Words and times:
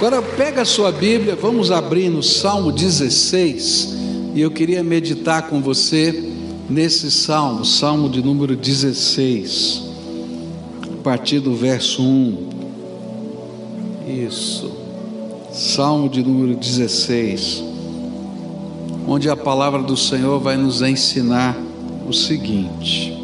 Agora 0.00 0.22
pega 0.22 0.62
a 0.62 0.64
sua 0.64 0.90
Bíblia, 0.90 1.36
vamos 1.36 1.70
abrir 1.70 2.08
no 2.08 2.22
Salmo 2.22 2.72
16, 2.72 3.96
e 4.34 4.40
eu 4.40 4.50
queria 4.50 4.82
meditar 4.82 5.50
com 5.50 5.60
você 5.60 6.32
nesse 6.70 7.10
salmo, 7.10 7.66
Salmo 7.66 8.08
de 8.08 8.22
número 8.22 8.56
16, 8.56 9.82
a 10.84 11.02
partir 11.02 11.40
do 11.40 11.54
verso 11.54 12.02
1. 12.02 12.48
Isso. 14.26 14.72
Salmo 15.52 16.08
de 16.08 16.22
número 16.22 16.56
16, 16.56 17.62
onde 19.06 19.28
a 19.28 19.36
palavra 19.36 19.82
do 19.82 19.98
Senhor 19.98 20.40
vai 20.40 20.56
nos 20.56 20.80
ensinar 20.80 21.54
o 22.08 22.14
seguinte: 22.14 23.14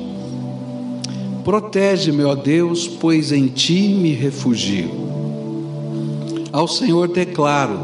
Protege-me, 1.42 2.22
ó 2.24 2.34
Deus, 2.34 2.86
pois 2.86 3.32
em 3.32 3.46
ti 3.46 3.88
me 3.88 4.12
refugio. 4.12 5.05
Ao 6.56 6.66
Senhor 6.66 7.08
declaro: 7.08 7.78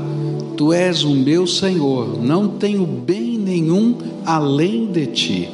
Tu 0.57 0.73
és 0.73 1.05
o 1.05 1.11
meu 1.11 1.47
Senhor, 1.47 2.19
não 2.19 2.49
tenho 2.49 2.87
bem 2.87 3.37
nenhum 3.37 3.99
além 4.25 4.91
de 4.91 5.07
ti. 5.09 5.51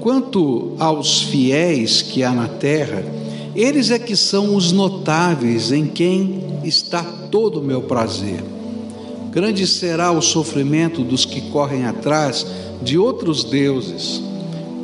Quanto 0.00 0.74
aos 0.78 1.22
fiéis 1.22 2.00
que 2.00 2.22
há 2.22 2.30
na 2.30 2.46
terra, 2.46 3.04
eles 3.56 3.90
é 3.90 3.98
que 3.98 4.14
são 4.14 4.54
os 4.54 4.70
notáveis 4.70 5.72
em 5.72 5.88
quem 5.88 6.44
está 6.62 7.02
todo 7.02 7.58
o 7.58 7.64
meu 7.64 7.82
prazer. 7.82 8.44
Grande 9.32 9.66
será 9.66 10.12
o 10.12 10.22
sofrimento 10.22 11.02
dos 11.02 11.24
que 11.24 11.40
correm 11.50 11.84
atrás 11.84 12.46
de 12.80 12.96
outros 12.96 13.42
deuses. 13.42 14.22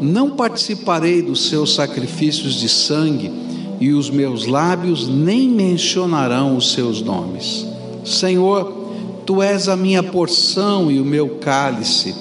Não 0.02 0.30
participarei 0.30 1.22
dos 1.22 1.48
seus 1.48 1.76
sacrifícios 1.76 2.54
de 2.54 2.68
sangue 2.68 3.47
e 3.80 3.92
os 3.92 4.10
meus 4.10 4.46
lábios 4.46 5.08
nem 5.08 5.48
mencionarão 5.48 6.56
os 6.56 6.72
seus 6.72 7.00
nomes. 7.00 7.66
Senhor, 8.04 8.76
tu 9.24 9.42
és 9.42 9.68
a 9.68 9.76
minha 9.76 10.02
porção 10.02 10.90
e 10.90 11.00
o 11.00 11.04
meu 11.04 11.36
cálice, 11.36 12.14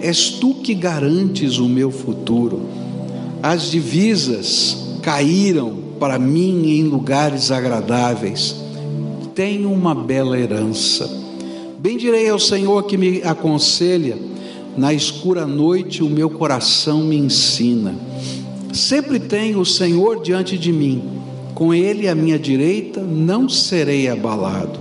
és 0.00 0.30
tu 0.30 0.54
que 0.54 0.74
garantes 0.74 1.58
o 1.58 1.68
meu 1.68 1.90
futuro. 1.90 2.62
As 3.42 3.70
divisas 3.70 4.76
caíram 5.02 5.82
para 5.98 6.18
mim 6.18 6.68
em 6.70 6.84
lugares 6.84 7.50
agradáveis, 7.50 8.56
tenho 9.34 9.72
uma 9.72 9.94
bela 9.94 10.38
herança. 10.38 11.10
Bendirei 11.78 12.28
ao 12.28 12.38
Senhor 12.38 12.84
que 12.84 12.96
me 12.96 13.22
aconselha, 13.22 14.16
na 14.76 14.92
escura 14.92 15.46
noite 15.46 16.02
o 16.02 16.08
meu 16.08 16.30
coração 16.30 17.02
me 17.02 17.16
ensina. 17.16 17.94
Sempre 18.72 19.20
tenho 19.20 19.60
o 19.60 19.66
Senhor 19.66 20.22
diante 20.22 20.56
de 20.56 20.72
mim, 20.72 21.02
com 21.54 21.74
Ele 21.74 22.08
à 22.08 22.14
minha 22.14 22.38
direita, 22.38 23.02
não 23.02 23.46
serei 23.46 24.08
abalado. 24.08 24.80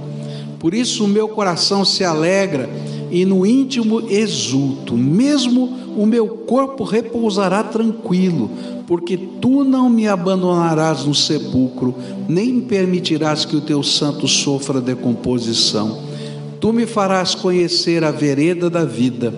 Por 0.60 0.74
isso 0.74 1.04
o 1.04 1.10
meu 1.10 1.28
coração 1.28 1.84
se 1.84 2.02
alegra 2.06 2.70
e 3.12 3.26
no 3.26 3.46
íntimo 3.46 4.10
exulto, 4.10 4.96
mesmo 4.96 5.78
o 5.98 6.06
meu 6.06 6.26
corpo 6.28 6.86
repousará 6.86 7.64
tranquilo, 7.64 8.50
porque 8.88 9.18
tu 9.18 9.66
não 9.66 9.90
me 9.90 10.08
abandonarás 10.08 11.04
no 11.04 11.14
sepulcro, 11.14 11.94
nem 12.30 12.62
permitirás 12.62 13.44
que 13.44 13.58
o 13.58 13.62
teu 13.62 13.84
santo 13.84 14.26
sofra 14.26 14.80
decomposição. 14.80 16.00
Tu 16.62 16.72
me 16.72 16.86
farás 16.86 17.36
conhecer 17.36 18.06
a 18.06 18.12
vereda 18.12 18.70
da 18.70 18.86
vida, 18.86 19.34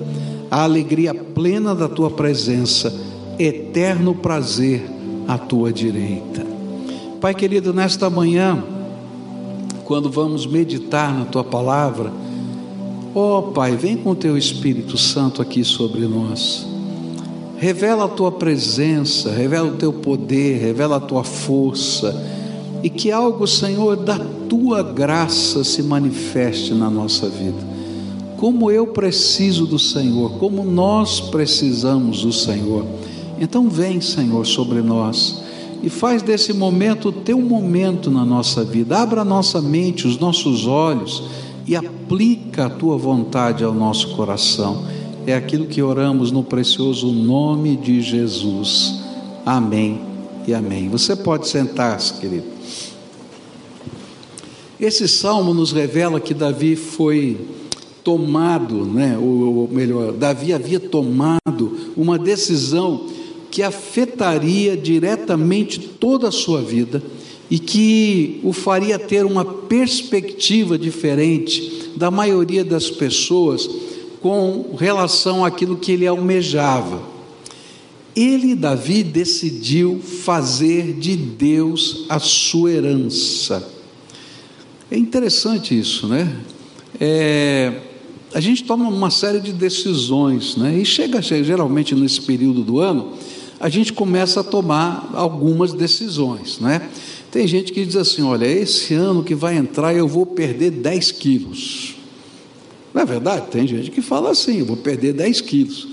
a 0.51 0.63
alegria 0.63 1.11
plena 1.11 1.73
da 1.73 1.87
tua 1.87 2.11
presença 2.11 3.12
eterno 3.39 4.15
prazer 4.15 4.83
à 5.27 5.37
tua 5.37 5.71
direita. 5.71 6.45
Pai 7.19 7.33
querido, 7.33 7.73
nesta 7.73 8.09
manhã, 8.09 8.63
quando 9.85 10.09
vamos 10.09 10.45
meditar 10.45 11.17
na 11.17 11.25
tua 11.25 11.43
palavra, 11.43 12.11
ó 13.15 13.39
oh, 13.39 13.43
Pai, 13.53 13.75
vem 13.75 13.95
com 13.95 14.13
teu 14.15 14.37
Espírito 14.37 14.97
Santo 14.97 15.41
aqui 15.41 15.63
sobre 15.63 16.01
nós. 16.01 16.65
Revela 17.57 18.05
a 18.05 18.09
tua 18.09 18.31
presença, 18.31 19.31
revela 19.31 19.69
o 19.69 19.75
teu 19.75 19.93
poder, 19.93 20.59
revela 20.59 20.97
a 20.97 20.99
tua 20.99 21.23
força, 21.23 22.13
e 22.83 22.89
que 22.89 23.09
algo, 23.09 23.47
Senhor, 23.47 23.95
da 23.95 24.19
tua 24.49 24.83
graça 24.83 25.63
se 25.63 25.81
manifeste 25.81 26.73
na 26.73 26.89
nossa 26.89 27.29
vida. 27.29 27.73
Como 28.35 28.69
eu 28.69 28.87
preciso 28.87 29.65
do 29.65 29.79
Senhor, 29.79 30.31
como 30.33 30.65
nós 30.65 31.21
precisamos 31.21 32.23
do 32.23 32.33
Senhor. 32.33 32.85
Então 33.39 33.69
vem, 33.69 33.99
Senhor, 34.01 34.45
sobre 34.45 34.81
nós 34.81 35.43
e 35.83 35.89
faz 35.89 36.21
desse 36.21 36.53
momento 36.53 37.09
o 37.09 37.11
teu 37.11 37.41
momento 37.41 38.09
na 38.09 38.23
nossa 38.23 38.63
vida. 38.63 38.97
Abra 38.99 39.21
a 39.21 39.25
nossa 39.25 39.61
mente, 39.61 40.07
os 40.07 40.17
nossos 40.17 40.65
olhos 40.65 41.23
e 41.67 41.75
aplica 41.75 42.67
a 42.67 42.69
tua 42.69 42.97
vontade 42.97 43.65
ao 43.65 43.73
nosso 43.73 44.15
coração. 44.15 44.85
É 45.27 45.35
aquilo 45.35 45.65
que 45.65 45.81
oramos 45.81 46.31
no 46.31 46.41
precioso 46.41 47.11
nome 47.11 47.75
de 47.75 48.01
Jesus. 48.01 49.01
Amém 49.45 50.01
e 50.47 50.53
amém. 50.53 50.87
Você 50.87 51.17
pode 51.17 51.49
sentar-se, 51.49 52.13
querido. 52.13 52.45
Esse 54.79 55.07
salmo 55.07 55.53
nos 55.53 55.71
revela 55.71 56.19
que 56.19 56.33
Davi 56.33 56.75
foi 56.75 57.39
tomado, 58.03 58.85
né, 58.85 59.17
ou 59.17 59.69
melhor, 59.71 60.11
Davi 60.11 60.51
havia 60.51 60.79
tomado 60.79 61.93
uma 61.95 62.19
decisão 62.19 63.05
que 63.53 63.61
afetaria 63.61 64.75
diretamente 64.75 65.79
toda 65.79 66.29
a 66.29 66.31
sua 66.31 66.59
vida 66.59 67.03
e 67.51 67.59
que 67.59 68.39
o 68.41 68.51
faria 68.51 68.97
ter 68.97 69.23
uma 69.27 69.45
perspectiva 69.45 70.75
diferente 70.75 71.91
da 71.95 72.09
maioria 72.09 72.65
das 72.65 72.89
pessoas 72.89 73.69
com 74.21 74.75
relação 74.75 75.45
àquilo 75.45 75.77
que 75.77 75.91
ele 75.91 76.07
almejava. 76.07 76.99
Ele, 78.15 78.55
Davi, 78.55 79.03
decidiu 79.03 80.01
fazer 80.01 80.93
de 80.93 81.15
Deus 81.15 82.05
a 82.09 82.17
sua 82.17 82.71
herança. 82.71 83.71
É 84.89 84.97
interessante 84.97 85.77
isso, 85.77 86.07
né? 86.07 86.35
É, 86.99 87.71
a 88.33 88.39
gente 88.39 88.63
toma 88.63 88.89
uma 88.89 89.11
série 89.11 89.39
de 89.39 89.53
decisões, 89.53 90.55
né? 90.55 90.75
E 90.75 90.83
chega 90.83 91.21
geralmente 91.21 91.93
nesse 91.93 92.19
período 92.19 92.63
do 92.63 92.79
ano 92.79 93.13
a 93.63 93.69
gente 93.69 93.93
começa 93.93 94.41
a 94.41 94.43
tomar 94.43 95.09
algumas 95.13 95.71
decisões, 95.71 96.59
né? 96.59 96.89
Tem 97.31 97.47
gente 97.47 97.71
que 97.71 97.85
diz 97.85 97.95
assim: 97.95 98.21
olha, 98.21 98.45
esse 98.45 98.93
ano 98.93 99.23
que 99.23 99.33
vai 99.33 99.55
entrar 99.55 99.95
eu 99.95 100.05
vou 100.05 100.25
perder 100.25 100.69
10 100.69 101.13
quilos. 101.13 101.95
Não 102.93 103.03
é 103.03 103.05
verdade? 103.05 103.47
Tem 103.49 103.65
gente 103.65 103.89
que 103.89 104.01
fala 104.01 104.31
assim: 104.31 104.59
eu 104.59 104.65
vou 104.65 104.75
perder 104.75 105.13
10 105.13 105.39
quilos. 105.39 105.87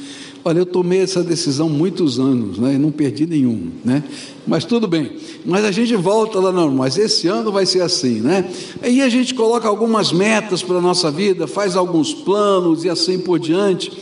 Olha, 0.45 0.59
eu 0.59 0.67
tomei 0.67 1.01
essa 1.01 1.23
decisão 1.23 1.69
muitos 1.69 2.19
anos, 2.19 2.59
né? 2.59 2.75
E 2.75 2.79
não 2.79 2.91
perdi 2.91 3.25
nenhum, 3.25 3.71
né? 3.85 4.03
Mas 4.45 4.65
tudo 4.65 4.89
bem. 4.89 5.13
Mas 5.47 5.65
a 5.65 5.71
gente 5.71 5.95
volta 5.95 6.41
lá, 6.41 6.51
não, 6.51 6.73
mas 6.73 6.99
esse 6.99 7.29
ano 7.29 7.53
vai 7.53 7.67
ser 7.67 7.83
assim, 7.83 8.21
né? 8.21 8.51
Aí 8.83 9.01
a 9.01 9.09
gente 9.09 9.33
coloca 9.33 9.69
algumas 9.69 10.11
metas 10.11 10.61
para 10.61 10.79
a 10.79 10.81
nossa 10.81 11.09
vida, 11.09 11.47
faz 11.47 11.77
alguns 11.77 12.13
planos 12.13 12.83
e 12.83 12.89
assim 12.89 13.21
por 13.21 13.39
diante. 13.39 13.93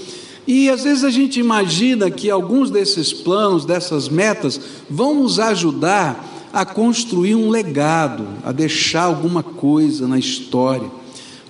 E 0.49 0.71
às 0.71 0.83
vezes 0.83 1.05
a 1.05 1.11
gente 1.11 1.39
imagina 1.39 2.11
que 2.11 2.31
alguns 2.31 2.71
desses 2.71 3.13
planos, 3.13 3.67
dessas 3.67 4.09
metas, 4.09 4.59
vão 4.89 5.17
nos 5.17 5.39
ajudar 5.39 6.49
a 6.51 6.65
construir 6.65 7.35
um 7.35 7.51
legado, 7.51 8.27
a 8.43 8.51
deixar 8.51 9.03
alguma 9.03 9.43
coisa 9.43 10.09
na 10.09 10.19
história. 10.19 10.91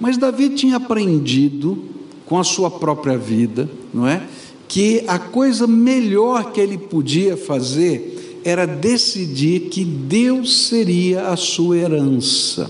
Mas 0.00 0.18
Davi 0.18 0.48
tinha 0.48 0.78
aprendido 0.78 1.78
com 2.26 2.40
a 2.40 2.44
sua 2.44 2.72
própria 2.72 3.16
vida, 3.16 3.70
não 3.94 4.04
é? 4.04 4.26
Que 4.66 5.04
a 5.06 5.16
coisa 5.16 5.68
melhor 5.68 6.50
que 6.50 6.60
ele 6.60 6.76
podia 6.76 7.36
fazer 7.36 8.40
era 8.44 8.66
decidir 8.66 9.68
que 9.70 9.84
Deus 9.84 10.66
seria 10.66 11.28
a 11.28 11.36
sua 11.36 11.76
herança. 11.76 12.68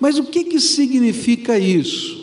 Mas 0.00 0.18
o 0.18 0.24
que, 0.24 0.42
que 0.42 0.58
significa 0.58 1.56
isso? 1.56 2.19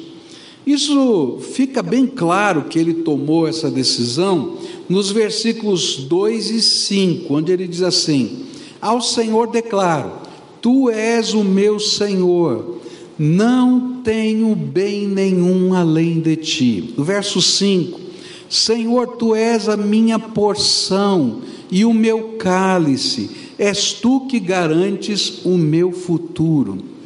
Isso 0.68 1.40
fica 1.54 1.82
bem 1.82 2.06
claro 2.06 2.66
que 2.66 2.78
ele 2.78 2.96
tomou 2.96 3.48
essa 3.48 3.72
decisão 3.72 4.58
nos 4.90 5.10
versículos 5.10 5.96
2 5.96 6.50
e 6.52 6.62
5, 6.62 7.34
onde 7.34 7.54
ele 7.54 7.66
diz 7.66 7.82
assim: 7.82 8.44
Ao 8.82 9.00
Senhor 9.00 9.48
declaro: 9.48 10.12
Tu 10.62 10.90
és 10.90 11.34
o 11.34 11.42
meu 11.42 11.80
Senhor, 11.80 12.80
não 13.18 14.02
tenho 14.04 14.54
bem 14.58 15.08
nenhum 15.08 15.74
além 15.74 16.20
de 16.20 16.36
ti. 16.36 16.94
No 16.98 17.04
verso 17.06 17.42
5: 17.42 17.98
Senhor, 18.50 19.16
tu 19.16 19.34
és 19.34 19.70
a 19.70 19.78
minha 19.78 20.20
porção 20.20 21.44
e 21.72 21.86
o 21.86 21.94
meu 21.94 22.34
cálice, 22.38 23.30
és 23.58 23.94
tu 23.94 24.28
que 24.28 24.38
garantes 24.38 25.46
o 25.46 25.58
meu 25.58 25.94
futuro. 25.94 26.97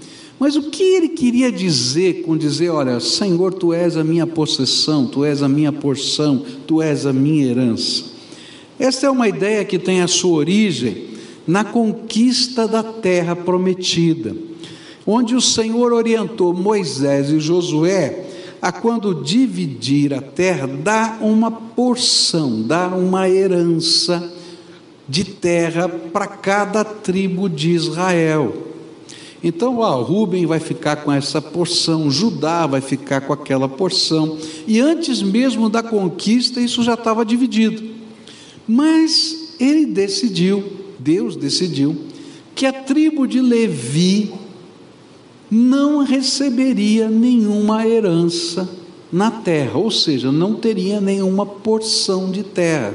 Mas 0.41 0.55
o 0.55 0.71
que 0.71 0.81
ele 0.81 1.09
queria 1.09 1.51
dizer 1.51 2.23
com 2.23 2.35
dizer, 2.35 2.71
olha, 2.71 2.99
Senhor, 2.99 3.53
tu 3.53 3.71
és 3.71 3.95
a 3.95 4.03
minha 4.03 4.25
possessão, 4.25 5.05
tu 5.05 5.23
és 5.23 5.43
a 5.43 5.47
minha 5.47 5.71
porção, 5.71 6.43
tu 6.65 6.81
és 6.81 7.05
a 7.05 7.13
minha 7.13 7.45
herança? 7.45 8.05
Esta 8.79 9.05
é 9.05 9.11
uma 9.11 9.27
ideia 9.27 9.63
que 9.63 9.77
tem 9.77 10.01
a 10.01 10.07
sua 10.07 10.31
origem 10.31 11.09
na 11.45 11.63
conquista 11.63 12.67
da 12.67 12.81
terra 12.81 13.35
prometida. 13.35 14.35
onde 15.05 15.35
o 15.35 15.41
Senhor 15.41 15.93
orientou 15.93 16.55
Moisés 16.55 17.29
e 17.29 17.39
Josué 17.39 18.25
a 18.59 18.71
quando 18.71 19.23
dividir 19.23 20.11
a 20.11 20.21
terra, 20.21 20.65
dar 20.65 21.19
uma 21.21 21.51
porção, 21.51 22.63
dar 22.63 22.97
uma 22.97 23.29
herança 23.29 24.33
de 25.07 25.23
terra 25.23 25.87
para 25.87 26.25
cada 26.25 26.83
tribo 26.83 27.47
de 27.47 27.69
Israel. 27.69 28.70
Então, 29.43 29.79
ó, 29.79 30.01
Rubem 30.01 30.45
vai 30.45 30.59
ficar 30.59 30.97
com 30.97 31.11
essa 31.11 31.41
porção, 31.41 32.11
Judá 32.11 32.67
vai 32.67 32.79
ficar 32.79 33.21
com 33.21 33.33
aquela 33.33 33.67
porção, 33.67 34.37
e 34.67 34.79
antes 34.79 35.21
mesmo 35.21 35.67
da 35.67 35.81
conquista, 35.81 36.61
isso 36.61 36.83
já 36.83 36.93
estava 36.93 37.25
dividido. 37.25 37.83
Mas 38.67 39.55
ele 39.59 39.87
decidiu, 39.87 40.63
Deus 40.99 41.35
decidiu, 41.35 41.97
que 42.53 42.65
a 42.67 42.73
tribo 42.73 43.27
de 43.27 43.41
Levi 43.41 44.31
não 45.49 46.03
receberia 46.03 47.09
nenhuma 47.09 47.85
herança 47.85 48.69
na 49.11 49.31
terra, 49.31 49.77
ou 49.77 49.89
seja, 49.91 50.31
não 50.31 50.53
teria 50.53 51.01
nenhuma 51.01 51.45
porção 51.45 52.31
de 52.31 52.43
terra. 52.43 52.93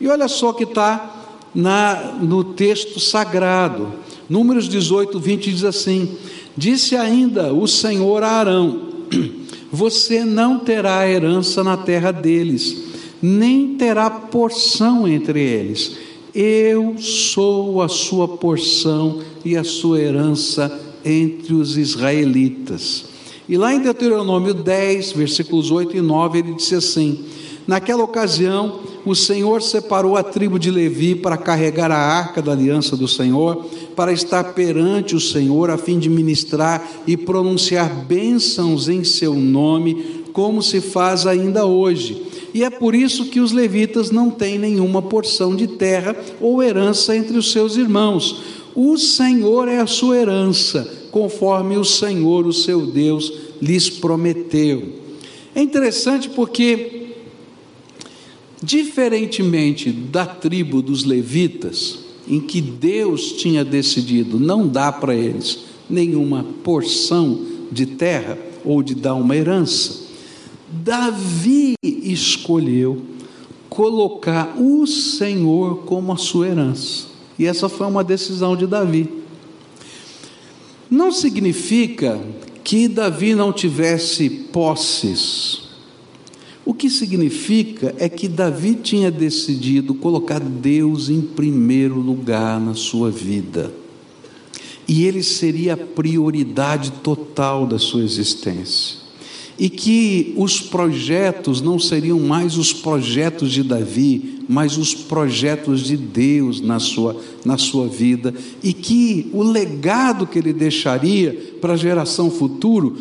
E 0.00 0.06
olha 0.06 0.28
só 0.28 0.52
que 0.52 0.64
está 0.64 1.24
no 2.20 2.44
texto 2.44 3.00
sagrado, 3.00 3.92
Números 4.28 4.68
18, 4.68 5.18
20 5.18 5.52
diz 5.52 5.64
assim: 5.64 6.16
Disse 6.56 6.96
ainda 6.96 7.52
o 7.52 7.66
Senhor 7.66 8.22
a 8.22 8.30
Arão: 8.30 8.88
Você 9.70 10.24
não 10.24 10.58
terá 10.58 11.08
herança 11.08 11.64
na 11.64 11.76
terra 11.76 12.12
deles, 12.12 12.82
nem 13.20 13.76
terá 13.76 14.10
porção 14.10 15.08
entre 15.08 15.40
eles. 15.40 15.96
Eu 16.34 16.96
sou 16.98 17.82
a 17.82 17.88
sua 17.88 18.26
porção 18.26 19.20
e 19.44 19.56
a 19.56 19.64
sua 19.64 20.00
herança 20.00 20.80
entre 21.04 21.52
os 21.54 21.76
israelitas. 21.76 23.04
E 23.48 23.56
lá 23.56 23.74
em 23.74 23.80
Deuteronômio 23.80 24.54
10, 24.54 25.12
versículos 25.12 25.70
8 25.70 25.96
e 25.96 26.00
9, 26.00 26.38
ele 26.38 26.54
disse 26.54 26.74
assim: 26.74 27.24
Naquela 27.66 28.02
ocasião, 28.02 28.80
o 29.04 29.14
Senhor 29.14 29.62
separou 29.62 30.16
a 30.16 30.22
tribo 30.22 30.58
de 30.58 30.70
Levi 30.70 31.14
para 31.14 31.36
carregar 31.36 31.90
a 31.90 31.96
arca 31.96 32.42
da 32.42 32.52
aliança 32.52 32.96
do 32.96 33.06
Senhor, 33.06 33.66
para 33.94 34.12
estar 34.12 34.52
perante 34.54 35.14
o 35.14 35.20
Senhor, 35.20 35.70
a 35.70 35.78
fim 35.78 35.98
de 35.98 36.08
ministrar 36.08 36.86
e 37.06 37.16
pronunciar 37.16 37.88
bênçãos 38.04 38.88
em 38.88 39.04
seu 39.04 39.34
nome, 39.34 40.24
como 40.32 40.62
se 40.62 40.80
faz 40.80 41.26
ainda 41.26 41.66
hoje. 41.66 42.22
E 42.54 42.64
é 42.64 42.70
por 42.70 42.94
isso 42.94 43.26
que 43.26 43.40
os 43.40 43.52
levitas 43.52 44.10
não 44.10 44.30
têm 44.30 44.58
nenhuma 44.58 45.00
porção 45.00 45.54
de 45.56 45.66
terra 45.66 46.16
ou 46.40 46.62
herança 46.62 47.16
entre 47.16 47.36
os 47.36 47.50
seus 47.50 47.76
irmãos. 47.76 48.42
O 48.74 48.96
Senhor 48.98 49.68
é 49.68 49.78
a 49.78 49.86
sua 49.86 50.16
herança, 50.16 50.88
conforme 51.10 51.76
o 51.76 51.84
Senhor, 51.84 52.46
o 52.46 52.52
seu 52.52 52.86
Deus, 52.86 53.32
lhes 53.60 53.88
prometeu. 53.88 55.00
É 55.54 55.62
interessante 55.62 56.30
porque 56.30 57.01
Diferentemente 58.62 59.90
da 59.90 60.24
tribo 60.24 60.80
dos 60.80 61.02
levitas, 61.02 61.98
em 62.28 62.40
que 62.40 62.60
Deus 62.60 63.32
tinha 63.32 63.64
decidido 63.64 64.38
não 64.38 64.68
dar 64.68 65.00
para 65.00 65.16
eles 65.16 65.64
nenhuma 65.90 66.44
porção 66.62 67.44
de 67.72 67.86
terra 67.86 68.38
ou 68.64 68.80
de 68.80 68.94
dar 68.94 69.14
uma 69.14 69.36
herança, 69.36 70.02
Davi 70.70 71.74
escolheu 71.82 73.02
colocar 73.68 74.54
o 74.56 74.86
Senhor 74.86 75.78
como 75.78 76.12
a 76.12 76.16
sua 76.16 76.46
herança. 76.46 77.06
E 77.36 77.46
essa 77.46 77.68
foi 77.68 77.88
uma 77.88 78.04
decisão 78.04 78.56
de 78.56 78.66
Davi. 78.66 79.08
Não 80.88 81.10
significa 81.10 82.20
que 82.62 82.86
Davi 82.86 83.34
não 83.34 83.52
tivesse 83.52 84.30
posses 84.30 85.61
o 86.64 86.72
que 86.72 86.88
significa 86.88 87.94
é 87.98 88.08
que 88.08 88.28
Davi 88.28 88.74
tinha 88.74 89.10
decidido 89.10 89.94
colocar 89.94 90.38
Deus 90.38 91.08
em 91.08 91.20
primeiro 91.20 91.96
lugar 91.96 92.60
na 92.60 92.74
sua 92.74 93.10
vida. 93.10 93.72
E 94.86 95.04
ele 95.04 95.22
seria 95.22 95.74
a 95.74 95.76
prioridade 95.76 96.92
total 97.02 97.66
da 97.66 97.78
sua 97.78 98.02
existência. 98.02 99.02
E 99.58 99.68
que 99.68 100.34
os 100.36 100.60
projetos 100.60 101.60
não 101.60 101.78
seriam 101.78 102.18
mais 102.20 102.56
os 102.56 102.72
projetos 102.72 103.52
de 103.52 103.62
Davi, 103.62 104.40
mas 104.48 104.76
os 104.76 104.94
projetos 104.94 105.80
de 105.82 105.96
Deus 105.96 106.60
na 106.60 106.78
sua, 106.78 107.20
na 107.44 107.58
sua 107.58 107.86
vida. 107.86 108.34
E 108.62 108.72
que 108.72 109.28
o 109.32 109.42
legado 109.42 110.26
que 110.26 110.38
ele 110.38 110.52
deixaria 110.52 111.56
para 111.60 111.74
a 111.74 111.76
geração 111.76 112.30
futura 112.30 112.92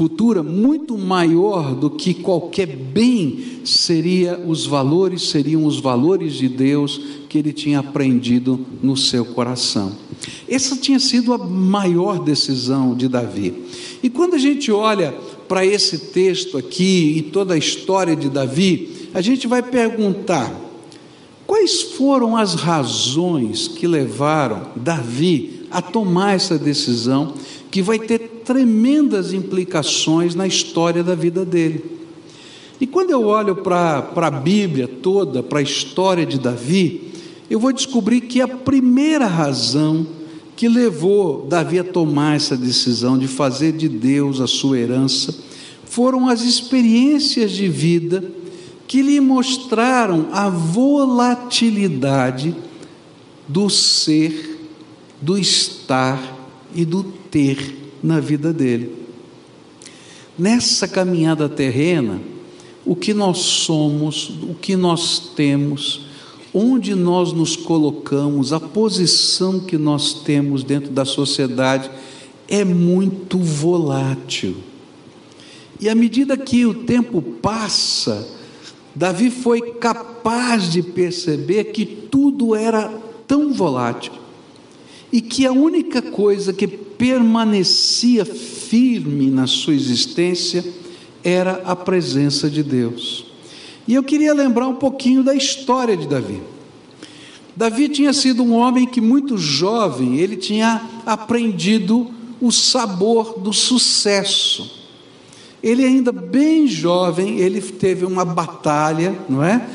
futura 0.00 0.42
muito 0.42 0.96
maior 0.96 1.74
do 1.74 1.90
que 1.90 2.14
qualquer 2.14 2.68
bem 2.68 3.60
seria 3.66 4.38
os 4.38 4.64
valores, 4.64 5.28
seriam 5.28 5.66
os 5.66 5.78
valores 5.78 6.36
de 6.36 6.48
Deus 6.48 6.98
que 7.28 7.36
ele 7.36 7.52
tinha 7.52 7.80
aprendido 7.80 8.64
no 8.82 8.96
seu 8.96 9.26
coração. 9.26 9.92
Essa 10.48 10.74
tinha 10.74 10.98
sido 10.98 11.34
a 11.34 11.38
maior 11.38 12.18
decisão 12.24 12.94
de 12.94 13.08
Davi. 13.08 13.52
E 14.02 14.08
quando 14.08 14.36
a 14.36 14.38
gente 14.38 14.72
olha 14.72 15.14
para 15.46 15.66
esse 15.66 15.98
texto 15.98 16.56
aqui 16.56 17.18
e 17.18 17.22
toda 17.30 17.52
a 17.52 17.58
história 17.58 18.16
de 18.16 18.30
Davi, 18.30 19.10
a 19.12 19.20
gente 19.20 19.46
vai 19.46 19.62
perguntar: 19.62 20.50
quais 21.46 21.82
foram 21.82 22.38
as 22.38 22.54
razões 22.54 23.68
que 23.68 23.86
levaram 23.86 24.68
Davi 24.76 25.59
a 25.70 25.80
tomar 25.80 26.34
essa 26.34 26.58
decisão 26.58 27.34
que 27.70 27.82
vai 27.82 27.98
ter 27.98 28.42
tremendas 28.44 29.32
implicações 29.32 30.34
na 30.34 30.46
história 30.46 31.04
da 31.04 31.14
vida 31.14 31.44
dele. 31.44 32.00
E 32.80 32.86
quando 32.86 33.10
eu 33.10 33.26
olho 33.26 33.56
para 33.56 34.10
a 34.14 34.30
Bíblia 34.30 34.88
toda, 34.88 35.42
para 35.42 35.58
a 35.58 35.62
história 35.62 36.24
de 36.24 36.38
Davi, 36.38 37.12
eu 37.48 37.60
vou 37.60 37.72
descobrir 37.72 38.22
que 38.22 38.40
a 38.40 38.48
primeira 38.48 39.26
razão 39.26 40.06
que 40.56 40.68
levou 40.68 41.46
Davi 41.48 41.78
a 41.78 41.84
tomar 41.84 42.36
essa 42.36 42.56
decisão 42.56 43.18
de 43.18 43.26
fazer 43.26 43.72
de 43.72 43.88
Deus 43.88 44.40
a 44.40 44.46
sua 44.46 44.78
herança 44.78 45.34
foram 45.84 46.28
as 46.28 46.42
experiências 46.42 47.50
de 47.50 47.68
vida 47.68 48.22
que 48.86 49.02
lhe 49.02 49.20
mostraram 49.20 50.28
a 50.32 50.48
volatilidade 50.48 52.54
do 53.48 53.68
ser, 53.68 54.59
do 55.20 55.38
estar 55.38 56.38
e 56.74 56.84
do 56.84 57.02
ter 57.02 57.76
na 58.02 58.20
vida 58.20 58.52
dele. 58.52 58.96
Nessa 60.38 60.88
caminhada 60.88 61.48
terrena, 61.48 62.20
o 62.86 62.96
que 62.96 63.12
nós 63.12 63.38
somos, 63.38 64.30
o 64.42 64.54
que 64.54 64.74
nós 64.76 65.32
temos, 65.36 66.06
onde 66.54 66.94
nós 66.94 67.32
nos 67.32 67.54
colocamos, 67.56 68.52
a 68.52 68.58
posição 68.58 69.60
que 69.60 69.76
nós 69.76 70.14
temos 70.14 70.64
dentro 70.64 70.90
da 70.90 71.04
sociedade 71.04 71.90
é 72.48 72.64
muito 72.64 73.38
volátil. 73.38 74.56
E 75.78 75.88
à 75.88 75.94
medida 75.94 76.36
que 76.36 76.64
o 76.64 76.74
tempo 76.74 77.20
passa, 77.20 78.26
Davi 78.94 79.30
foi 79.30 79.60
capaz 79.74 80.70
de 80.70 80.82
perceber 80.82 81.64
que 81.64 81.84
tudo 81.84 82.54
era 82.54 82.88
tão 83.26 83.52
volátil 83.52 84.19
e 85.12 85.20
que 85.20 85.46
a 85.46 85.52
única 85.52 86.00
coisa 86.00 86.52
que 86.52 86.66
permanecia 86.66 88.24
firme 88.24 89.30
na 89.30 89.46
sua 89.46 89.74
existência 89.74 90.64
era 91.24 91.62
a 91.64 91.74
presença 91.74 92.48
de 92.48 92.62
Deus. 92.62 93.26
E 93.88 93.94
eu 93.94 94.02
queria 94.02 94.32
lembrar 94.32 94.68
um 94.68 94.76
pouquinho 94.76 95.22
da 95.24 95.34
história 95.34 95.96
de 95.96 96.06
Davi. 96.06 96.40
Davi 97.56 97.88
tinha 97.88 98.12
sido 98.12 98.42
um 98.42 98.54
homem 98.54 98.86
que 98.86 99.00
muito 99.00 99.36
jovem, 99.36 100.18
ele 100.18 100.36
tinha 100.36 100.82
aprendido 101.04 102.08
o 102.40 102.52
sabor 102.52 103.40
do 103.40 103.52
sucesso. 103.52 104.78
Ele 105.62 105.84
ainda 105.84 106.12
bem 106.12 106.66
jovem, 106.66 107.38
ele 107.38 107.60
teve 107.60 108.06
uma 108.06 108.24
batalha, 108.24 109.18
não 109.28 109.44
é? 109.44 109.68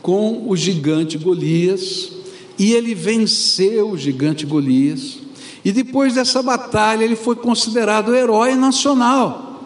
Com 0.00 0.44
o 0.46 0.56
gigante 0.56 1.16
Golias 1.18 2.21
e 2.62 2.74
ele 2.74 2.94
venceu 2.94 3.90
o 3.90 3.98
gigante 3.98 4.46
Golias. 4.46 5.18
E 5.64 5.72
depois 5.72 6.14
dessa 6.14 6.40
batalha, 6.40 7.02
ele 7.02 7.16
foi 7.16 7.34
considerado 7.34 8.14
herói 8.14 8.54
nacional. 8.54 9.64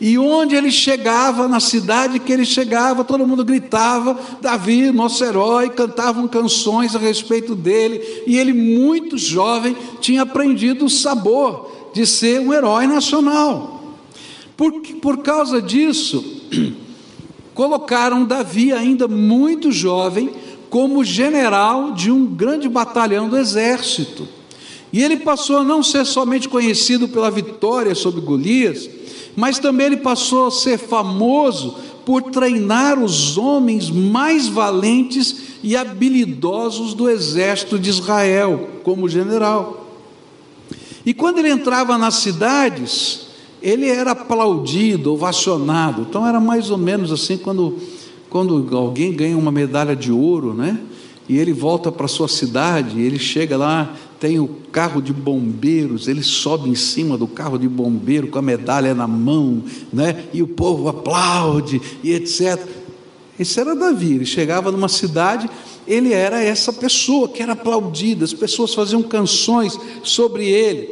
E 0.00 0.16
onde 0.16 0.54
ele 0.54 0.70
chegava, 0.70 1.48
na 1.48 1.58
cidade 1.58 2.20
que 2.20 2.32
ele 2.32 2.44
chegava, 2.44 3.02
todo 3.02 3.26
mundo 3.26 3.44
gritava: 3.44 4.16
Davi, 4.40 4.92
nosso 4.92 5.24
herói, 5.24 5.70
cantavam 5.70 6.28
canções 6.28 6.94
a 6.94 7.00
respeito 7.00 7.52
dele. 7.52 8.00
E 8.28 8.38
ele, 8.38 8.52
muito 8.52 9.18
jovem, 9.18 9.76
tinha 10.00 10.22
aprendido 10.22 10.84
o 10.84 10.90
sabor 10.90 11.90
de 11.92 12.06
ser 12.06 12.40
um 12.40 12.52
herói 12.52 12.86
nacional. 12.86 13.96
Por, 14.56 14.72
por 15.02 15.18
causa 15.18 15.60
disso, 15.60 16.24
colocaram 17.54 18.24
Davi, 18.24 18.72
ainda 18.72 19.08
muito 19.08 19.72
jovem, 19.72 20.43
como 20.74 21.04
general 21.04 21.92
de 21.92 22.10
um 22.10 22.26
grande 22.26 22.68
batalhão 22.68 23.28
do 23.28 23.36
exército. 23.36 24.26
E 24.92 25.00
ele 25.00 25.18
passou 25.18 25.58
a 25.58 25.62
não 25.62 25.84
ser 25.84 26.04
somente 26.04 26.48
conhecido 26.48 27.06
pela 27.06 27.30
vitória 27.30 27.94
sobre 27.94 28.20
Golias, 28.20 28.90
mas 29.36 29.60
também 29.60 29.86
ele 29.86 29.98
passou 29.98 30.48
a 30.48 30.50
ser 30.50 30.76
famoso 30.76 31.76
por 32.04 32.22
treinar 32.22 32.98
os 32.98 33.38
homens 33.38 33.88
mais 33.88 34.48
valentes 34.48 35.36
e 35.62 35.76
habilidosos 35.76 36.92
do 36.92 37.08
exército 37.08 37.78
de 37.78 37.90
Israel, 37.90 38.70
como 38.82 39.08
general. 39.08 39.86
E 41.06 41.14
quando 41.14 41.38
ele 41.38 41.50
entrava 41.50 41.96
nas 41.96 42.16
cidades, 42.16 43.28
ele 43.62 43.88
era 43.88 44.10
aplaudido, 44.10 45.12
ovacionado. 45.12 46.02
Então 46.02 46.26
era 46.26 46.40
mais 46.40 46.68
ou 46.68 46.78
menos 46.78 47.12
assim 47.12 47.36
quando, 47.36 47.78
quando 48.34 48.76
alguém 48.76 49.12
ganha 49.12 49.38
uma 49.38 49.52
medalha 49.52 49.94
de 49.94 50.10
ouro, 50.10 50.54
né? 50.54 50.80
E 51.28 51.38
ele 51.38 51.52
volta 51.52 51.92
para 51.92 52.08
sua 52.08 52.26
cidade, 52.26 53.00
ele 53.00 53.16
chega 53.16 53.56
lá, 53.56 53.94
tem 54.18 54.40
o 54.40 54.48
carro 54.72 55.00
de 55.00 55.12
bombeiros, 55.12 56.08
ele 56.08 56.20
sobe 56.20 56.68
em 56.68 56.74
cima 56.74 57.16
do 57.16 57.28
carro 57.28 57.56
de 57.56 57.68
bombeiro 57.68 58.26
com 58.26 58.40
a 58.40 58.42
medalha 58.42 58.92
na 58.92 59.06
mão, 59.06 59.62
né? 59.92 60.24
E 60.34 60.42
o 60.42 60.48
povo 60.48 60.88
aplaude 60.88 61.80
e 62.02 62.12
etc. 62.12 62.60
Esse 63.38 63.60
era 63.60 63.72
Davi, 63.76 64.14
ele 64.14 64.26
chegava 64.26 64.72
numa 64.72 64.88
cidade, 64.88 65.48
ele 65.86 66.12
era 66.12 66.42
essa 66.42 66.72
pessoa 66.72 67.28
que 67.28 67.40
era 67.40 67.52
aplaudida, 67.52 68.24
as 68.24 68.34
pessoas 68.34 68.74
faziam 68.74 69.04
canções 69.04 69.78
sobre 70.02 70.48
ele. 70.48 70.88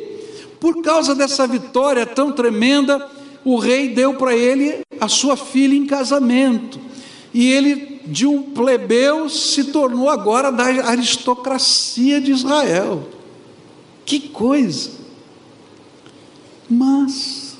Por 0.61 0.81
causa 0.81 1.13
dessa 1.13 1.45
vitória 1.45 2.07
tão 2.07 2.31
tremenda, 2.31 3.05
o 3.45 3.57
rei 3.57 3.89
deu 3.89 4.15
para 4.15 4.33
ele 4.33 4.83
a 5.01 5.09
sua 5.09 5.37
filha 5.37 5.75
em 5.75 5.87
casamento. 5.87 6.92
E 7.35 7.51
ele, 7.51 8.01
de 8.07 8.27
um 8.27 8.43
plebeu, 8.43 9.29
se 9.29 9.65
tornou 9.65 10.09
agora 10.11 10.51
da 10.51 10.65
aristocracia 10.65 12.21
de 12.21 12.31
Israel. 12.31 13.09
Que 14.05 14.21
coisa! 14.21 14.91
Mas, 16.69 17.57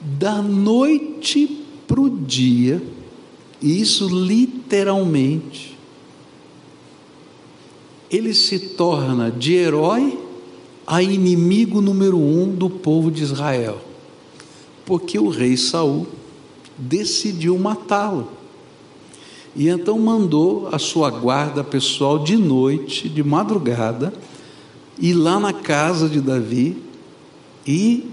da 0.00 0.40
noite 0.40 1.64
para 1.86 2.00
o 2.00 2.10
dia, 2.10 2.82
e 3.60 3.80
isso 3.80 4.08
literalmente, 4.08 5.76
ele 8.10 8.32
se 8.34 8.58
torna 8.58 9.30
de 9.30 9.54
herói 9.54 10.18
a 10.86 11.02
inimigo 11.02 11.80
número 11.80 12.18
um 12.18 12.54
do 12.54 12.68
povo 12.68 13.10
de 13.10 13.22
Israel, 13.22 13.80
porque 14.84 15.18
o 15.18 15.28
rei 15.28 15.56
Saul 15.56 16.06
decidiu 16.78 17.58
matá-lo. 17.58 18.28
E 19.56 19.68
então 19.68 19.98
mandou 19.98 20.68
a 20.72 20.78
sua 20.78 21.10
guarda 21.10 21.62
pessoal 21.62 22.18
de 22.18 22.36
noite, 22.36 23.08
de 23.08 23.22
madrugada, 23.22 24.12
ir 24.98 25.14
lá 25.14 25.38
na 25.38 25.52
casa 25.52 26.08
de 26.08 26.20
Davi 26.20 26.76
e 27.66 28.08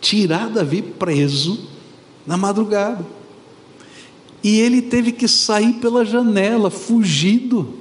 tirar 0.00 0.50
Davi 0.50 0.82
preso 0.82 1.60
na 2.26 2.36
madrugada. 2.36 3.04
E 4.44 4.58
ele 4.58 4.82
teve 4.82 5.12
que 5.12 5.28
sair 5.28 5.74
pela 5.74 6.04
janela, 6.04 6.68
fugido. 6.68 7.74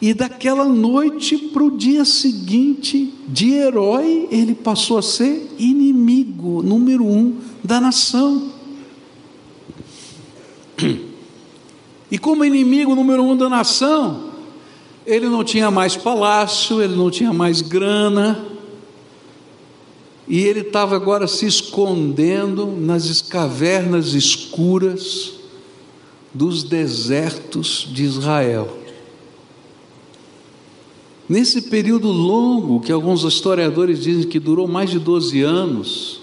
E 0.00 0.12
daquela 0.12 0.64
noite 0.64 1.38
para 1.38 1.62
o 1.62 1.70
dia 1.70 2.04
seguinte, 2.04 3.14
de 3.28 3.52
herói, 3.52 4.26
ele 4.32 4.54
passou 4.54 4.98
a 4.98 5.02
ser 5.02 5.54
inimigo 5.58 6.62
número 6.62 7.06
um 7.06 7.36
da 7.62 7.80
nação. 7.80 8.51
E 12.10 12.18
como 12.18 12.44
inimigo 12.44 12.94
número 12.94 13.22
um 13.22 13.36
da 13.36 13.48
nação, 13.48 14.30
ele 15.06 15.28
não 15.28 15.42
tinha 15.42 15.70
mais 15.70 15.96
palácio, 15.96 16.82
ele 16.82 16.94
não 16.94 17.10
tinha 17.10 17.32
mais 17.32 17.60
grana, 17.60 18.44
e 20.28 20.40
ele 20.40 20.60
estava 20.60 20.96
agora 20.96 21.26
se 21.26 21.46
escondendo 21.46 22.66
nas 22.66 23.20
cavernas 23.20 24.14
escuras 24.14 25.32
dos 26.32 26.62
desertos 26.62 27.86
de 27.92 28.04
Israel. 28.04 28.78
Nesse 31.28 31.62
período 31.62 32.08
longo, 32.08 32.80
que 32.80 32.92
alguns 32.92 33.24
historiadores 33.24 34.02
dizem 34.02 34.28
que 34.28 34.38
durou 34.38 34.66
mais 34.66 34.90
de 34.90 34.98
12 34.98 35.42
anos, 35.42 36.21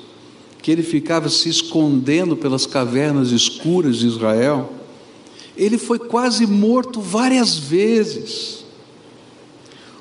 que 0.61 0.71
ele 0.71 0.83
ficava 0.83 1.29
se 1.29 1.49
escondendo 1.49 2.35
pelas 2.35 2.65
cavernas 2.65 3.31
escuras 3.31 3.97
de 3.97 4.07
Israel, 4.07 4.73
ele 5.55 5.77
foi 5.77 5.99
quase 5.99 6.45
morto 6.45 7.01
várias 7.01 7.57
vezes. 7.57 8.63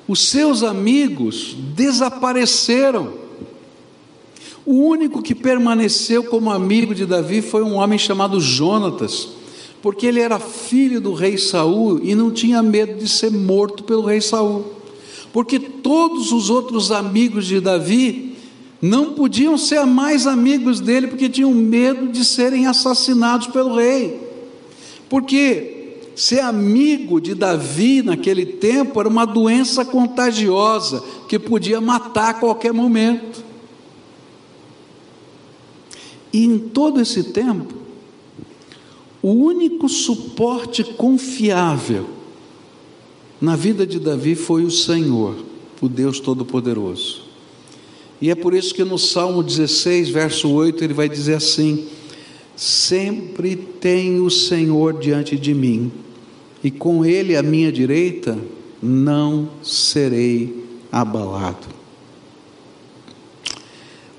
Os 0.06 0.28
seus 0.28 0.62
amigos 0.62 1.56
desapareceram. 1.74 3.12
O 4.64 4.74
único 4.74 5.22
que 5.22 5.34
permaneceu 5.34 6.24
como 6.24 6.50
amigo 6.50 6.94
de 6.94 7.06
Davi 7.06 7.40
foi 7.40 7.62
um 7.62 7.74
homem 7.74 7.98
chamado 7.98 8.40
Jonatas, 8.40 9.28
porque 9.80 10.06
ele 10.06 10.20
era 10.20 10.38
filho 10.38 11.00
do 11.00 11.12
rei 11.12 11.38
Saul 11.38 12.00
e 12.02 12.14
não 12.14 12.30
tinha 12.30 12.62
medo 12.62 12.98
de 12.98 13.08
ser 13.08 13.30
morto 13.30 13.84
pelo 13.84 14.04
rei 14.04 14.20
Saul. 14.20 14.74
Porque 15.32 15.58
todos 15.58 16.32
os 16.32 16.50
outros 16.50 16.90
amigos 16.90 17.46
de 17.46 17.60
Davi 17.60 18.27
não 18.80 19.14
podiam 19.14 19.58
ser 19.58 19.84
mais 19.84 20.26
amigos 20.26 20.80
dele 20.80 21.08
porque 21.08 21.28
tinham 21.28 21.52
medo 21.52 22.08
de 22.08 22.24
serem 22.24 22.66
assassinados 22.66 23.48
pelo 23.48 23.74
rei. 23.74 24.20
Porque 25.08 25.98
ser 26.14 26.40
amigo 26.40 27.20
de 27.20 27.34
Davi 27.34 28.02
naquele 28.02 28.46
tempo 28.46 29.00
era 29.00 29.08
uma 29.08 29.24
doença 29.24 29.84
contagiosa 29.84 31.02
que 31.28 31.38
podia 31.38 31.80
matar 31.80 32.30
a 32.30 32.34
qualquer 32.34 32.72
momento. 32.72 33.44
E 36.32 36.44
em 36.44 36.58
todo 36.58 37.00
esse 37.00 37.24
tempo, 37.24 37.74
o 39.22 39.32
único 39.32 39.88
suporte 39.88 40.84
confiável 40.84 42.10
na 43.40 43.56
vida 43.56 43.86
de 43.86 43.98
Davi 43.98 44.34
foi 44.34 44.64
o 44.64 44.70
Senhor, 44.70 45.36
o 45.80 45.88
Deus 45.88 46.20
Todo-Poderoso. 46.20 47.27
E 48.20 48.30
é 48.30 48.34
por 48.34 48.54
isso 48.54 48.74
que 48.74 48.84
no 48.84 48.98
Salmo 48.98 49.42
16, 49.42 50.10
verso 50.10 50.50
8, 50.50 50.82
ele 50.82 50.94
vai 50.94 51.08
dizer 51.08 51.34
assim: 51.34 51.86
Sempre 52.56 53.54
tem 53.54 54.20
o 54.20 54.28
Senhor 54.28 54.98
diante 54.98 55.36
de 55.36 55.54
mim, 55.54 55.92
e 56.62 56.70
com 56.70 57.04
Ele 57.04 57.36
à 57.36 57.42
minha 57.42 57.70
direita, 57.70 58.36
não 58.82 59.48
serei 59.62 60.64
abalado. 60.90 61.78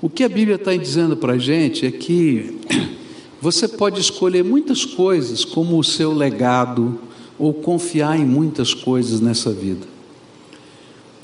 O 0.02 0.08
que 0.08 0.24
a 0.24 0.28
Bíblia 0.28 0.56
está 0.56 0.74
dizendo 0.74 1.14
para 1.14 1.34
a 1.34 1.38
gente 1.38 1.84
é 1.84 1.90
que 1.90 2.58
você 3.40 3.68
pode 3.68 4.00
escolher 4.00 4.42
muitas 4.42 4.84
coisas 4.84 5.44
como 5.44 5.78
o 5.78 5.84
seu 5.84 6.14
legado, 6.14 6.98
ou 7.38 7.54
confiar 7.54 8.18
em 8.18 8.24
muitas 8.24 8.74
coisas 8.74 9.18
nessa 9.18 9.50
vida, 9.50 9.86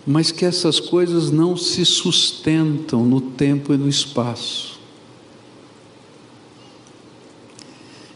mas 0.06 0.30
que 0.30 0.44
essas 0.44 0.78
coisas 0.78 1.30
não 1.30 1.56
se 1.56 1.84
sustentam 1.84 3.04
no 3.04 3.20
tempo 3.20 3.74
e 3.74 3.76
no 3.76 3.88
espaço. 3.88 4.78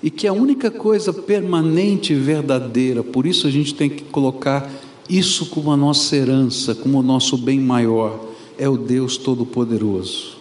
E 0.03 0.11
que 0.11 0.27
a 0.27 0.33
única 0.33 0.71
coisa 0.71 1.13
permanente 1.13 2.13
e 2.13 2.17
verdadeira, 2.17 3.03
por 3.03 3.27
isso 3.27 3.47
a 3.47 3.51
gente 3.51 3.75
tem 3.75 3.91
que 3.91 4.05
colocar 4.05 4.71
isso 5.09 5.47
como 5.47 5.73
a 5.73 5.77
nossa 5.77 6.17
herança, 6.17 6.75
como 6.75 7.01
o 7.01 7.03
nosso 7.03 7.37
bem 7.37 7.59
maior, 7.59 8.29
é 8.57 8.69
o 8.69 8.79
Deus 8.79 9.17
Todo-Poderoso 9.17 10.41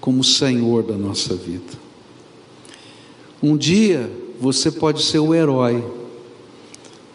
como 0.00 0.24
Senhor 0.24 0.82
da 0.82 0.96
nossa 0.96 1.34
vida. 1.34 1.78
Um 3.42 3.56
dia 3.56 4.10
você 4.40 4.70
pode 4.70 5.02
ser 5.02 5.18
o 5.18 5.34
herói, 5.34 5.84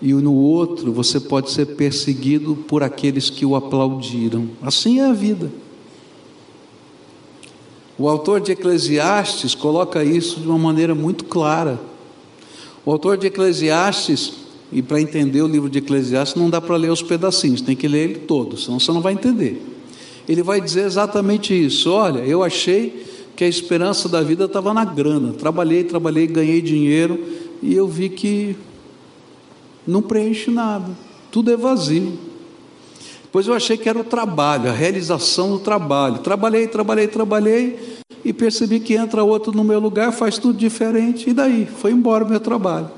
e 0.03 0.13
no 0.13 0.33
outro 0.33 0.91
você 0.91 1.19
pode 1.19 1.49
ser 1.49 1.65
perseguido 1.77 2.55
por 2.67 2.83
aqueles 2.83 3.29
que 3.29 3.45
o 3.45 3.55
aplaudiram. 3.55 4.49
Assim 4.61 4.99
é 4.99 5.05
a 5.05 5.13
vida. 5.13 5.49
O 7.97 8.09
autor 8.09 8.41
de 8.41 8.51
Eclesiastes 8.51 9.55
coloca 9.55 10.03
isso 10.03 10.41
de 10.41 10.47
uma 10.47 10.59
maneira 10.59 10.93
muito 10.93 11.23
clara. 11.23 11.79
O 12.85 12.91
autor 12.91 13.17
de 13.17 13.27
Eclesiastes, 13.27 14.33
e 14.71 14.81
para 14.81 14.99
entender 14.99 15.41
o 15.41 15.47
livro 15.47 15.69
de 15.69 15.77
Eclesiastes, 15.77 16.35
não 16.35 16.49
dá 16.49 16.59
para 16.59 16.75
ler 16.75 16.91
os 16.91 17.01
pedacinhos, 17.01 17.61
tem 17.61 17.75
que 17.75 17.87
ler 17.87 18.09
ele 18.09 18.19
todo, 18.19 18.57
senão 18.57 18.79
você 18.79 18.91
não 18.91 19.01
vai 19.01 19.13
entender 19.13 19.73
ele 20.27 20.41
vai 20.41 20.61
dizer 20.61 20.85
exatamente 20.85 21.53
isso: 21.53 21.91
olha, 21.91 22.19
eu 22.19 22.43
achei 22.43 23.05
que 23.35 23.43
a 23.43 23.47
esperança 23.47 24.07
da 24.07 24.21
vida 24.21 24.45
estava 24.45 24.73
na 24.73 24.85
grana, 24.85 25.33
trabalhei, 25.33 25.83
trabalhei, 25.83 26.27
ganhei 26.27 26.61
dinheiro 26.61 27.19
e 27.61 27.73
eu 27.73 27.87
vi 27.87 28.09
que 28.09 28.55
não 29.85 30.01
preenche 30.01 30.49
nada, 30.49 30.91
tudo 31.31 31.51
é 31.51 31.57
vazio. 31.57 32.17
Depois 33.23 33.47
eu 33.47 33.53
achei 33.55 33.75
que 33.75 33.89
era 33.89 33.99
o 33.99 34.03
trabalho, 34.03 34.69
a 34.69 34.73
realização 34.73 35.49
do 35.51 35.59
trabalho. 35.59 36.19
Trabalhei, 36.19 36.67
trabalhei, 36.67 37.07
trabalhei 37.07 37.79
e 38.23 38.31
percebi 38.31 38.79
que 38.79 38.93
entra 38.93 39.23
outro 39.23 39.51
no 39.51 39.63
meu 39.63 39.79
lugar, 39.79 40.11
faz 40.11 40.37
tudo 40.37 40.57
diferente, 40.57 41.29
e 41.29 41.33
daí? 41.33 41.65
Foi 41.65 41.91
embora 41.91 42.23
o 42.23 42.29
meu 42.29 42.39
trabalho. 42.39 42.91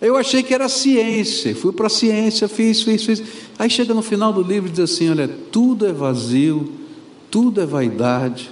Eu 0.00 0.16
achei 0.16 0.42
que 0.42 0.54
era 0.54 0.66
ciência, 0.66 1.54
fui 1.54 1.72
para 1.72 1.88
a 1.88 1.90
ciência, 1.90 2.48
fiz, 2.48 2.82
fiz, 2.82 3.04
fiz. 3.04 3.22
Aí 3.58 3.68
chega 3.68 3.92
no 3.92 4.00
final 4.00 4.32
do 4.32 4.40
livro 4.40 4.70
e 4.70 4.72
diz 4.72 4.80
assim: 4.80 5.10
olha, 5.10 5.28
tudo 5.28 5.86
é 5.86 5.92
vazio, 5.92 6.72
tudo 7.30 7.60
é 7.60 7.66
vaidade, 7.66 8.50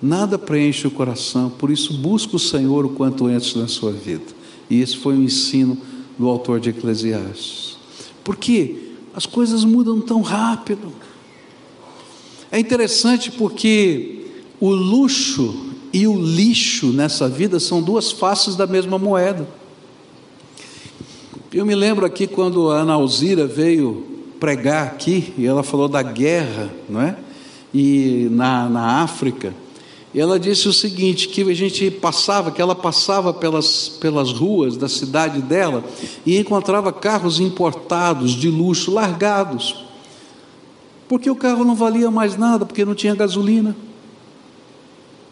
nada 0.00 0.38
preenche 0.38 0.86
o 0.86 0.90
coração, 0.90 1.50
por 1.50 1.70
isso 1.70 1.92
busca 1.92 2.34
o 2.34 2.38
Senhor 2.38 2.86
o 2.86 2.88
quanto 2.88 3.26
antes 3.26 3.54
na 3.54 3.68
sua 3.68 3.92
vida. 3.92 4.24
E 4.72 4.80
esse 4.80 4.96
foi 4.96 5.14
o 5.14 5.22
ensino 5.22 5.76
do 6.18 6.26
autor 6.26 6.58
de 6.58 6.70
Eclesiastes. 6.70 7.76
Porque 8.24 8.94
as 9.14 9.26
coisas 9.26 9.64
mudam 9.64 10.00
tão 10.00 10.22
rápido. 10.22 10.90
É 12.50 12.58
interessante 12.58 13.30
porque 13.30 14.28
o 14.58 14.70
luxo 14.70 15.74
e 15.92 16.06
o 16.06 16.18
lixo 16.18 16.86
nessa 16.86 17.28
vida 17.28 17.60
são 17.60 17.82
duas 17.82 18.12
faces 18.12 18.56
da 18.56 18.66
mesma 18.66 18.98
moeda. 18.98 19.46
Eu 21.52 21.66
me 21.66 21.74
lembro 21.74 22.06
aqui 22.06 22.26
quando 22.26 22.70
a 22.70 22.78
Ana 22.78 22.94
Alzira 22.94 23.46
veio 23.46 24.06
pregar 24.40 24.86
aqui, 24.86 25.34
e 25.36 25.44
ela 25.44 25.62
falou 25.62 25.86
da 25.86 26.02
guerra, 26.02 26.70
não 26.88 27.02
é? 27.02 27.14
E 27.74 28.26
na, 28.30 28.70
na 28.70 29.02
África, 29.02 29.54
e 30.14 30.20
ela 30.20 30.38
disse 30.38 30.68
o 30.68 30.72
seguinte: 30.72 31.28
que 31.28 31.42
a 31.42 31.54
gente 31.54 31.90
passava, 31.90 32.50
que 32.50 32.60
ela 32.60 32.74
passava 32.74 33.32
pelas, 33.32 33.88
pelas 33.88 34.32
ruas 34.32 34.76
da 34.76 34.88
cidade 34.88 35.40
dela 35.40 35.84
e 36.24 36.38
encontrava 36.38 36.92
carros 36.92 37.40
importados 37.40 38.32
de 38.32 38.48
luxo 38.48 38.90
largados, 38.92 39.84
porque 41.08 41.30
o 41.30 41.36
carro 41.36 41.64
não 41.64 41.74
valia 41.74 42.10
mais 42.10 42.36
nada, 42.36 42.66
porque 42.66 42.84
não 42.84 42.94
tinha 42.94 43.14
gasolina 43.14 43.76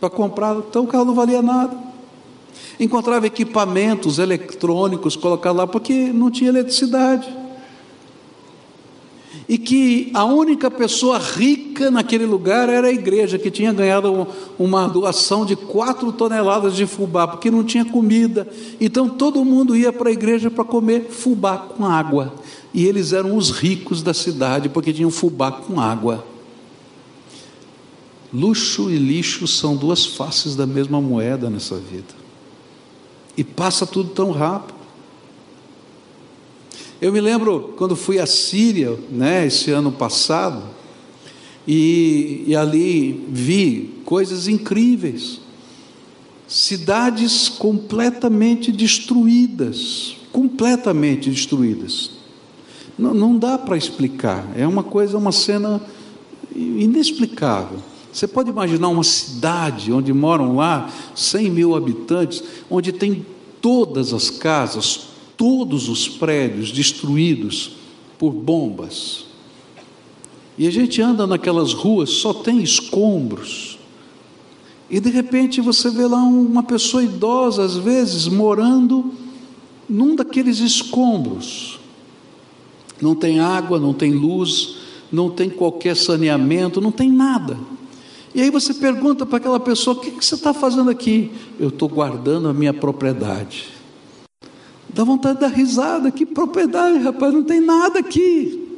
para 0.00 0.08
comprar, 0.08 0.56
então 0.56 0.84
o 0.84 0.86
carro 0.86 1.04
não 1.04 1.14
valia 1.14 1.42
nada 1.42 1.90
encontrava 2.78 3.26
equipamentos 3.26 4.18
eletrônicos 4.18 5.14
colocados 5.14 5.58
lá, 5.58 5.66
porque 5.66 6.12
não 6.12 6.30
tinha 6.30 6.48
eletricidade. 6.48 7.39
E 9.50 9.58
que 9.58 10.12
a 10.14 10.24
única 10.24 10.70
pessoa 10.70 11.18
rica 11.18 11.90
naquele 11.90 12.24
lugar 12.24 12.68
era 12.68 12.86
a 12.86 12.92
igreja, 12.92 13.36
que 13.36 13.50
tinha 13.50 13.72
ganhado 13.72 14.28
uma 14.56 14.86
doação 14.86 15.44
de 15.44 15.56
quatro 15.56 16.12
toneladas 16.12 16.76
de 16.76 16.86
fubá, 16.86 17.26
porque 17.26 17.50
não 17.50 17.64
tinha 17.64 17.84
comida. 17.84 18.48
Então 18.80 19.08
todo 19.08 19.44
mundo 19.44 19.76
ia 19.76 19.92
para 19.92 20.08
a 20.08 20.12
igreja 20.12 20.52
para 20.52 20.62
comer 20.62 21.08
fubá 21.10 21.58
com 21.58 21.84
água. 21.84 22.32
E 22.72 22.86
eles 22.86 23.12
eram 23.12 23.36
os 23.36 23.50
ricos 23.50 24.04
da 24.04 24.14
cidade, 24.14 24.68
porque 24.68 24.92
tinham 24.92 25.10
fubá 25.10 25.50
com 25.50 25.80
água. 25.80 26.24
Luxo 28.32 28.88
e 28.88 28.98
lixo 28.98 29.48
são 29.48 29.74
duas 29.74 30.06
faces 30.06 30.54
da 30.54 30.64
mesma 30.64 31.00
moeda 31.00 31.50
nessa 31.50 31.74
vida. 31.74 32.14
E 33.36 33.42
passa 33.42 33.84
tudo 33.84 34.10
tão 34.10 34.30
rápido. 34.30 34.78
Eu 37.00 37.10
me 37.10 37.20
lembro 37.20 37.72
quando 37.78 37.96
fui 37.96 38.18
à 38.18 38.26
Síria, 38.26 38.98
né, 39.10 39.46
esse 39.46 39.70
ano 39.70 39.90
passado, 39.90 40.62
e, 41.66 42.44
e 42.46 42.54
ali 42.54 43.24
vi 43.28 44.02
coisas 44.04 44.46
incríveis. 44.46 45.40
Cidades 46.46 47.48
completamente 47.48 48.70
destruídas, 48.70 50.16
completamente 50.30 51.30
destruídas. 51.30 52.10
Não, 52.98 53.14
não 53.14 53.38
dá 53.38 53.56
para 53.56 53.78
explicar, 53.78 54.46
é 54.54 54.66
uma 54.66 54.82
coisa, 54.82 55.16
uma 55.16 55.32
cena 55.32 55.80
inexplicável. 56.54 57.78
Você 58.12 58.26
pode 58.26 58.50
imaginar 58.50 58.88
uma 58.88 59.04
cidade 59.04 59.90
onde 59.90 60.12
moram 60.12 60.56
lá 60.56 60.90
100 61.14 61.50
mil 61.50 61.74
habitantes, 61.74 62.42
onde 62.68 62.92
tem 62.92 63.24
todas 63.62 64.12
as 64.12 64.28
casas, 64.28 65.09
todos 65.40 65.88
os 65.88 66.06
prédios 66.06 66.70
destruídos 66.70 67.70
por 68.18 68.30
bombas. 68.30 69.24
E 70.58 70.66
a 70.66 70.70
gente 70.70 71.00
anda 71.00 71.26
naquelas 71.26 71.72
ruas, 71.72 72.10
só 72.10 72.34
tem 72.34 72.62
escombros. 72.62 73.78
E 74.90 75.00
de 75.00 75.08
repente 75.08 75.62
você 75.62 75.88
vê 75.88 76.06
lá 76.06 76.18
uma 76.18 76.62
pessoa 76.62 77.02
idosa, 77.02 77.64
às 77.64 77.74
vezes, 77.74 78.28
morando 78.28 79.14
num 79.88 80.14
daqueles 80.14 80.58
escombros. 80.58 81.80
Não 83.00 83.14
tem 83.14 83.40
água, 83.40 83.80
não 83.80 83.94
tem 83.94 84.12
luz, 84.12 84.76
não 85.10 85.30
tem 85.30 85.48
qualquer 85.48 85.96
saneamento, 85.96 86.82
não 86.82 86.92
tem 86.92 87.10
nada. 87.10 87.56
E 88.34 88.42
aí 88.42 88.50
você 88.50 88.74
pergunta 88.74 89.24
para 89.24 89.38
aquela 89.38 89.58
pessoa: 89.58 89.96
o 89.96 90.00
que, 90.00 90.10
que 90.10 90.22
você 90.22 90.34
está 90.34 90.52
fazendo 90.52 90.90
aqui? 90.90 91.30
Eu 91.58 91.70
estou 91.70 91.88
guardando 91.88 92.46
a 92.46 92.52
minha 92.52 92.74
propriedade. 92.74 93.79
Dá 94.94 95.04
vontade 95.04 95.34
de 95.34 95.40
dar 95.40 95.52
risada: 95.52 96.10
que 96.10 96.26
propriedade, 96.26 96.98
rapaz, 96.98 97.32
não 97.32 97.42
tem 97.42 97.60
nada 97.60 97.98
aqui. 97.98 98.68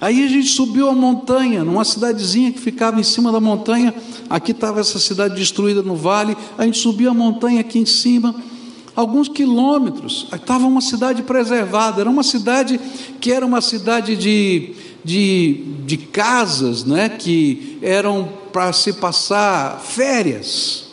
Aí 0.00 0.24
a 0.24 0.28
gente 0.28 0.48
subiu 0.48 0.88
a 0.88 0.92
montanha, 0.92 1.64
numa 1.64 1.84
cidadezinha 1.84 2.52
que 2.52 2.60
ficava 2.60 3.00
em 3.00 3.02
cima 3.02 3.32
da 3.32 3.40
montanha. 3.40 3.94
Aqui 4.28 4.50
estava 4.50 4.80
essa 4.80 4.98
cidade 4.98 5.34
destruída 5.34 5.82
no 5.82 5.96
vale. 5.96 6.36
A 6.58 6.64
gente 6.64 6.78
subiu 6.78 7.10
a 7.10 7.14
montanha 7.14 7.60
aqui 7.60 7.78
em 7.78 7.86
cima, 7.86 8.34
alguns 8.94 9.28
quilômetros. 9.28 10.26
Estava 10.32 10.66
uma 10.66 10.80
cidade 10.80 11.22
preservada. 11.22 12.00
Era 12.00 12.10
uma 12.10 12.22
cidade 12.22 12.78
que 13.20 13.32
era 13.32 13.46
uma 13.46 13.60
cidade 13.60 14.16
de, 14.16 14.74
de, 15.04 15.64
de 15.86 15.96
casas, 15.96 16.84
né, 16.84 17.08
que 17.08 17.78
eram 17.80 18.28
para 18.52 18.72
se 18.72 18.92
passar 18.94 19.80
férias. 19.80 20.83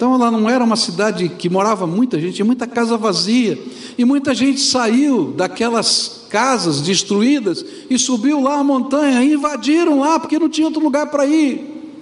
Então 0.00 0.14
ela 0.14 0.30
não 0.30 0.48
era 0.48 0.64
uma 0.64 0.76
cidade 0.76 1.28
que 1.28 1.50
morava 1.50 1.86
muita 1.86 2.18
gente, 2.18 2.36
tinha 2.36 2.46
muita 2.46 2.66
casa 2.66 2.96
vazia. 2.96 3.62
E 3.98 4.04
muita 4.06 4.34
gente 4.34 4.58
saiu 4.58 5.34
daquelas 5.36 6.22
casas 6.30 6.80
destruídas 6.80 7.62
e 7.90 7.98
subiu 7.98 8.40
lá 8.40 8.60
a 8.60 8.64
montanha, 8.64 9.22
e 9.22 9.34
invadiram 9.34 10.00
lá, 10.00 10.18
porque 10.18 10.38
não 10.38 10.48
tinha 10.48 10.66
outro 10.66 10.82
lugar 10.82 11.08
para 11.08 11.26
ir. 11.26 11.92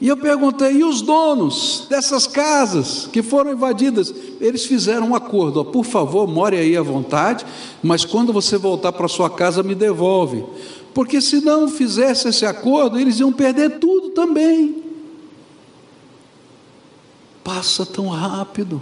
E 0.00 0.08
eu 0.08 0.16
perguntei, 0.16 0.78
e 0.78 0.82
os 0.82 1.00
donos 1.00 1.86
dessas 1.88 2.26
casas 2.26 3.08
que 3.12 3.22
foram 3.22 3.52
invadidas? 3.52 4.12
Eles 4.40 4.64
fizeram 4.64 5.10
um 5.10 5.14
acordo, 5.14 5.60
ó, 5.60 5.64
por 5.64 5.84
favor, 5.84 6.26
more 6.26 6.56
aí 6.56 6.76
à 6.76 6.82
vontade, 6.82 7.46
mas 7.80 8.04
quando 8.04 8.32
você 8.32 8.58
voltar 8.58 8.90
para 8.90 9.06
sua 9.06 9.30
casa, 9.30 9.62
me 9.62 9.76
devolve. 9.76 10.44
Porque 10.92 11.20
se 11.20 11.40
não 11.40 11.68
fizesse 11.68 12.26
esse 12.26 12.44
acordo, 12.44 12.98
eles 12.98 13.20
iam 13.20 13.32
perder 13.32 13.78
tudo 13.78 14.08
também. 14.08 14.81
Passa 17.42 17.84
tão 17.84 18.08
rápido. 18.08 18.80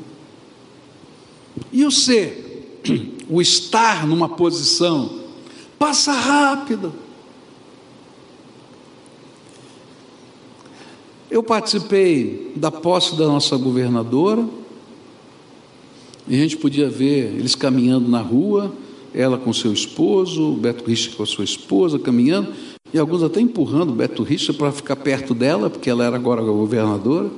E 1.73 1.85
o 1.85 1.91
ser, 1.91 2.81
o 3.29 3.41
estar 3.41 4.07
numa 4.07 4.29
posição, 4.29 5.21
passa 5.79 6.13
rápido. 6.13 6.93
Eu 11.31 11.43
participei 11.43 12.53
da 12.57 12.71
posse 12.73 13.17
da 13.17 13.27
nossa 13.27 13.57
governadora, 13.57 14.45
e 16.27 16.35
a 16.35 16.39
gente 16.39 16.57
podia 16.57 16.89
ver 16.89 17.35
eles 17.37 17.55
caminhando 17.55 18.09
na 18.09 18.21
rua, 18.21 18.73
ela 19.15 19.39
com 19.39 19.53
seu 19.53 19.73
esposo, 19.73 20.53
o 20.53 20.57
Beto 20.57 20.85
Richa 20.85 21.11
com 21.17 21.23
a 21.23 21.27
sua 21.27 21.45
esposa, 21.45 21.99
caminhando, 21.99 22.53
e 22.93 22.99
alguns 22.99 23.23
até 23.23 23.41
empurrando 23.41 23.91
o 23.91 23.95
Beto 23.95 24.23
Richa 24.23 24.53
para 24.53 24.73
ficar 24.73 24.97
perto 24.97 25.35
dela, 25.35 25.71
porque 25.71 25.89
ela 25.89 26.05
era 26.05 26.17
agora 26.17 26.43
governadora. 26.43 27.31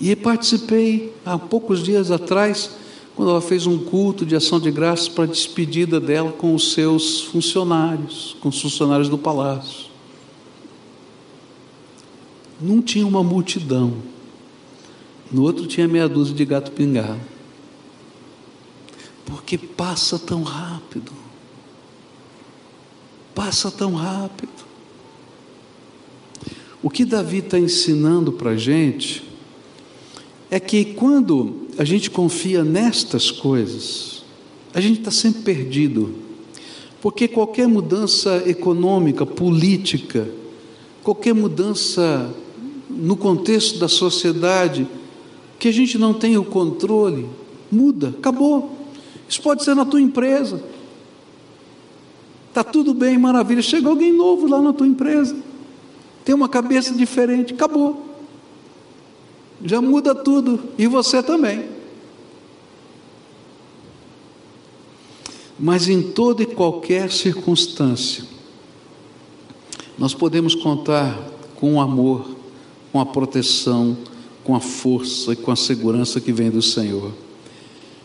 E 0.00 0.14
participei 0.16 1.14
há 1.24 1.38
poucos 1.38 1.82
dias 1.82 2.10
atrás, 2.10 2.70
quando 3.14 3.30
ela 3.30 3.40
fez 3.40 3.66
um 3.66 3.78
culto 3.78 4.26
de 4.26 4.34
ação 4.34 4.58
de 4.58 4.70
graças 4.70 5.08
para 5.08 5.24
a 5.24 5.28
despedida 5.28 6.00
dela 6.00 6.32
com 6.32 6.54
os 6.54 6.72
seus 6.72 7.22
funcionários, 7.22 8.36
com 8.40 8.48
os 8.48 8.60
funcionários 8.60 9.08
do 9.08 9.16
palácio. 9.16 9.86
Num 12.60 12.80
tinha 12.80 13.06
uma 13.06 13.22
multidão, 13.22 13.94
no 15.30 15.42
outro 15.42 15.66
tinha 15.66 15.86
meia 15.86 16.08
dúzia 16.08 16.34
de 16.34 16.44
gato 16.44 16.72
pingado 16.72 17.34
porque 19.24 19.56
passa 19.56 20.18
tão 20.18 20.42
rápido. 20.42 21.12
Passa 23.34 23.70
tão 23.70 23.94
rápido. 23.94 24.52
O 26.82 26.90
que 26.90 27.04
Davi 27.04 27.38
está 27.38 27.58
ensinando 27.58 28.32
para 28.32 28.50
a 28.50 28.56
gente 28.56 29.24
é 30.54 30.60
que 30.60 30.84
quando 30.84 31.66
a 31.76 31.82
gente 31.82 32.08
confia 32.08 32.62
nestas 32.62 33.28
coisas, 33.28 34.22
a 34.72 34.80
gente 34.80 35.00
está 35.00 35.10
sempre 35.10 35.42
perdido. 35.42 36.14
Porque 37.02 37.26
qualquer 37.26 37.66
mudança 37.66 38.40
econômica, 38.46 39.26
política, 39.26 40.28
qualquer 41.02 41.34
mudança 41.34 42.32
no 42.88 43.16
contexto 43.16 43.80
da 43.80 43.88
sociedade, 43.88 44.86
que 45.58 45.66
a 45.66 45.72
gente 45.72 45.98
não 45.98 46.14
tem 46.14 46.38
o 46.38 46.44
controle, 46.44 47.26
muda, 47.68 48.14
acabou. 48.16 48.78
Isso 49.28 49.42
pode 49.42 49.64
ser 49.64 49.74
na 49.74 49.84
tua 49.84 50.00
empresa. 50.00 50.62
Está 52.50 52.62
tudo 52.62 52.94
bem, 52.94 53.18
maravilha. 53.18 53.60
Chega 53.60 53.88
alguém 53.88 54.12
novo 54.12 54.46
lá 54.46 54.62
na 54.62 54.72
tua 54.72 54.86
empresa. 54.86 55.34
Tem 56.24 56.32
uma 56.32 56.48
cabeça 56.48 56.94
diferente. 56.94 57.54
Acabou. 57.54 58.13
Já 59.64 59.80
muda 59.80 60.14
tudo, 60.14 60.60
e 60.76 60.86
você 60.86 61.22
também. 61.22 61.64
Mas 65.58 65.88
em 65.88 66.02
toda 66.02 66.42
e 66.42 66.46
qualquer 66.46 67.10
circunstância, 67.10 68.24
nós 69.96 70.12
podemos 70.12 70.54
contar 70.54 71.18
com 71.56 71.76
o 71.76 71.80
amor, 71.80 72.36
com 72.92 73.00
a 73.00 73.06
proteção, 73.06 73.96
com 74.42 74.54
a 74.54 74.60
força 74.60 75.32
e 75.32 75.36
com 75.36 75.50
a 75.50 75.56
segurança 75.56 76.20
que 76.20 76.32
vem 76.32 76.50
do 76.50 76.60
Senhor. 76.60 77.12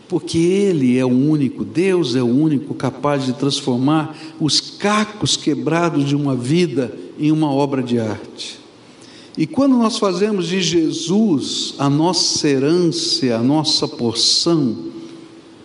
Porque 0.08 0.38
Ele 0.38 0.98
é 0.98 1.04
o 1.04 1.08
único, 1.08 1.64
Deus 1.64 2.16
é 2.16 2.22
o 2.22 2.26
único 2.26 2.72
capaz 2.74 3.26
de 3.26 3.34
transformar 3.34 4.16
os 4.40 4.60
cacos 4.60 5.36
quebrados 5.36 6.06
de 6.06 6.16
uma 6.16 6.34
vida 6.34 6.96
em 7.18 7.30
uma 7.30 7.52
obra 7.52 7.82
de 7.82 7.98
arte. 7.98 8.59
E 9.36 9.46
quando 9.46 9.76
nós 9.76 9.98
fazemos 9.98 10.46
de 10.46 10.60
Jesus 10.60 11.74
a 11.78 11.88
nossa 11.88 12.48
herança, 12.48 13.34
a 13.34 13.42
nossa 13.42 13.86
porção, 13.86 14.76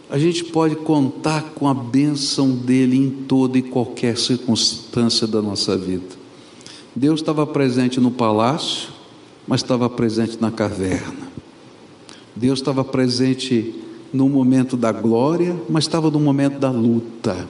a 0.10 0.20
gente 0.20 0.44
pode 0.44 0.76
contar 0.76 1.54
com 1.56 1.68
a 1.68 1.74
bênção 1.74 2.52
dele 2.52 2.96
em 2.96 3.10
toda 3.10 3.58
e 3.58 3.62
qualquer 3.62 4.18
circunstância 4.18 5.26
da 5.26 5.42
nossa 5.42 5.76
vida. 5.76 6.16
Deus 6.96 7.20
estava 7.20 7.46
presente 7.46 8.00
no 8.00 8.12
palácio, 8.12 8.90
mas 9.48 9.62
estava 9.62 9.90
presente 9.90 10.38
na 10.40 10.52
caverna. 10.52 11.26
Deus 12.36 12.60
estava 12.60 12.84
presente 12.84 13.74
no 14.14 14.30
momento 14.30 14.78
da 14.78 14.92
glória, 14.92 15.60
mas 15.70 15.86
estava 15.86 16.10
no 16.10 16.20
momento 16.20 16.60
da 16.60 16.70
luta. 16.70 17.48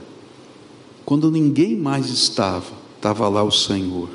Quando 1.06 1.30
ninguém 1.30 1.76
mais 1.76 2.08
estava, 2.10 2.74
estava 2.96 3.28
lá 3.28 3.44
o 3.44 3.52
Senhor. 3.52 4.10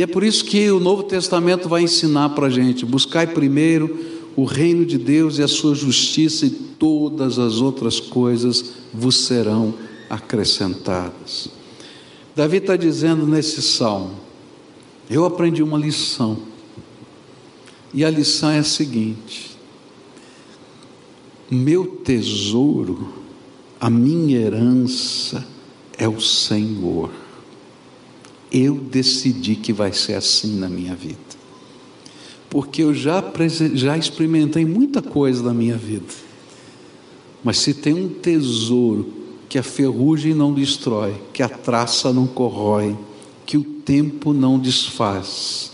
E 0.00 0.02
é 0.02 0.06
por 0.06 0.24
isso 0.24 0.46
que 0.46 0.70
o 0.70 0.80
Novo 0.80 1.02
Testamento 1.02 1.68
vai 1.68 1.82
ensinar 1.82 2.30
para 2.30 2.46
a 2.46 2.50
gente: 2.50 2.86
buscai 2.86 3.26
primeiro 3.26 3.98
o 4.34 4.44
reino 4.44 4.86
de 4.86 4.96
Deus 4.96 5.36
e 5.36 5.42
a 5.42 5.46
sua 5.46 5.74
justiça, 5.74 6.46
e 6.46 6.50
todas 6.50 7.38
as 7.38 7.60
outras 7.60 8.00
coisas 8.00 8.76
vos 8.94 9.26
serão 9.26 9.74
acrescentadas. 10.08 11.50
Davi 12.34 12.56
está 12.56 12.76
dizendo 12.76 13.26
nesse 13.26 13.60
salmo: 13.60 14.12
Eu 15.10 15.26
aprendi 15.26 15.62
uma 15.62 15.76
lição, 15.76 16.38
e 17.92 18.02
a 18.02 18.08
lição 18.08 18.48
é 18.48 18.60
a 18.60 18.64
seguinte: 18.64 19.54
meu 21.50 21.84
tesouro, 21.84 23.06
a 23.78 23.90
minha 23.90 24.38
herança 24.38 25.46
é 25.98 26.08
o 26.08 26.22
Senhor. 26.22 27.19
Eu 28.50 28.74
decidi 28.74 29.54
que 29.54 29.72
vai 29.72 29.92
ser 29.92 30.14
assim 30.14 30.58
na 30.58 30.68
minha 30.68 30.94
vida. 30.94 31.18
Porque 32.48 32.82
eu 32.82 32.92
já, 32.92 33.22
já 33.74 33.96
experimentei 33.96 34.64
muita 34.64 35.00
coisa 35.00 35.42
na 35.42 35.54
minha 35.54 35.76
vida. 35.76 36.12
Mas 37.44 37.58
se 37.58 37.72
tem 37.72 37.94
um 37.94 38.08
tesouro 38.08 39.12
que 39.48 39.58
a 39.58 39.62
ferrugem 39.62 40.34
não 40.34 40.52
destrói, 40.52 41.14
que 41.32 41.42
a 41.42 41.48
traça 41.48 42.12
não 42.12 42.26
corrói, 42.26 42.96
que 43.46 43.56
o 43.56 43.64
tempo 43.64 44.32
não 44.32 44.58
desfaz, 44.58 45.72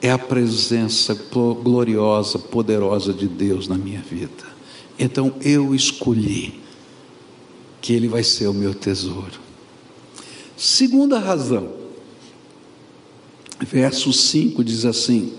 é 0.00 0.10
a 0.10 0.18
presença 0.18 1.14
gloriosa, 1.62 2.38
poderosa 2.38 3.12
de 3.12 3.26
Deus 3.26 3.66
na 3.68 3.76
minha 3.76 4.00
vida. 4.00 4.44
Então 4.98 5.34
eu 5.42 5.74
escolhi 5.74 6.60
que 7.80 7.92
Ele 7.92 8.08
vai 8.08 8.22
ser 8.22 8.48
o 8.48 8.54
meu 8.54 8.74
tesouro. 8.74 9.40
Segunda 10.56 11.18
razão, 11.18 11.68
verso 13.60 14.12
5 14.12 14.62
diz 14.62 14.84
assim: 14.84 15.32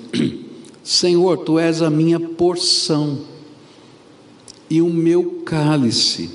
Senhor, 0.84 1.38
tu 1.39 1.60
és 1.60 1.82
a 1.82 1.89
minha 1.89 2.19
porção 2.19 3.19
e 4.69 4.82
o 4.82 4.89
meu 4.89 5.41
cálice, 5.45 6.30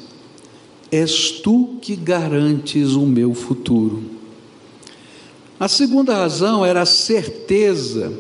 és 0.91 1.31
tu 1.31 1.77
que 1.81 1.97
garantes 1.97 2.93
o 2.93 3.07
meu 3.07 3.35
futuro. 3.35 4.03
A 5.59 5.69
segunda 5.69 6.15
razão 6.17 6.65
era 6.65 6.83
a 6.83 6.87
certeza 6.87 8.13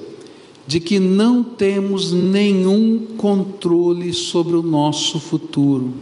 de 0.66 0.78
que 0.78 0.98
não 0.98 1.42
temos 1.42 2.12
nenhum 2.12 2.98
controle 3.16 4.12
sobre 4.12 4.56
o 4.56 4.62
nosso 4.62 5.18
futuro. 5.18 5.92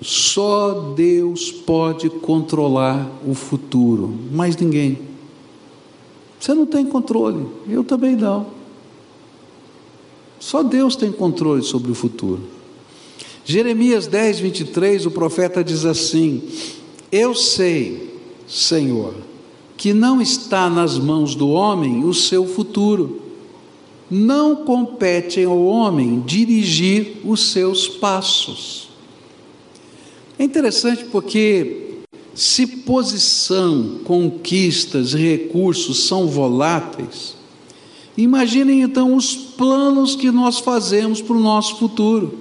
Só 0.00 0.94
Deus 0.96 1.52
pode 1.52 2.08
controlar 2.08 3.08
o 3.26 3.34
futuro, 3.34 4.12
mais 4.32 4.56
ninguém. 4.56 5.11
Você 6.42 6.54
não 6.54 6.66
tem 6.66 6.84
controle, 6.84 7.46
eu 7.68 7.84
também 7.84 8.16
não. 8.16 8.48
Só 10.40 10.60
Deus 10.60 10.96
tem 10.96 11.12
controle 11.12 11.62
sobre 11.62 11.92
o 11.92 11.94
futuro. 11.94 12.40
Jeremias 13.44 14.08
10, 14.08 14.40
23, 14.40 15.06
o 15.06 15.12
profeta 15.12 15.62
diz 15.62 15.84
assim: 15.84 16.42
Eu 17.12 17.32
sei, 17.32 18.18
Senhor, 18.48 19.14
que 19.76 19.92
não 19.92 20.20
está 20.20 20.68
nas 20.68 20.98
mãos 20.98 21.36
do 21.36 21.48
homem 21.48 22.02
o 22.02 22.12
seu 22.12 22.44
futuro 22.44 23.22
não 24.10 24.56
compete 24.56 25.44
ao 25.44 25.64
homem 25.64 26.24
dirigir 26.26 27.18
os 27.24 27.52
seus 27.52 27.86
passos. 27.86 28.88
É 30.36 30.42
interessante 30.42 31.04
porque, 31.04 31.91
se 32.34 32.66
posição, 32.66 34.00
conquistas 34.04 35.12
recursos 35.12 36.04
são 36.04 36.26
voláteis, 36.26 37.36
imaginem 38.16 38.82
então 38.82 39.14
os 39.14 39.34
planos 39.34 40.16
que 40.16 40.30
nós 40.30 40.58
fazemos 40.58 41.20
para 41.20 41.36
o 41.36 41.40
nosso 41.40 41.76
futuro. 41.78 42.38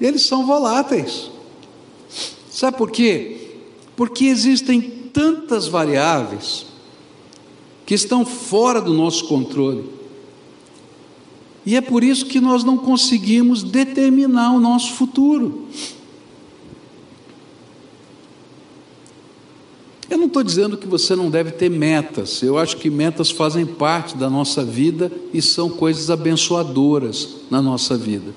Eles 0.00 0.22
são 0.22 0.46
voláteis. 0.46 1.30
Sabe 2.50 2.76
por 2.76 2.90
quê? 2.90 3.58
Porque 3.96 4.26
existem 4.26 4.80
tantas 4.80 5.66
variáveis 5.66 6.66
que 7.86 7.94
estão 7.94 8.26
fora 8.26 8.80
do 8.80 8.92
nosso 8.92 9.26
controle. 9.26 9.95
E 11.66 11.74
é 11.74 11.80
por 11.80 12.04
isso 12.04 12.26
que 12.26 12.40
nós 12.40 12.62
não 12.62 12.78
conseguimos 12.78 13.64
determinar 13.64 14.52
o 14.52 14.60
nosso 14.60 14.92
futuro. 14.92 15.66
Eu 20.08 20.16
não 20.16 20.26
estou 20.28 20.44
dizendo 20.44 20.76
que 20.76 20.86
você 20.86 21.16
não 21.16 21.28
deve 21.28 21.50
ter 21.50 21.68
metas, 21.68 22.40
eu 22.40 22.56
acho 22.56 22.76
que 22.76 22.88
metas 22.88 23.30
fazem 23.32 23.66
parte 23.66 24.16
da 24.16 24.30
nossa 24.30 24.64
vida 24.64 25.10
e 25.34 25.42
são 25.42 25.68
coisas 25.68 26.08
abençoadoras 26.08 27.38
na 27.50 27.60
nossa 27.60 27.98
vida. 27.98 28.32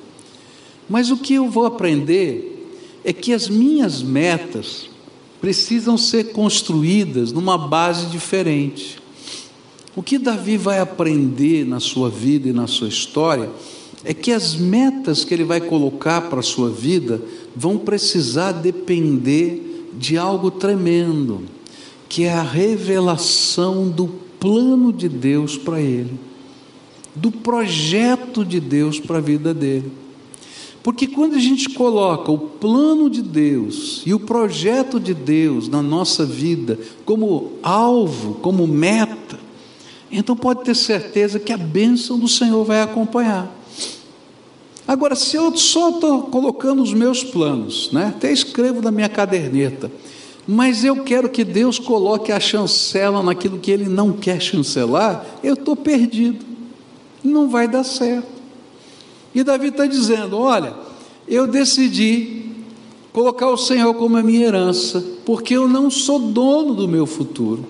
Mas 0.89 1.11
o 1.11 1.17
que 1.17 1.35
eu 1.35 1.47
vou 1.47 1.67
aprender 1.67 2.75
é 3.03 3.13
que 3.13 3.31
as 3.31 3.47
minhas 3.47 4.01
metas 4.01 4.89
precisam 5.39 5.97
ser 5.97 6.31
construídas 6.31 7.31
numa 7.31 7.57
base 7.57 8.07
diferente. 8.07 8.98
O 9.99 10.01
que 10.01 10.17
Davi 10.17 10.55
vai 10.55 10.79
aprender 10.79 11.65
na 11.65 11.81
sua 11.81 12.09
vida 12.09 12.47
e 12.47 12.53
na 12.53 12.67
sua 12.67 12.87
história 12.87 13.49
é 14.05 14.13
que 14.13 14.31
as 14.31 14.55
metas 14.55 15.25
que 15.25 15.33
ele 15.33 15.43
vai 15.43 15.59
colocar 15.59 16.21
para 16.29 16.39
a 16.39 16.41
sua 16.41 16.69
vida 16.69 17.21
vão 17.53 17.77
precisar 17.77 18.53
depender 18.53 19.89
de 19.97 20.17
algo 20.17 20.51
tremendo, 20.51 21.41
que 22.07 22.23
é 22.23 22.31
a 22.31 22.41
revelação 22.41 23.89
do 23.89 24.07
plano 24.39 24.93
de 24.93 25.09
Deus 25.09 25.57
para 25.57 25.81
ele, 25.81 26.17
do 27.13 27.29
projeto 27.29 28.45
de 28.45 28.61
Deus 28.61 29.01
para 29.01 29.17
a 29.17 29.21
vida 29.21 29.53
dele. 29.53 29.91
Porque 30.81 31.07
quando 31.07 31.35
a 31.35 31.39
gente 31.39 31.67
coloca 31.71 32.31
o 32.31 32.37
plano 32.37 33.09
de 33.09 33.21
Deus 33.21 34.01
e 34.05 34.13
o 34.13 34.19
projeto 34.19 34.97
de 34.97 35.13
Deus 35.13 35.67
na 35.67 35.81
nossa 35.81 36.25
vida 36.25 36.79
como 37.03 37.51
alvo, 37.61 38.35
como 38.35 38.65
meta, 38.65 39.28
então 40.11 40.35
pode 40.35 40.63
ter 40.63 40.75
certeza 40.75 41.39
que 41.39 41.53
a 41.53 41.57
bênção 41.57 42.17
do 42.17 42.27
Senhor 42.27 42.63
vai 42.63 42.81
acompanhar. 42.81 43.53
Agora, 44.87 45.15
se 45.15 45.35
eu 45.35 45.55
só 45.55 45.89
estou 45.89 46.23
colocando 46.23 46.81
os 46.81 46.93
meus 46.93 47.23
planos, 47.23 47.91
né? 47.91 48.07
até 48.07 48.31
escrevo 48.31 48.81
na 48.81 48.89
minha 48.89 49.07
caderneta, 49.07 49.91
mas 50.47 50.83
eu 50.83 51.03
quero 51.03 51.29
que 51.29 51.43
Deus 51.43 51.77
coloque 51.77 52.31
a 52.31 52.39
chancela 52.39 53.21
naquilo 53.21 53.59
que 53.59 53.69
Ele 53.69 53.87
não 53.87 54.13
quer 54.13 54.41
chancelar, 54.41 55.23
eu 55.43 55.53
estou 55.53 55.75
perdido, 55.75 56.43
não 57.23 57.47
vai 57.47 57.67
dar 57.67 57.83
certo. 57.83 58.27
E 59.35 59.43
Davi 59.43 59.67
está 59.67 59.85
dizendo: 59.85 60.39
Olha, 60.39 60.73
eu 61.27 61.45
decidi 61.45 62.49
colocar 63.13 63.49
o 63.49 63.57
Senhor 63.57 63.93
como 63.93 64.17
a 64.17 64.23
minha 64.23 64.47
herança, 64.47 65.05
porque 65.23 65.55
eu 65.55 65.67
não 65.67 65.91
sou 65.91 66.17
dono 66.17 66.73
do 66.73 66.87
meu 66.87 67.05
futuro. 67.05 67.63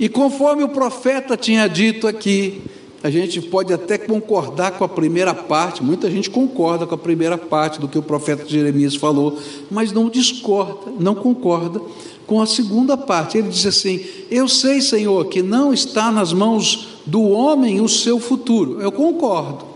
E 0.00 0.08
conforme 0.08 0.64
o 0.64 0.68
profeta 0.70 1.36
tinha 1.36 1.68
dito 1.68 2.08
aqui, 2.08 2.62
a 3.02 3.10
gente 3.10 3.42
pode 3.42 3.70
até 3.70 3.98
concordar 3.98 4.72
com 4.72 4.82
a 4.82 4.88
primeira 4.88 5.34
parte, 5.34 5.82
muita 5.82 6.10
gente 6.10 6.30
concorda 6.30 6.86
com 6.86 6.94
a 6.94 6.98
primeira 6.98 7.36
parte 7.36 7.78
do 7.78 7.86
que 7.86 7.98
o 7.98 8.02
profeta 8.02 8.48
Jeremias 8.48 8.94
falou, 8.94 9.38
mas 9.70 9.92
não 9.92 10.08
discorda, 10.08 10.90
não 10.98 11.14
concorda 11.14 11.82
com 12.26 12.40
a 12.40 12.46
segunda 12.46 12.96
parte. 12.96 13.36
Ele 13.36 13.50
diz 13.50 13.66
assim: 13.66 14.00
Eu 14.30 14.48
sei, 14.48 14.80
Senhor, 14.80 15.26
que 15.26 15.42
não 15.42 15.70
está 15.70 16.10
nas 16.10 16.32
mãos 16.32 17.00
do 17.04 17.22
homem 17.28 17.82
o 17.82 17.88
seu 17.88 18.18
futuro. 18.18 18.80
Eu 18.80 18.90
concordo. 18.90 19.66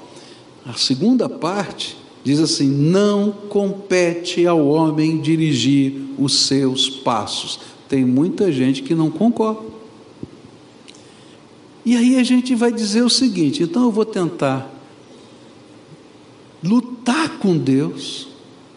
A 0.64 0.72
segunda 0.72 1.28
parte 1.28 1.98
diz 2.22 2.40
assim: 2.40 2.68
Não 2.68 3.30
compete 3.50 4.46
ao 4.46 4.66
homem 4.66 5.20
dirigir 5.20 5.92
os 6.18 6.46
seus 6.46 6.88
passos. 6.88 7.60
Tem 7.90 8.06
muita 8.06 8.50
gente 8.50 8.82
que 8.82 8.94
não 8.94 9.10
concorda. 9.10 9.73
E 11.84 11.96
aí 11.96 12.16
a 12.16 12.22
gente 12.22 12.54
vai 12.54 12.72
dizer 12.72 13.02
o 13.02 13.10
seguinte: 13.10 13.62
então 13.62 13.84
eu 13.84 13.90
vou 13.90 14.04
tentar 14.04 14.70
lutar 16.62 17.38
com 17.38 17.56
Deus 17.56 18.28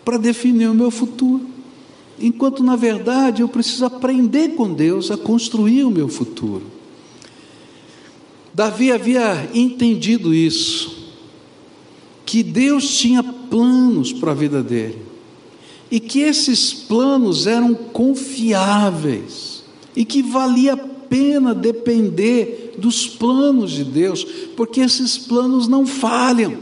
para 0.03 0.17
definir 0.17 0.67
o 0.67 0.73
meu 0.73 0.91
futuro, 0.91 1.45
enquanto 2.19 2.63
na 2.63 2.75
verdade 2.75 3.41
eu 3.41 3.47
preciso 3.47 3.85
aprender 3.85 4.55
com 4.55 4.73
Deus 4.73 5.09
a 5.09 5.17
construir 5.17 5.83
o 5.83 5.91
meu 5.91 6.09
futuro. 6.09 6.63
Davi 8.53 8.91
havia 8.91 9.49
entendido 9.53 10.33
isso, 10.33 11.11
que 12.25 12.41
Deus 12.41 12.97
tinha 12.97 13.21
planos 13.23 14.11
para 14.11 14.31
a 14.31 14.35
vida 14.35 14.63
dele, 14.63 15.01
e 15.91 15.99
que 15.99 16.19
esses 16.19 16.73
planos 16.73 17.47
eram 17.47 17.73
confiáveis, 17.73 19.63
e 19.95 20.03
que 20.03 20.21
valia 20.21 20.73
a 20.73 20.77
pena 20.77 21.53
depender 21.53 22.66
dos 22.77 23.07
planos 23.07 23.71
de 23.71 23.83
Deus, 23.83 24.23
porque 24.55 24.81
esses 24.81 25.17
planos 25.17 25.67
não 25.67 25.85
falham. 25.85 26.57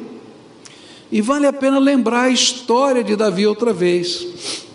E 1.12 1.21
vale 1.21 1.45
a 1.45 1.54
pena 1.54 1.78
lembrar 1.78 2.23
a 2.23 2.30
história 2.30 3.04
de 3.04 3.15
Davi 3.15 3.45
outra 3.45 3.71
vez. 3.71 4.65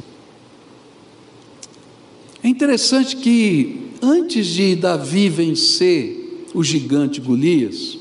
É 2.43 2.49
interessante 2.49 3.17
que 3.17 3.91
antes 4.01 4.47
de 4.47 4.77
Davi 4.77 5.29
vencer 5.29 6.47
o 6.55 6.65
gigante 6.65 7.21
Golias, 7.21 7.99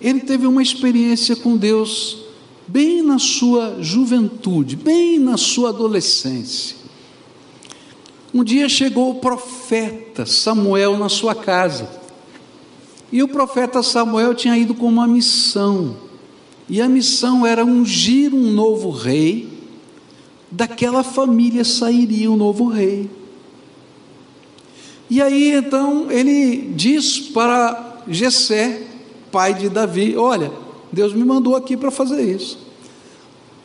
ele 0.00 0.20
teve 0.20 0.46
uma 0.46 0.62
experiência 0.62 1.36
com 1.36 1.56
Deus 1.56 2.18
bem 2.66 3.02
na 3.02 3.18
sua 3.18 3.78
juventude, 3.80 4.74
bem 4.74 5.18
na 5.18 5.36
sua 5.36 5.68
adolescência. 5.68 6.76
Um 8.34 8.42
dia 8.42 8.68
chegou 8.68 9.10
o 9.10 9.14
profeta 9.16 10.24
Samuel 10.24 10.96
na 10.96 11.08
sua 11.08 11.34
casa. 11.34 12.01
E 13.12 13.22
o 13.22 13.28
profeta 13.28 13.82
Samuel 13.82 14.34
tinha 14.34 14.56
ido 14.56 14.74
com 14.74 14.86
uma 14.86 15.06
missão. 15.06 15.94
E 16.66 16.80
a 16.80 16.88
missão 16.88 17.46
era 17.46 17.62
ungir 17.62 18.34
um 18.34 18.50
novo 18.50 18.90
rei. 18.90 19.52
Daquela 20.50 21.04
família 21.04 21.62
sairia 21.62 22.30
um 22.30 22.36
novo 22.36 22.66
rei. 22.68 23.10
E 25.10 25.20
aí 25.20 25.52
então 25.52 26.10
ele 26.10 26.72
diz 26.74 27.18
para 27.18 28.02
Jessé, 28.08 28.86
pai 29.30 29.52
de 29.52 29.68
Davi: 29.68 30.16
Olha, 30.16 30.50
Deus 30.90 31.12
me 31.12 31.22
mandou 31.22 31.54
aqui 31.54 31.76
para 31.76 31.90
fazer 31.90 32.22
isso. 32.34 32.58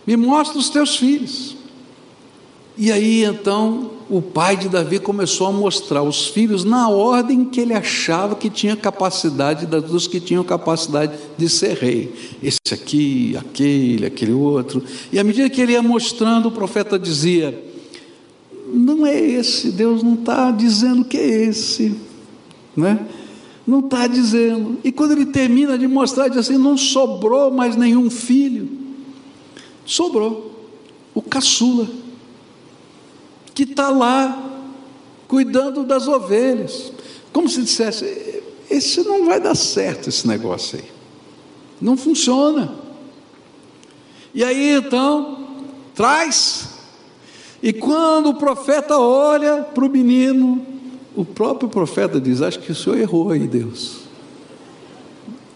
Me 0.05 0.17
mostra 0.17 0.59
os 0.59 0.69
teus 0.69 0.97
filhos. 0.97 1.55
E 2.77 2.91
aí 2.91 3.23
então 3.23 3.91
o 4.09 4.21
pai 4.21 4.55
de 4.55 4.69
Davi 4.69 4.99
começou 4.99 5.47
a 5.47 5.51
mostrar 5.51 6.01
os 6.01 6.27
filhos 6.27 6.63
na 6.63 6.87
ordem 6.87 7.43
que 7.43 7.59
ele 7.59 7.73
achava 7.73 8.35
que 8.35 8.49
tinha 8.49 8.75
capacidade, 8.75 9.65
dos 9.65 10.07
que 10.07 10.19
tinham 10.19 10.43
capacidade 10.43 11.17
de 11.37 11.49
ser 11.49 11.75
rei. 11.75 12.13
Esse 12.41 12.73
aqui, 12.73 13.35
aquele, 13.35 14.05
aquele 14.05 14.31
outro. 14.31 14.81
E 15.11 15.19
à 15.19 15.23
medida 15.23 15.49
que 15.49 15.61
ele 15.61 15.73
ia 15.73 15.81
mostrando, 15.81 16.47
o 16.47 16.51
profeta 16.51 16.97
dizia: 16.97 17.61
Não 18.73 19.05
é 19.05 19.19
esse, 19.19 19.71
Deus 19.71 20.01
não 20.01 20.13
está 20.13 20.51
dizendo 20.51 21.03
que 21.03 21.17
é 21.17 21.43
esse. 21.43 21.95
Né? 22.75 23.05
Não 23.65 23.79
está 23.79 24.07
dizendo. 24.07 24.77
E 24.85 24.91
quando 24.91 25.11
ele 25.11 25.25
termina 25.25 25.77
de 25.77 25.87
mostrar, 25.87 26.29
diz 26.29 26.37
assim: 26.37 26.57
Não 26.57 26.77
sobrou 26.77 27.51
mais 27.51 27.75
nenhum 27.75 28.09
filho. 28.09 28.69
Sobrou 29.85 30.53
o 31.13 31.21
caçula 31.21 31.87
que 33.57 33.63
está 33.63 33.89
lá 33.89 34.69
cuidando 35.27 35.83
das 35.83 36.07
ovelhas. 36.07 36.93
Como 37.33 37.49
se 37.49 37.63
dissesse: 37.63 38.43
esse 38.69 39.01
não 39.01 39.25
vai 39.25 39.39
dar 39.39 39.55
certo, 39.55 40.09
esse 40.09 40.27
negócio 40.27 40.77
aí. 40.77 40.85
Não 41.81 41.97
funciona. 41.97 42.75
E 44.31 44.43
aí 44.43 44.75
então, 44.75 45.47
traz. 45.95 46.67
E 47.63 47.73
quando 47.73 48.29
o 48.29 48.35
profeta 48.35 48.99
olha 48.99 49.63
para 49.63 49.83
o 49.83 49.89
menino, 49.89 50.63
o 51.15 51.25
próprio 51.25 51.67
profeta 51.67 52.21
diz: 52.21 52.43
Acho 52.43 52.59
que 52.59 52.71
o 52.71 52.75
senhor 52.75 52.99
errou 52.99 53.31
aí, 53.31 53.47
Deus. 53.47 54.01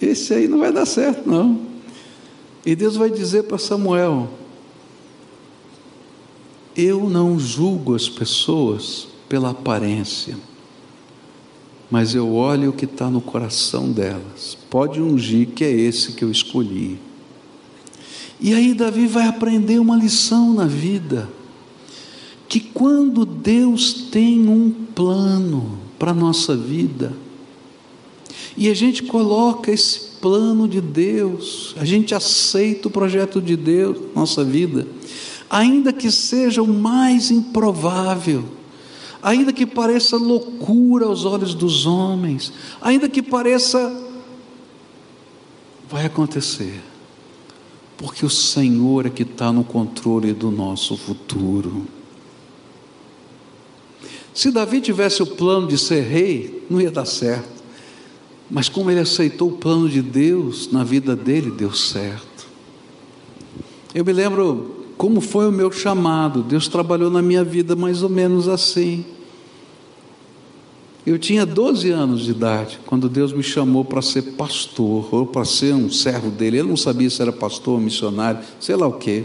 Esse 0.02 0.34
aí 0.34 0.48
não 0.48 0.58
vai 0.58 0.72
dar 0.72 0.88
certo, 0.88 1.30
não. 1.30 1.62
E 2.66 2.76
Deus 2.76 2.96
vai 2.96 3.12
dizer 3.12 3.44
para 3.44 3.60
Samuel: 3.60 4.28
eu 6.75 7.10
não 7.10 7.39
julgo 7.39 7.95
as 7.95 8.07
pessoas 8.07 9.07
pela 9.27 9.51
aparência, 9.51 10.38
mas 11.89 12.15
eu 12.15 12.34
olho 12.34 12.69
o 12.69 12.73
que 12.73 12.86
está 12.86 13.10
no 13.10 13.19
coração 13.19 13.91
delas. 13.91 14.57
Pode 14.69 15.01
ungir 15.01 15.49
que 15.49 15.63
é 15.63 15.71
esse 15.71 16.13
que 16.13 16.23
eu 16.23 16.31
escolhi. 16.31 16.97
E 18.39 18.53
aí 18.53 18.73
Davi 18.73 19.05
vai 19.05 19.27
aprender 19.27 19.77
uma 19.79 19.95
lição 19.95 20.53
na 20.53 20.65
vida, 20.65 21.29
que 22.47 22.60
quando 22.60 23.25
Deus 23.25 23.93
tem 24.10 24.47
um 24.47 24.71
plano 24.71 25.77
para 25.99 26.12
a 26.12 26.15
nossa 26.15 26.55
vida, 26.55 27.13
e 28.57 28.69
a 28.69 28.73
gente 28.73 29.03
coloca 29.03 29.71
esse 29.71 29.99
plano 30.21 30.67
de 30.67 30.81
Deus, 30.81 31.75
a 31.77 31.86
gente 31.86 32.13
aceita 32.13 32.88
o 32.88 32.91
projeto 32.91 33.41
de 33.41 33.55
Deus 33.55 33.97
na 34.13 34.21
nossa 34.21 34.43
vida, 34.43 34.88
ainda 35.52 35.92
que 35.92 36.10
seja 36.10 36.64
o 36.64 36.68
mais 36.68 37.30
improvável, 37.30 38.46
ainda 39.22 39.52
que 39.52 39.66
pareça 39.66 40.16
loucura 40.16 41.08
aos 41.08 41.26
olhos 41.26 41.54
dos 41.54 41.86
homens, 41.86 42.54
ainda 42.82 43.10
que 43.10 43.22
pareça. 43.22 44.10
Vai 45.90 46.06
acontecer, 46.06 46.82
porque 47.98 48.26
o 48.26 48.30
Senhor 48.30 49.06
é 49.06 49.10
que 49.10 49.24
está 49.24 49.52
no 49.52 49.66
controle 49.66 50.32
do 50.32 50.50
nosso 50.50 50.96
futuro. 50.96 51.86
Se 54.34 54.52
Davi 54.52 54.80
tivesse 54.80 55.22
o 55.22 55.28
plano 55.28 55.68
de 55.68 55.78
ser 55.78 56.04
rei, 56.04 56.66
não 56.70 56.80
ia 56.80 56.90
dar 56.90 57.04
certo. 57.04 57.62
Mas 58.50 58.70
como 58.70 58.90
ele 58.90 59.02
aceitou 59.02 59.50
o 59.50 59.58
plano 59.58 59.90
de 59.90 60.02
Deus 60.02 60.72
na 60.72 60.86
vida 60.86 61.14
dele, 61.14 61.52
deu 61.52 61.74
certo. 61.74 62.48
Eu 63.94 64.06
me 64.06 64.14
lembro 64.14 64.81
como 65.02 65.20
foi 65.20 65.48
o 65.48 65.52
meu 65.52 65.72
chamado. 65.72 66.44
Deus 66.44 66.68
trabalhou 66.68 67.10
na 67.10 67.24
minha 67.24 67.44
vida 67.44 67.76
mais 67.76 68.04
ou 68.04 68.10
menos 68.10 68.48
assim. 68.48 69.04
Eu 71.04 71.18
tinha 71.18 71.44
12 71.44 71.90
anos 71.90 72.26
de 72.26 72.30
idade 72.30 72.80
quando 72.86 73.10
Deus 73.10 73.34
me 73.34 73.42
chamou 73.42 73.84
para 73.84 74.00
ser 74.04 74.22
pastor, 74.34 75.08
ou 75.12 75.26
para 75.26 75.44
ser 75.44 75.74
um 75.74 75.90
servo 75.90 76.30
dele. 76.30 76.60
Eu 76.60 76.68
não 76.68 76.78
sabia 76.78 77.10
se 77.10 77.20
era 77.20 77.32
pastor, 77.32 77.82
missionário, 77.82 78.42
sei 78.60 78.76
lá 78.76 78.86
o 78.86 78.94
quê. 78.94 79.24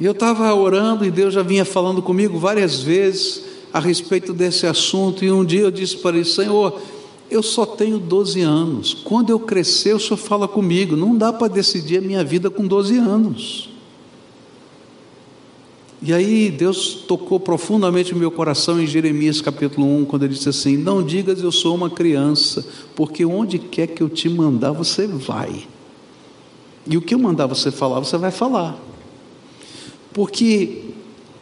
E 0.00 0.04
eu 0.04 0.10
estava 0.10 0.52
orando 0.52 1.04
e 1.04 1.10
Deus 1.12 1.32
já 1.32 1.44
vinha 1.44 1.64
falando 1.64 2.02
comigo 2.02 2.36
várias 2.36 2.80
vezes 2.80 3.44
a 3.72 3.78
respeito 3.78 4.32
desse 4.32 4.66
assunto. 4.66 5.24
E 5.24 5.30
um 5.30 5.44
dia 5.44 5.60
eu 5.60 5.70
disse 5.70 5.98
para 5.98 6.16
ele: 6.16 6.24
Senhor, 6.24 6.80
eu 7.30 7.42
só 7.42 7.66
tenho 7.66 7.98
12 7.98 8.40
anos. 8.40 8.94
Quando 8.94 9.30
eu 9.30 9.40
crescer, 9.40 9.94
o 9.94 10.00
senhor 10.00 10.16
fala 10.16 10.46
comigo. 10.46 10.96
Não 10.96 11.16
dá 11.16 11.32
para 11.32 11.48
decidir 11.48 11.98
a 11.98 12.00
minha 12.00 12.22
vida 12.22 12.50
com 12.50 12.66
12 12.66 12.98
anos. 12.98 13.68
E 16.00 16.12
aí 16.12 16.50
Deus 16.50 16.94
tocou 17.08 17.40
profundamente 17.40 18.12
o 18.12 18.16
meu 18.16 18.30
coração 18.30 18.80
em 18.80 18.86
Jeremias 18.86 19.40
capítulo 19.40 19.86
1, 20.02 20.04
quando 20.04 20.24
ele 20.24 20.34
disse 20.34 20.48
assim: 20.48 20.76
Não 20.76 21.02
digas 21.02 21.42
eu 21.42 21.50
sou 21.50 21.74
uma 21.74 21.88
criança, 21.88 22.66
porque 22.94 23.24
onde 23.24 23.58
quer 23.58 23.88
que 23.88 24.02
eu 24.02 24.08
te 24.08 24.28
mandar, 24.28 24.72
você 24.72 25.06
vai. 25.06 25.66
E 26.86 26.96
o 26.96 27.02
que 27.02 27.14
eu 27.14 27.18
mandar 27.18 27.46
você 27.46 27.70
falar, 27.72 27.98
você 27.98 28.16
vai 28.16 28.30
falar. 28.30 28.78
Porque 30.12 30.82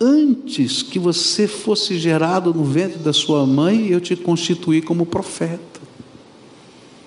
antes 0.00 0.82
que 0.82 0.98
você 0.98 1.46
fosse 1.46 1.98
gerado 1.98 2.54
no 2.54 2.64
ventre 2.64 2.98
da 2.98 3.12
sua 3.12 3.44
mãe, 3.46 3.88
eu 3.88 4.00
te 4.00 4.16
constituí 4.16 4.80
como 4.80 5.04
profeta. 5.04 5.73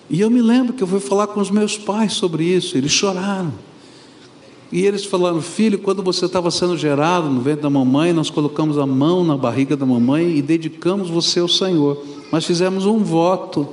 E 0.10 0.22
eu 0.22 0.30
me 0.30 0.42
lembro 0.42 0.74
que 0.74 0.84
eu 0.84 0.88
fui 0.88 1.00
falar 1.00 1.28
com 1.28 1.40
os 1.40 1.52
meus 1.52 1.78
pais 1.78 2.14
sobre 2.14 2.44
isso, 2.46 2.78
eles 2.78 2.92
choraram. 2.92 3.54
E 4.72 4.86
eles 4.86 5.06
falaram: 5.06 5.42
Filho, 5.42 5.80
quando 5.80 6.04
você 6.04 6.26
estava 6.26 6.52
sendo 6.52 6.78
gerado 6.78 7.30
no 7.30 7.42
ventre 7.42 7.64
da 7.64 7.70
mamãe, 7.70 8.14
nós 8.14 8.30
colocamos 8.30 8.78
a 8.78 8.86
mão 8.86 9.24
na 9.24 9.38
barriga 9.38 9.76
da 9.76 9.86
mamãe 9.86 10.38
e 10.38 10.42
dedicamos 10.42 11.10
você 11.10 11.40
ao 11.40 11.48
Senhor. 11.48 12.04
Mas 12.32 12.46
fizemos 12.46 12.86
um 12.86 13.00
voto 13.00 13.68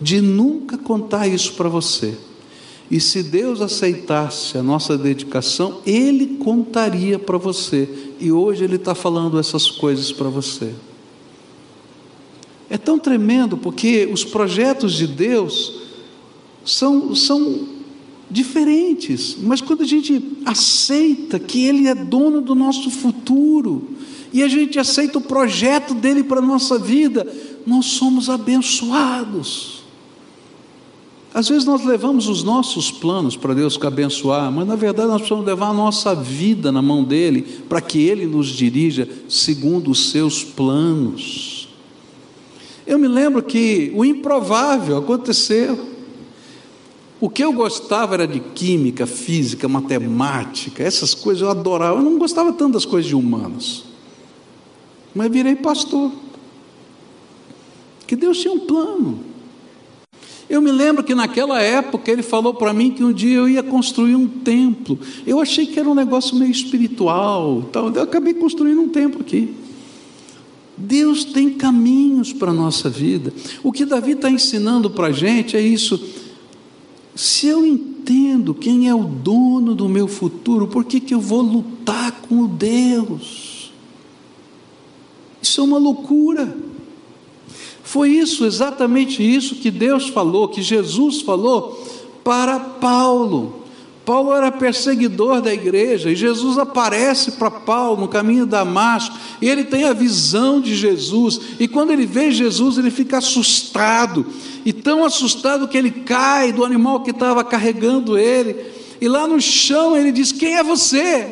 de 0.00 0.20
nunca 0.20 0.78
contar 0.78 1.26
isso 1.26 1.54
para 1.54 1.68
você. 1.68 2.16
E 2.88 3.00
se 3.00 3.22
Deus 3.22 3.60
aceitasse 3.60 4.56
a 4.56 4.62
nossa 4.62 4.96
dedicação, 4.96 5.78
Ele 5.84 6.36
contaria 6.36 7.18
para 7.18 7.36
você. 7.36 7.88
E 8.20 8.30
hoje 8.30 8.62
Ele 8.62 8.76
está 8.76 8.94
falando 8.94 9.38
essas 9.40 9.68
coisas 9.68 10.12
para 10.12 10.28
você. 10.28 10.72
É 12.68 12.76
tão 12.76 12.98
tremendo 12.98 13.56
porque 13.56 14.08
os 14.12 14.24
projetos 14.24 14.94
de 14.94 15.06
Deus 15.06 15.80
são, 16.64 17.14
são 17.14 17.68
diferentes, 18.30 19.36
mas 19.40 19.60
quando 19.60 19.82
a 19.82 19.86
gente 19.86 20.22
aceita 20.44 21.38
que 21.38 21.64
Ele 21.64 21.86
é 21.86 21.94
dono 21.94 22.40
do 22.40 22.54
nosso 22.54 22.90
futuro, 22.90 23.96
e 24.32 24.42
a 24.42 24.48
gente 24.48 24.78
aceita 24.78 25.18
o 25.18 25.22
projeto 25.22 25.94
dele 25.94 26.22
para 26.22 26.40
a 26.40 26.44
nossa 26.44 26.78
vida, 26.78 27.26
nós 27.66 27.86
somos 27.86 28.28
abençoados. 28.28 29.82
Às 31.32 31.48
vezes 31.48 31.64
nós 31.64 31.84
levamos 31.84 32.28
os 32.28 32.42
nossos 32.42 32.90
planos 32.90 33.36
para 33.36 33.54
Deus 33.54 33.78
abençoar, 33.82 34.50
mas 34.50 34.66
na 34.66 34.76
verdade 34.76 35.08
nós 35.08 35.22
precisamos 35.22 35.46
levar 35.46 35.68
a 35.68 35.74
nossa 35.74 36.14
vida 36.14 36.72
na 36.72 36.82
mão 36.82 37.04
dele, 37.04 37.42
para 37.68 37.80
que 37.80 37.98
ele 37.98 38.26
nos 38.26 38.48
dirija 38.48 39.08
segundo 39.28 39.90
os 39.90 40.10
seus 40.10 40.42
planos. 40.42 41.55
Eu 42.86 42.98
me 42.98 43.08
lembro 43.08 43.42
que 43.42 43.92
o 43.94 44.04
improvável 44.04 44.98
aconteceu. 44.98 45.96
O 47.20 47.28
que 47.28 47.42
eu 47.42 47.52
gostava 47.52 48.14
era 48.14 48.28
de 48.28 48.38
química, 48.38 49.06
física, 49.06 49.66
matemática, 49.66 50.82
essas 50.82 51.14
coisas 51.14 51.42
eu 51.42 51.50
adorava. 51.50 51.98
Eu 51.98 52.04
não 52.04 52.18
gostava 52.18 52.52
tanto 52.52 52.74
das 52.74 52.84
coisas 52.84 53.08
de 53.08 53.16
humanos. 53.16 53.84
Mas 55.14 55.30
virei 55.32 55.56
pastor. 55.56 56.12
Que 58.06 58.14
Deus 58.14 58.38
tinha 58.38 58.52
um 58.52 58.60
plano. 58.60 59.18
Eu 60.48 60.62
me 60.62 60.70
lembro 60.70 61.02
que 61.02 61.14
naquela 61.14 61.60
época 61.60 62.08
ele 62.08 62.22
falou 62.22 62.54
para 62.54 62.72
mim 62.72 62.92
que 62.92 63.02
um 63.02 63.12
dia 63.12 63.36
eu 63.36 63.48
ia 63.48 63.64
construir 63.64 64.14
um 64.14 64.28
templo. 64.28 64.96
Eu 65.26 65.40
achei 65.40 65.66
que 65.66 65.80
era 65.80 65.88
um 65.88 65.94
negócio 65.94 66.36
meio 66.36 66.52
espiritual, 66.52 67.64
então 67.68 67.92
eu 67.92 68.02
acabei 68.02 68.32
construindo 68.34 68.80
um 68.80 68.88
templo 68.88 69.22
aqui. 69.22 69.65
Deus 70.76 71.24
tem 71.24 71.50
caminhos 71.50 72.32
para 72.32 72.50
a 72.50 72.54
nossa 72.54 72.88
vida. 72.90 73.32
O 73.62 73.72
que 73.72 73.84
Davi 73.84 74.12
está 74.12 74.30
ensinando 74.30 74.90
para 74.90 75.08
a 75.08 75.12
gente 75.12 75.56
é 75.56 75.60
isso 75.60 75.98
se 77.16 77.46
eu 77.46 77.64
entendo 77.64 78.54
quem 78.54 78.88
é 78.90 78.94
o 78.94 79.04
dono 79.04 79.74
do 79.74 79.88
meu 79.88 80.06
futuro, 80.06 80.68
por 80.68 80.84
que, 80.84 81.00
que 81.00 81.14
eu 81.14 81.20
vou 81.20 81.40
lutar 81.40 82.12
com 82.12 82.42
o 82.42 82.48
Deus? 82.48 83.72
Isso 85.40 85.62
é 85.62 85.64
uma 85.64 85.78
loucura. 85.78 86.54
Foi 87.82 88.10
isso, 88.10 88.44
exatamente 88.44 89.22
isso 89.22 89.56
que 89.56 89.70
Deus 89.70 90.08
falou, 90.08 90.48
que 90.48 90.60
Jesus 90.60 91.22
falou 91.22 91.82
para 92.22 92.60
Paulo. 92.60 93.62
Paulo 94.06 94.32
era 94.32 94.52
perseguidor 94.52 95.42
da 95.42 95.52
igreja 95.52 96.12
e 96.12 96.14
Jesus 96.14 96.58
aparece 96.58 97.32
para 97.32 97.50
Paulo 97.50 98.02
no 98.02 98.06
caminho 98.06 98.44
de 98.44 98.52
Damasco 98.52 99.16
e 99.42 99.48
ele 99.48 99.64
tem 99.64 99.82
a 99.82 99.92
visão 99.92 100.60
de 100.60 100.76
Jesus. 100.76 101.40
E 101.58 101.66
quando 101.66 101.90
ele 101.90 102.06
vê 102.06 102.30
Jesus, 102.30 102.78
ele 102.78 102.92
fica 102.92 103.18
assustado 103.18 104.24
e 104.64 104.72
tão 104.72 105.04
assustado 105.04 105.66
que 105.66 105.76
ele 105.76 105.90
cai 105.90 106.52
do 106.52 106.64
animal 106.64 107.00
que 107.00 107.10
estava 107.10 107.42
carregando 107.42 108.16
ele. 108.16 108.54
E 109.00 109.08
lá 109.08 109.26
no 109.26 109.40
chão 109.40 109.96
ele 109.96 110.12
diz: 110.12 110.30
Quem 110.30 110.54
é 110.54 110.62
você? 110.62 111.26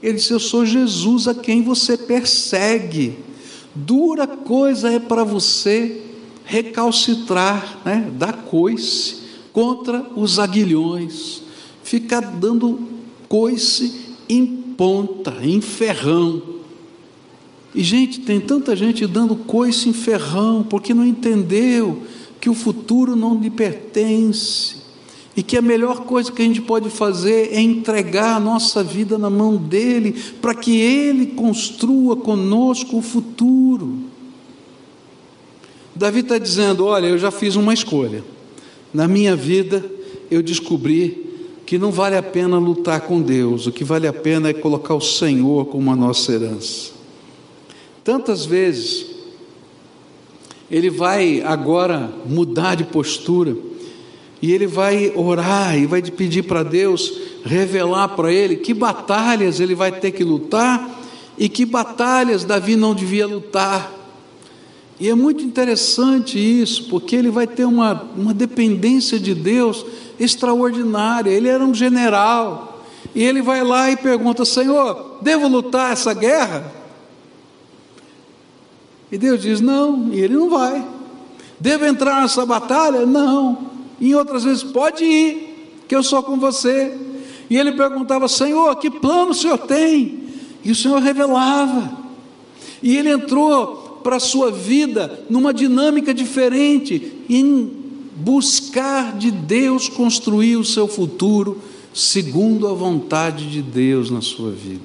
Ele 0.00 0.14
disse: 0.14 0.32
Eu 0.32 0.38
sou 0.38 0.64
Jesus 0.64 1.26
a 1.26 1.34
quem 1.34 1.60
você 1.60 1.96
persegue. 1.96 3.18
Dura 3.74 4.28
coisa 4.28 4.92
é 4.92 5.00
para 5.00 5.24
você 5.24 6.02
recalcitrar, 6.44 7.80
né, 7.84 8.08
dar 8.12 8.44
coice 8.44 9.16
contra 9.52 10.06
os 10.14 10.38
aguilhões 10.38 11.49
fica 11.90 12.20
dando 12.20 12.86
coice 13.28 14.14
em 14.28 14.46
ponta, 14.46 15.38
em 15.42 15.60
ferrão. 15.60 16.40
E, 17.74 17.82
gente, 17.82 18.20
tem 18.20 18.38
tanta 18.38 18.76
gente 18.76 19.04
dando 19.08 19.34
coice 19.34 19.88
em 19.88 19.92
ferrão, 19.92 20.62
porque 20.62 20.94
não 20.94 21.04
entendeu 21.04 22.04
que 22.40 22.48
o 22.48 22.54
futuro 22.54 23.16
não 23.16 23.40
lhe 23.40 23.50
pertence. 23.50 24.76
E 25.36 25.42
que 25.42 25.56
a 25.56 25.62
melhor 25.62 26.04
coisa 26.04 26.30
que 26.30 26.40
a 26.40 26.44
gente 26.44 26.62
pode 26.62 26.88
fazer 26.90 27.52
é 27.52 27.60
entregar 27.60 28.36
a 28.36 28.40
nossa 28.40 28.84
vida 28.84 29.18
na 29.18 29.28
mão 29.28 29.56
dele, 29.56 30.14
para 30.40 30.54
que 30.54 30.80
ele 30.80 31.26
construa 31.26 32.14
conosco 32.14 32.98
o 32.98 33.02
futuro. 33.02 33.98
Davi 35.92 36.20
está 36.20 36.38
dizendo: 36.38 36.84
Olha, 36.84 37.06
eu 37.06 37.18
já 37.18 37.32
fiz 37.32 37.56
uma 37.56 37.74
escolha. 37.74 38.22
Na 38.94 39.08
minha 39.08 39.34
vida, 39.34 39.84
eu 40.30 40.40
descobri 40.40 41.29
que 41.70 41.78
não 41.78 41.92
vale 41.92 42.16
a 42.16 42.22
pena 42.22 42.58
lutar 42.58 43.02
com 43.02 43.22
Deus, 43.22 43.68
o 43.68 43.70
que 43.70 43.84
vale 43.84 44.08
a 44.08 44.12
pena 44.12 44.48
é 44.48 44.52
colocar 44.52 44.92
o 44.92 45.00
Senhor 45.00 45.66
como 45.66 45.88
a 45.92 45.94
nossa 45.94 46.32
herança. 46.32 46.90
Tantas 48.02 48.44
vezes, 48.44 49.06
ele 50.68 50.90
vai 50.90 51.40
agora 51.42 52.12
mudar 52.26 52.74
de 52.74 52.82
postura, 52.82 53.56
e 54.42 54.50
ele 54.50 54.66
vai 54.66 55.12
orar 55.14 55.78
e 55.78 55.86
vai 55.86 56.02
pedir 56.02 56.42
para 56.42 56.64
Deus 56.64 57.12
revelar 57.44 58.08
para 58.16 58.32
ele 58.32 58.56
que 58.56 58.74
batalhas 58.74 59.60
ele 59.60 59.76
vai 59.76 59.92
ter 59.92 60.10
que 60.10 60.24
lutar 60.24 61.00
e 61.38 61.48
que 61.48 61.64
batalhas 61.64 62.42
Davi 62.42 62.74
não 62.74 62.96
devia 62.96 63.28
lutar. 63.28 63.94
E 64.98 65.08
é 65.08 65.14
muito 65.14 65.44
interessante 65.44 66.36
isso, 66.36 66.88
porque 66.88 67.14
ele 67.14 67.30
vai 67.30 67.46
ter 67.46 67.64
uma, 67.64 68.10
uma 68.16 68.34
dependência 68.34 69.20
de 69.20 69.36
Deus 69.36 69.86
extraordinária. 70.20 71.30
Ele 71.30 71.48
era 71.48 71.64
um 71.64 71.74
general. 71.74 72.84
E 73.14 73.22
ele 73.24 73.40
vai 73.40 73.64
lá 73.64 73.90
e 73.90 73.96
pergunta: 73.96 74.44
Senhor, 74.44 75.18
devo 75.22 75.48
lutar 75.48 75.92
essa 75.92 76.12
guerra? 76.12 76.70
E 79.10 79.18
Deus 79.18 79.40
diz: 79.40 79.60
Não, 79.60 80.10
e 80.12 80.20
ele 80.20 80.34
não 80.34 80.50
vai. 80.50 80.86
Devo 81.58 81.86
entrar 81.86 82.22
nessa 82.22 82.46
batalha? 82.46 83.04
Não. 83.04 83.70
E 84.00 84.10
em 84.10 84.14
outras 84.14 84.44
vezes, 84.44 84.62
pode 84.62 85.04
ir, 85.04 85.82
que 85.88 85.96
eu 85.96 86.02
sou 86.02 86.22
com 86.22 86.38
você. 86.38 86.96
E 87.48 87.56
ele 87.56 87.72
perguntava: 87.72 88.28
Senhor, 88.28 88.76
que 88.76 88.90
plano 88.90 89.32
o 89.32 89.34
Senhor 89.34 89.58
tem? 89.58 90.28
E 90.62 90.70
o 90.70 90.74
Senhor 90.74 91.00
revelava. 91.00 91.98
E 92.82 92.96
ele 92.96 93.10
entrou 93.10 94.00
para 94.02 94.16
a 94.16 94.20
sua 94.20 94.50
vida 94.50 95.24
numa 95.28 95.52
dinâmica 95.52 96.14
diferente, 96.14 97.24
em 97.28 97.79
buscar 98.16 99.16
de 99.16 99.30
Deus 99.30 99.88
construir 99.88 100.56
o 100.56 100.64
seu 100.64 100.88
futuro 100.88 101.60
segundo 101.92 102.68
a 102.68 102.72
vontade 102.72 103.50
de 103.50 103.62
Deus 103.62 104.10
na 104.10 104.20
sua 104.20 104.50
vida. 104.50 104.80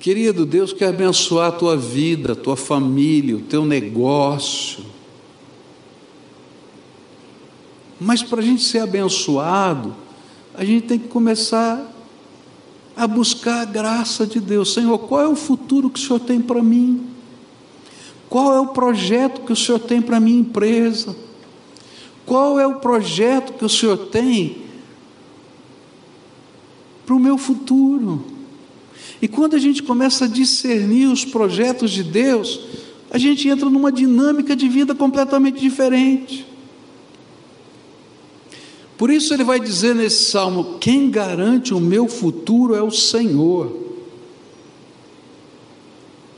Querido, 0.00 0.44
Deus 0.44 0.72
quer 0.72 0.88
abençoar 0.88 1.48
a 1.48 1.52
tua 1.52 1.76
vida, 1.76 2.32
a 2.32 2.36
tua 2.36 2.56
família, 2.56 3.36
o 3.36 3.40
teu 3.40 3.64
negócio. 3.64 4.84
Mas 7.98 8.22
para 8.22 8.40
a 8.40 8.44
gente 8.44 8.62
ser 8.62 8.80
abençoado, 8.80 9.94
a 10.54 10.64
gente 10.64 10.86
tem 10.86 10.98
que 10.98 11.08
começar 11.08 11.90
a 12.96 13.06
buscar 13.06 13.62
a 13.62 13.64
graça 13.64 14.26
de 14.26 14.40
Deus. 14.40 14.74
Senhor, 14.74 14.98
qual 14.98 15.20
é 15.22 15.28
o 15.28 15.34
futuro 15.34 15.88
que 15.88 15.98
o 15.98 16.02
Senhor 16.02 16.20
tem 16.20 16.40
para 16.40 16.62
mim? 16.62 17.13
Qual 18.28 18.54
é 18.54 18.60
o 18.60 18.68
projeto 18.68 19.42
que 19.42 19.52
o 19.52 19.56
Senhor 19.56 19.78
tem 19.78 20.00
para 20.00 20.16
a 20.16 20.20
minha 20.20 20.40
empresa? 20.40 21.14
Qual 22.26 22.58
é 22.58 22.66
o 22.66 22.76
projeto 22.76 23.52
que 23.52 23.64
o 23.64 23.68
Senhor 23.68 23.96
tem 23.96 24.58
para 27.04 27.14
o 27.14 27.20
meu 27.20 27.36
futuro? 27.36 28.24
E 29.20 29.28
quando 29.28 29.54
a 29.54 29.58
gente 29.58 29.82
começa 29.82 30.24
a 30.24 30.28
discernir 30.28 31.06
os 31.06 31.24
projetos 31.24 31.90
de 31.90 32.02
Deus, 32.02 32.60
a 33.10 33.18
gente 33.18 33.48
entra 33.48 33.70
numa 33.70 33.92
dinâmica 33.92 34.56
de 34.56 34.68
vida 34.68 34.94
completamente 34.94 35.60
diferente. 35.60 36.46
Por 38.96 39.10
isso 39.10 39.34
ele 39.34 39.44
vai 39.44 39.60
dizer 39.60 39.94
nesse 39.94 40.30
salmo: 40.30 40.78
quem 40.80 41.10
garante 41.10 41.74
o 41.74 41.80
meu 41.80 42.08
futuro 42.08 42.74
é 42.74 42.82
o 42.82 42.90
Senhor. 42.90 43.83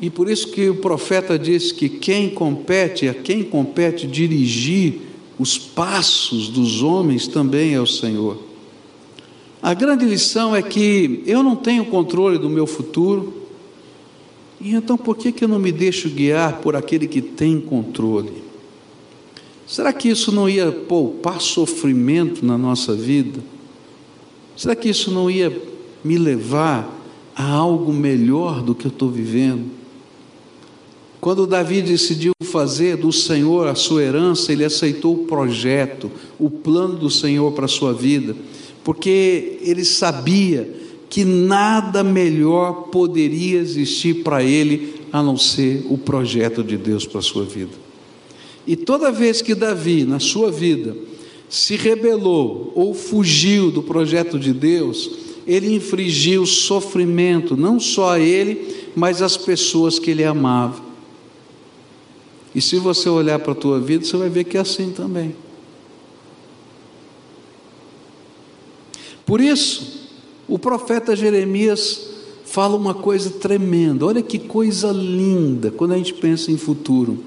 E 0.01 0.11
por 0.11 0.29
isso 0.29 0.49
que 0.49 0.69
o 0.69 0.77
profeta 0.77 1.39
diz 1.39 1.73
que 1.73 1.89
quem 1.89 2.29
compete, 2.29 3.09
a 3.09 3.15
quem 3.15 3.43
compete 3.43 4.07
dirigir 4.07 5.01
os 5.39 5.59
passos 5.59 6.49
dos 6.49 6.83
homens 6.83 7.27
também 7.27 7.75
é 7.75 7.81
o 7.81 7.87
Senhor. 7.87 8.39
A 9.63 9.75
grande 9.75 10.05
lição 10.05 10.55
é 10.55 10.63
que 10.63 11.23
eu 11.27 11.43
não 11.43 11.57
tenho 11.57 11.85
controle 11.87 12.39
do 12.39 12.49
meu 12.49 12.67
futuro, 12.67 13.33
e 14.61 14.75
então 14.75 14.97
por 14.97 15.17
que, 15.17 15.33
que 15.33 15.45
eu 15.45 15.49
não 15.49 15.59
me 15.59 15.73
deixo 15.73 16.09
guiar 16.09 16.61
por 16.61 16.77
aquele 16.77 17.07
que 17.07 17.21
tem 17.21 17.61
controle? 17.61 18.33
Será 19.67 19.93
que 19.93 20.09
isso 20.09 20.31
não 20.31 20.49
ia 20.49 20.71
poupar 20.71 21.41
sofrimento 21.41 22.45
na 22.45 22.57
nossa 22.57 22.95
vida? 22.95 23.41
Será 24.57 24.77
que 24.77 24.89
isso 24.89 25.11
não 25.11 25.31
ia 25.31 25.55
me 26.05 26.17
levar 26.17 26.89
a 27.35 27.51
algo 27.51 27.93
melhor 27.93 28.63
do 28.63 28.75
que 28.75 28.87
eu 28.87 28.91
estou 28.91 29.11
vivendo? 29.11 29.69
Quando 31.27 31.45
Davi 31.45 31.83
decidiu 31.83 32.31
fazer 32.41 32.97
do 32.97 33.11
Senhor 33.11 33.67
a 33.67 33.75
sua 33.75 34.01
herança, 34.01 34.53
ele 34.53 34.65
aceitou 34.65 35.13
o 35.13 35.25
projeto, 35.27 36.09
o 36.39 36.49
plano 36.49 36.95
do 36.95 37.11
Senhor 37.11 37.51
para 37.51 37.65
a 37.65 37.69
sua 37.69 37.93
vida, 37.93 38.37
porque 38.85 39.59
ele 39.61 39.85
sabia 39.85 40.73
que 41.11 41.25
nada 41.25 42.05
melhor 42.05 42.91
poderia 42.93 43.59
existir 43.59 44.23
para 44.23 44.41
ele 44.45 45.01
a 45.13 45.21
não 45.21 45.37
ser 45.37 45.85
o 45.91 45.99
projeto 45.99 46.63
de 46.63 46.77
Deus 46.77 47.05
para 47.05 47.19
a 47.19 47.25
sua 47.25 47.43
vida. 47.45 47.73
E 48.65 48.77
toda 48.77 49.11
vez 49.11 49.43
que 49.43 49.57
Davi, 49.57 50.05
na 50.05 50.21
sua 50.21 50.49
vida, 50.53 50.97
se 51.49 51.75
rebelou 51.75 52.71
ou 52.73 52.95
fugiu 52.95 53.73
do 53.73 53.83
projeto 53.83 54.39
de 54.39 54.53
Deus, 54.53 55.11
ele 55.45 55.75
infligiu 55.75 56.47
sofrimento, 56.47 57.57
não 57.57 57.81
só 57.81 58.11
a 58.11 58.21
ele, 58.21 58.93
mas 58.95 59.21
às 59.21 59.37
pessoas 59.37 59.99
que 59.99 60.13
ele 60.13 60.23
amava. 60.23 60.86
E 62.57 62.61
se 62.63 62.79
você 62.79 63.07
olhar 63.07 63.39
para 63.39 63.53
a 63.53 63.55
tua 63.55 63.79
vida, 63.79 64.03
você 64.03 64.17
vai 64.17 64.31
ver 64.31 64.45
que 64.45 64.57
é 64.57 64.61
assim 64.61 64.91
também. 64.91 65.37
Por 69.27 69.43
isso, 69.43 70.09
o 70.49 70.59
profeta 70.59 71.15
Jeremias 71.15 72.09
fala 72.47 72.75
uma 72.75 72.95
coisa 72.95 73.29
tremenda. 73.29 74.07
Olha 74.07 74.23
que 74.23 74.39
coisa 74.39 74.91
linda 74.91 75.71
quando 75.71 75.93
a 75.93 75.99
gente 75.99 76.15
pensa 76.15 76.51
em 76.51 76.57
futuro. 76.57 77.23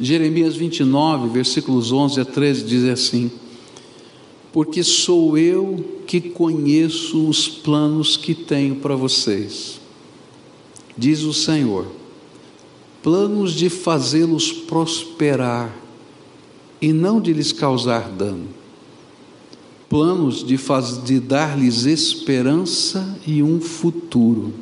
Jeremias 0.00 0.56
29, 0.56 1.28
versículos 1.28 1.92
11 1.92 2.22
a 2.22 2.24
13 2.24 2.64
diz 2.64 2.84
assim: 2.84 3.30
Porque 4.54 4.82
sou 4.82 5.36
eu 5.36 6.00
que 6.06 6.18
conheço 6.18 7.28
os 7.28 7.46
planos 7.46 8.16
que 8.16 8.34
tenho 8.34 8.76
para 8.76 8.96
vocês, 8.96 9.78
diz 10.96 11.24
o 11.24 11.34
Senhor, 11.34 11.97
planos 13.08 13.54
de 13.54 13.70
fazê-los 13.70 14.52
prosperar 14.52 15.74
e 16.78 16.92
não 16.92 17.22
de 17.22 17.32
lhes 17.32 17.52
causar 17.52 18.10
dano, 18.10 18.48
planos 19.88 20.44
de, 20.44 20.58
de 21.06 21.18
dar-lhes 21.18 21.86
esperança 21.86 23.18
e 23.26 23.42
um 23.42 23.62
futuro. 23.62 24.52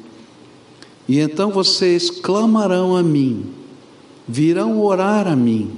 E 1.09 1.19
então 1.19 1.51
vocês 1.51 2.09
clamarão 2.09 2.95
a 2.95 3.03
mim, 3.03 3.47
virão 4.29 4.81
orar 4.81 5.27
a 5.27 5.35
mim, 5.35 5.73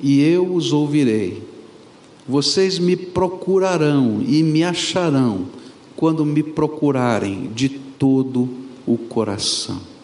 e 0.00 0.20
eu 0.20 0.52
os 0.52 0.72
ouvirei. 0.72 1.40
Vocês 2.28 2.80
me 2.80 2.96
procurarão 2.96 4.20
e 4.26 4.42
me 4.42 4.64
acharão 4.64 5.46
quando 5.94 6.26
me 6.26 6.42
procurarem 6.42 7.52
de 7.54 7.68
todo 7.68 8.48
o 8.84 8.98
coração. 8.98 9.99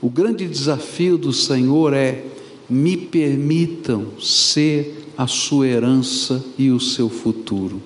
O 0.00 0.10
grande 0.10 0.46
desafio 0.46 1.16
do 1.16 1.32
Senhor 1.32 1.92
é: 1.92 2.24
me 2.68 2.96
permitam 2.96 4.18
ser 4.20 5.12
a 5.16 5.26
sua 5.26 5.66
herança 5.66 6.44
e 6.58 6.70
o 6.70 6.78
seu 6.78 7.08
futuro. 7.08 7.80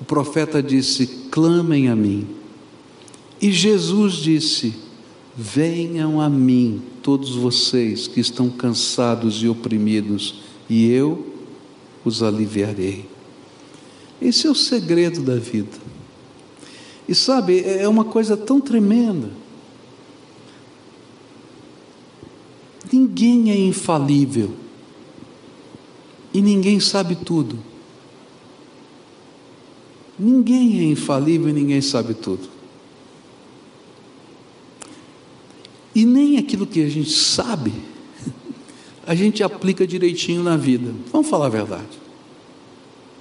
O 0.00 0.04
profeta 0.04 0.62
disse: 0.62 1.06
clamem 1.30 1.88
a 1.88 1.96
mim. 1.96 2.26
E 3.40 3.52
Jesus 3.52 4.14
disse: 4.14 4.74
Venham 5.36 6.20
a 6.20 6.28
mim, 6.28 6.82
todos 7.02 7.34
vocês 7.34 8.06
que 8.06 8.20
estão 8.20 8.48
cansados 8.48 9.42
e 9.42 9.48
oprimidos, 9.48 10.36
e 10.68 10.88
eu 10.90 11.34
os 12.04 12.22
aliviarei. 12.22 13.06
Esse 14.20 14.46
é 14.46 14.50
o 14.50 14.54
segredo 14.54 15.22
da 15.22 15.36
vida. 15.36 15.83
E 17.08 17.14
sabe, 17.14 17.60
é, 17.60 17.82
é 17.82 17.88
uma 17.88 18.04
coisa 18.04 18.36
tão 18.36 18.60
tremenda. 18.60 19.30
Ninguém 22.92 23.50
é 23.50 23.56
infalível. 23.56 24.54
E 26.32 26.40
ninguém 26.40 26.80
sabe 26.80 27.14
tudo. 27.14 27.58
Ninguém 30.18 30.80
é 30.80 30.84
infalível 30.84 31.48
e 31.48 31.52
ninguém 31.52 31.80
sabe 31.80 32.14
tudo. 32.14 32.48
E 35.94 36.04
nem 36.04 36.38
aquilo 36.38 36.66
que 36.66 36.82
a 36.82 36.88
gente 36.88 37.10
sabe, 37.10 37.72
a 39.06 39.14
gente 39.14 39.42
aplica 39.42 39.86
direitinho 39.86 40.42
na 40.42 40.56
vida. 40.56 40.92
Vamos 41.12 41.28
falar 41.28 41.46
a 41.46 41.50
verdade. 41.50 42.00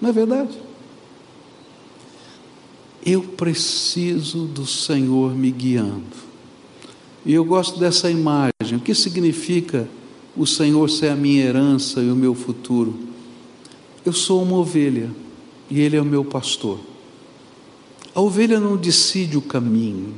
Não 0.02 0.10
é 0.10 0.14
verdade? 0.14 0.58
Eu 3.06 3.22
preciso 3.22 4.46
do 4.46 4.66
Senhor 4.66 5.36
me 5.36 5.52
guiando. 5.52 6.24
E 7.26 7.34
eu 7.34 7.44
gosto 7.44 7.80
dessa 7.80 8.10
imagem. 8.10 8.78
O 8.78 8.80
que 8.80 8.96
significa 8.96 9.88
o 10.36 10.46
Senhor 10.46 10.90
ser 10.90 11.10
a 11.10 11.16
minha 11.16 11.44
herança 11.44 12.02
e 12.02 12.10
o 12.10 12.16
meu 12.16 12.34
futuro? 12.34 12.98
Eu 14.06 14.14
sou 14.14 14.42
uma 14.42 14.58
ovelha 14.58 15.10
e 15.70 15.82
Ele 15.82 15.98
é 15.98 16.02
o 16.02 16.06
meu 16.06 16.24
pastor. 16.24 16.80
A 18.16 18.22
ovelha 18.22 18.60
não 18.60 18.78
decide 18.78 19.38
o 19.38 19.42
caminho, 19.42 20.14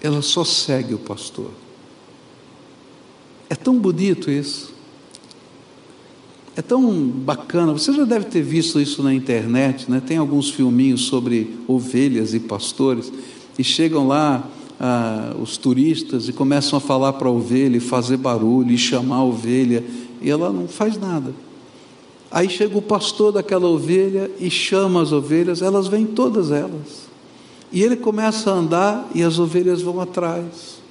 ela 0.00 0.22
só 0.22 0.44
segue 0.44 0.92
o 0.92 0.98
pastor. 0.98 1.50
É 3.48 3.54
tão 3.54 3.78
bonito 3.78 4.30
isso. 4.30 4.74
É 6.54 6.60
tão 6.60 6.92
bacana. 6.92 7.72
Você 7.72 7.92
já 7.92 8.04
deve 8.04 8.26
ter 8.26 8.42
visto 8.42 8.78
isso 8.78 9.02
na 9.02 9.14
internet, 9.14 9.90
né? 9.90 10.02
Tem 10.04 10.18
alguns 10.18 10.50
filminhos 10.50 11.02
sobre 11.02 11.56
ovelhas 11.66 12.34
e 12.34 12.40
pastores 12.40 13.10
e 13.58 13.64
chegam 13.64 14.06
lá 14.06 14.46
ah, 14.78 15.34
os 15.40 15.56
turistas 15.56 16.28
e 16.28 16.32
começam 16.32 16.76
a 16.76 16.80
falar 16.80 17.14
para 17.14 17.28
a 17.28 17.30
ovelha, 17.30 17.76
e 17.76 17.80
fazer 17.80 18.16
barulho, 18.16 18.72
e 18.72 18.78
chamar 18.78 19.16
a 19.16 19.24
ovelha, 19.24 19.84
e 20.20 20.28
ela 20.28 20.52
não 20.52 20.66
faz 20.66 20.98
nada. 20.98 21.32
Aí 22.30 22.48
chega 22.48 22.76
o 22.76 22.82
pastor 22.82 23.32
daquela 23.32 23.68
ovelha 23.68 24.30
e 24.40 24.50
chama 24.50 25.02
as 25.02 25.12
ovelhas, 25.12 25.62
elas 25.62 25.86
vêm 25.86 26.04
todas 26.04 26.50
elas. 26.50 27.10
E 27.70 27.82
ele 27.82 27.96
começa 27.96 28.50
a 28.50 28.54
andar 28.54 29.08
e 29.14 29.22
as 29.22 29.38
ovelhas 29.38 29.80
vão 29.80 30.00
atrás. 30.00 30.81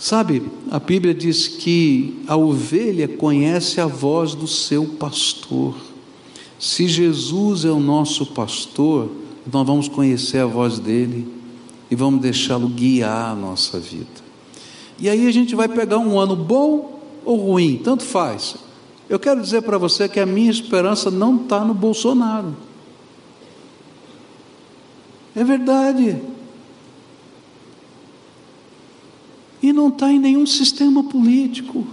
Sabe, 0.00 0.42
a 0.70 0.78
Bíblia 0.78 1.12
diz 1.12 1.46
que 1.46 2.22
a 2.26 2.34
ovelha 2.34 3.06
conhece 3.06 3.82
a 3.82 3.86
voz 3.86 4.34
do 4.34 4.46
seu 4.46 4.86
pastor. 4.86 5.74
Se 6.58 6.88
Jesus 6.88 7.66
é 7.66 7.70
o 7.70 7.78
nosso 7.78 8.24
pastor, 8.24 9.10
nós 9.52 9.66
vamos 9.66 9.88
conhecer 9.88 10.38
a 10.38 10.46
voz 10.46 10.78
dele 10.78 11.28
e 11.90 11.94
vamos 11.94 12.22
deixá-lo 12.22 12.66
guiar 12.66 13.32
a 13.32 13.34
nossa 13.34 13.78
vida. 13.78 14.08
E 14.98 15.06
aí 15.06 15.26
a 15.26 15.30
gente 15.30 15.54
vai 15.54 15.68
pegar 15.68 15.98
um 15.98 16.18
ano 16.18 16.34
bom 16.34 16.98
ou 17.22 17.36
ruim, 17.36 17.78
tanto 17.84 18.02
faz. 18.02 18.56
Eu 19.06 19.20
quero 19.20 19.42
dizer 19.42 19.60
para 19.60 19.76
você 19.76 20.08
que 20.08 20.18
a 20.18 20.24
minha 20.24 20.50
esperança 20.50 21.10
não 21.10 21.36
está 21.36 21.62
no 21.62 21.74
Bolsonaro. 21.74 22.56
É 25.36 25.44
verdade. 25.44 26.16
E 29.62 29.72
não 29.72 29.88
está 29.88 30.10
em 30.10 30.18
nenhum 30.18 30.46
sistema 30.46 31.04
político. 31.04 31.86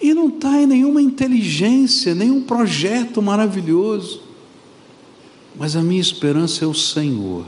E 0.00 0.14
não 0.14 0.28
está 0.28 0.60
em 0.60 0.66
nenhuma 0.66 1.02
inteligência, 1.02 2.14
nenhum 2.14 2.42
projeto 2.42 3.20
maravilhoso. 3.20 4.22
Mas 5.58 5.74
a 5.74 5.82
minha 5.82 6.00
esperança 6.00 6.64
é 6.64 6.68
o 6.68 6.74
Senhor. 6.74 7.44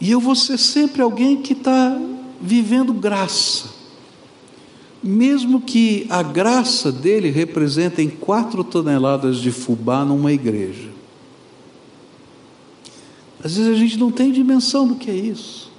E 0.00 0.10
eu 0.10 0.20
vou 0.20 0.34
ser 0.34 0.58
sempre 0.58 1.02
alguém 1.02 1.40
que 1.40 1.52
está 1.52 2.00
vivendo 2.40 2.92
graça. 2.92 3.70
Mesmo 5.02 5.60
que 5.60 6.06
a 6.08 6.22
graça 6.22 6.92
dele 6.92 7.30
representem 7.30 8.08
quatro 8.08 8.62
toneladas 8.62 9.38
de 9.38 9.50
fubá 9.50 10.04
numa 10.04 10.32
igreja. 10.32 10.93
Às 13.44 13.56
vezes 13.56 13.70
a 13.70 13.78
gente 13.78 13.98
não 13.98 14.10
tem 14.10 14.32
dimensão 14.32 14.88
do 14.88 14.94
que 14.94 15.10
é 15.10 15.14
isso. 15.14 15.70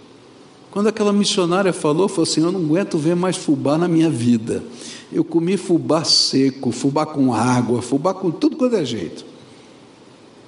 Quando 0.70 0.88
aquela 0.88 1.12
missionária 1.12 1.74
falou, 1.74 2.08
falou 2.08 2.24
assim: 2.24 2.42
Eu 2.42 2.52
não 2.52 2.60
aguento 2.60 2.96
ver 2.96 3.16
mais 3.16 3.36
fubá 3.36 3.76
na 3.76 3.88
minha 3.88 4.10
vida. 4.10 4.64
Eu 5.12 5.24
comi 5.24 5.58
fubá 5.58 6.04
seco, 6.04 6.72
fubá 6.72 7.08
com 7.08 7.34
água, 7.34 7.82
fubá 7.82 8.14
com 8.14 8.30
tudo 8.30 8.56
quanto 8.56 8.76
é 8.76 8.86
jeito. 8.86 9.26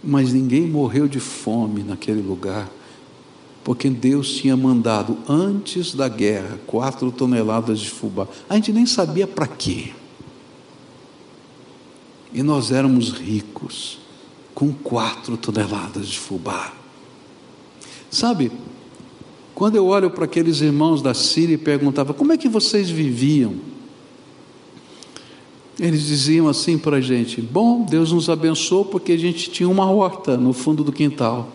Mas 0.04 0.32
ninguém 0.32 0.68
morreu 0.68 1.08
de 1.08 1.20
fome 1.20 1.82
naquele 1.82 2.22
lugar, 2.22 2.70
porque 3.64 3.90
Deus 3.90 4.34
tinha 4.34 4.56
mandado 4.56 5.18
antes 5.28 5.96
da 5.96 6.08
guerra 6.08 6.60
quatro 6.68 7.12
toneladas 7.12 7.80
de 7.80 7.90
fubá. 7.90 8.28
A 8.48 8.56
gente 8.56 8.72
nem 8.72 8.86
sabia 8.86 9.26
para 9.26 9.48
quê. 9.48 9.92
E 12.32 12.44
nós 12.44 12.72
éramos 12.72 13.12
ricos 13.12 13.98
com 14.54 14.72
quatro 14.72 15.36
toneladas 15.36 16.08
de 16.08 16.20
fubá. 16.20 16.74
Sabe, 18.10 18.52
quando 19.54 19.76
eu 19.76 19.88
olho 19.88 20.10
para 20.10 20.26
aqueles 20.26 20.62
irmãos 20.62 21.02
da 21.02 21.14
Síria 21.14 21.56
e 21.56 21.58
perguntava 21.58 22.14
como 22.14 22.32
é 22.32 22.38
que 22.38 22.48
vocês 22.48 22.90
viviam, 22.90 23.56
eles 25.80 26.06
diziam 26.06 26.48
assim 26.48 26.78
para 26.78 26.98
a 26.98 27.02
gente: 27.02 27.42
Bom, 27.42 27.84
Deus 27.84 28.12
nos 28.12 28.30
abençoou 28.30 28.86
porque 28.86 29.12
a 29.12 29.18
gente 29.18 29.50
tinha 29.50 29.68
uma 29.68 29.90
horta 29.90 30.38
no 30.38 30.54
fundo 30.54 30.84
do 30.84 30.92
quintal. 30.92 31.50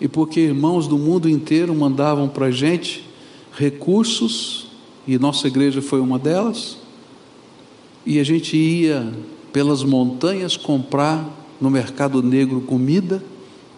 e 0.00 0.06
porque 0.06 0.40
irmãos 0.40 0.86
do 0.86 0.96
mundo 0.96 1.28
inteiro 1.28 1.74
mandavam 1.74 2.28
para 2.28 2.46
a 2.46 2.50
gente 2.50 3.04
recursos, 3.52 4.68
e 5.06 5.18
nossa 5.18 5.48
igreja 5.48 5.82
foi 5.82 6.00
uma 6.00 6.18
delas, 6.18 6.76
e 8.06 8.20
a 8.20 8.24
gente 8.24 8.56
ia 8.56 9.12
pelas 9.52 9.82
montanhas 9.82 10.56
comprar 10.56 11.28
no 11.60 11.68
mercado 11.68 12.22
negro 12.22 12.60
comida 12.60 13.22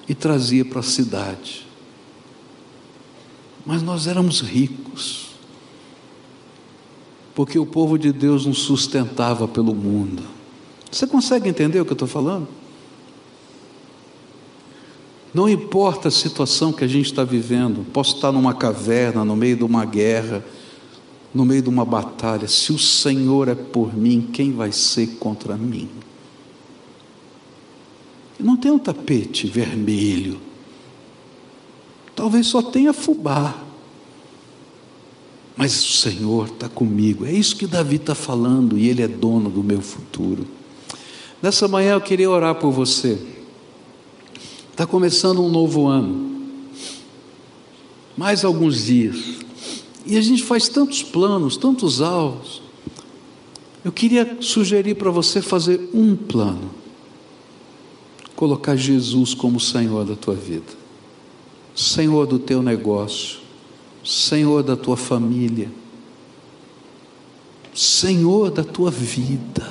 e 0.09 0.15
trazia 0.15 0.65
para 0.65 0.81
a 0.81 0.83
cidade. 0.83 1.67
Mas 3.65 3.83
nós 3.83 4.07
éramos 4.07 4.41
ricos, 4.41 5.31
porque 7.35 7.59
o 7.59 7.67
povo 7.67 7.99
de 7.99 8.13
Deus 8.13 8.47
nos 8.47 8.59
sustentava 8.59 9.47
pelo 9.47 9.75
mundo. 9.75 10.23
Você 10.91 11.07
consegue 11.07 11.49
entender 11.49 11.81
o 11.81 11.85
que 11.85 11.93
eu 11.93 11.95
estou 11.95 12.09
falando? 12.09 12.49
Não 15.33 15.49
importa 15.49 16.09
a 16.09 16.11
situação 16.11 16.73
que 16.73 16.83
a 16.83 16.89
gente 16.89 17.07
está 17.07 17.23
vivendo, 17.23 17.87
posso 17.93 18.17
estar 18.17 18.33
numa 18.33 18.53
caverna, 18.53 19.25
no 19.25 19.37
meio 19.37 19.57
de 19.57 19.63
uma 19.63 19.85
guerra, 19.85 20.45
no 21.33 21.45
meio 21.45 21.63
de 21.63 21.69
uma 21.69 21.85
batalha, 21.85 22.49
se 22.49 22.73
o 22.73 22.79
Senhor 22.79 23.47
é 23.47 23.55
por 23.55 23.97
mim, 23.97 24.29
quem 24.33 24.53
vai 24.53 24.73
ser 24.73 25.07
contra 25.19 25.57
mim? 25.57 25.89
Não 28.41 28.57
tem 28.57 28.71
um 28.71 28.79
tapete 28.79 29.47
vermelho, 29.47 30.41
talvez 32.15 32.47
só 32.47 32.63
tenha 32.63 32.93
fubá, 32.93 33.63
mas 35.57 35.85
o 35.85 35.93
Senhor 35.93 36.47
está 36.47 36.69
comigo, 36.69 37.27
é 37.27 37.33
isso 37.33 37.55
que 37.57 37.67
Davi 37.67 37.97
está 37.97 38.15
falando, 38.15 38.79
e 38.79 38.89
Ele 38.89 39.03
é 39.03 39.09
dono 39.09 39.51
do 39.51 39.63
meu 39.63 39.83
futuro. 39.83 40.47
Nessa 41.43 41.69
manhã 41.69 41.93
eu 41.93 42.01
queria 42.01 42.31
orar 42.31 42.55
por 42.55 42.71
você. 42.71 43.19
Está 44.71 44.87
começando 44.87 45.43
um 45.43 45.51
novo 45.51 45.87
ano. 45.87 46.31
Mais 48.17 48.45
alguns 48.45 48.87
dias. 48.87 49.17
E 50.07 50.17
a 50.17 50.21
gente 50.21 50.43
faz 50.43 50.69
tantos 50.69 51.03
planos, 51.03 51.57
tantos 51.57 52.01
alvos. 52.01 52.63
Eu 53.85 53.93
queria 53.93 54.39
sugerir 54.41 54.95
para 54.95 55.11
você 55.11 55.41
fazer 55.41 55.91
um 55.93 56.17
plano. 56.17 56.80
Colocar 58.41 58.75
Jesus 58.75 59.35
como 59.35 59.61
Senhor 59.61 60.03
da 60.03 60.17
tua 60.17 60.35
vida. 60.35 60.73
Senhor 61.75 62.27
do 62.27 62.39
teu 62.39 62.63
negócio. 62.63 63.39
Senhor 64.03 64.63
da 64.63 64.75
tua 64.75 64.97
família. 64.97 65.71
Senhor 67.75 68.51
da 68.51 68.65
tua 68.65 68.91
vida. 68.91 69.71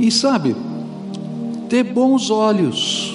E 0.00 0.10
sabe, 0.10 0.56
ter 1.68 1.84
bons 1.84 2.28
olhos. 2.28 3.14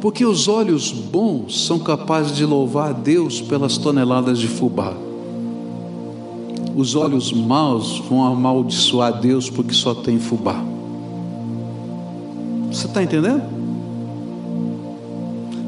Porque 0.00 0.24
os 0.24 0.46
olhos 0.46 0.92
bons 0.92 1.66
são 1.66 1.80
capazes 1.80 2.36
de 2.36 2.44
louvar 2.44 2.90
a 2.90 2.92
Deus 2.92 3.40
pelas 3.40 3.76
toneladas 3.76 4.38
de 4.38 4.46
fubá. 4.46 4.94
Os 6.74 6.94
olhos 6.94 7.32
maus 7.32 8.02
vão 8.08 8.24
amaldiçoar 8.24 9.20
Deus 9.20 9.48
porque 9.48 9.72
só 9.72 9.94
tem 9.94 10.18
fubá. 10.18 10.62
Você 12.70 12.86
está 12.86 13.02
entendendo? 13.02 13.42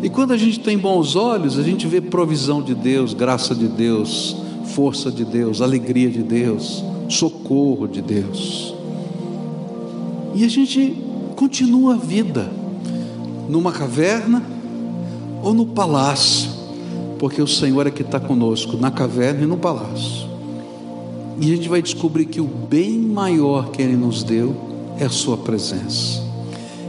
E 0.02 0.10
quando 0.10 0.32
a 0.32 0.36
gente 0.36 0.60
tem 0.60 0.76
bons 0.76 1.16
olhos, 1.16 1.58
a 1.58 1.62
gente 1.62 1.86
vê 1.86 2.00
provisão 2.00 2.60
de 2.60 2.74
Deus, 2.74 3.14
graça 3.14 3.54
de 3.54 3.68
Deus, 3.68 4.36
força 4.74 5.10
de 5.10 5.24
Deus, 5.24 5.60
alegria 5.60 6.10
de 6.10 6.22
Deus 6.22 6.84
socorro 7.08 7.86
de 7.86 8.02
Deus. 8.02 8.74
E 10.34 10.44
a 10.44 10.48
gente 10.48 10.96
continua 11.34 11.94
a 11.94 11.98
vida 11.98 12.50
numa 13.48 13.72
caverna 13.72 14.42
ou 15.42 15.54
no 15.54 15.66
palácio, 15.66 16.50
porque 17.18 17.40
o 17.40 17.46
Senhor 17.46 17.86
é 17.86 17.90
que 17.90 18.02
está 18.02 18.18
conosco, 18.20 18.76
na 18.76 18.90
caverna 18.90 19.44
e 19.44 19.46
no 19.46 19.56
palácio. 19.56 20.25
E 21.40 21.52
a 21.52 21.56
gente 21.56 21.68
vai 21.68 21.82
descobrir 21.82 22.26
que 22.26 22.40
o 22.40 22.44
bem 22.46 22.98
maior 22.98 23.70
que 23.70 23.82
Ele 23.82 23.96
nos 23.96 24.22
deu 24.22 24.56
é 24.98 25.04
a 25.04 25.10
Sua 25.10 25.36
presença. 25.36 26.22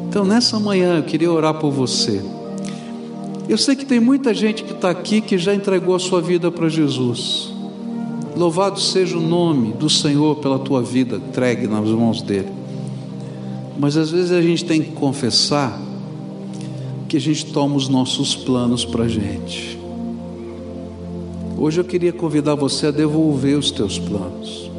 Então, 0.09 0.23
nessa 0.23 0.59
manhã, 0.59 0.97
eu 0.97 1.03
queria 1.03 1.31
orar 1.31 1.55
por 1.55 1.71
você. 1.71 2.23
Eu 3.49 3.57
sei 3.57 3.75
que 3.75 3.85
tem 3.85 3.99
muita 3.99 4.33
gente 4.33 4.63
que 4.63 4.73
está 4.73 4.89
aqui 4.89 5.21
que 5.21 5.37
já 5.37 5.53
entregou 5.53 5.95
a 5.95 5.99
sua 5.99 6.21
vida 6.21 6.51
para 6.51 6.67
Jesus. 6.67 7.53
Louvado 8.35 8.79
seja 8.79 9.17
o 9.17 9.21
nome 9.21 9.73
do 9.73 9.89
Senhor 9.89 10.35
pela 10.37 10.59
tua 10.59 10.81
vida, 10.81 11.15
entregue 11.15 11.65
nas 11.65 11.87
mãos 11.89 12.21
dele. 12.21 12.49
Mas 13.79 13.95
às 13.95 14.11
vezes 14.11 14.31
a 14.31 14.41
gente 14.41 14.65
tem 14.65 14.81
que 14.81 14.91
confessar 14.91 15.79
que 17.07 17.15
a 17.15 17.21
gente 17.21 17.45
toma 17.47 17.75
os 17.75 17.87
nossos 17.87 18.35
planos 18.35 18.83
para 18.83 19.05
a 19.05 19.07
gente. 19.07 19.76
Hoje 21.57 21.81
eu 21.81 21.83
queria 21.83 22.13
convidar 22.13 22.55
você 22.55 22.87
a 22.87 22.91
devolver 22.91 23.57
os 23.57 23.71
teus 23.71 23.97
planos 23.97 24.69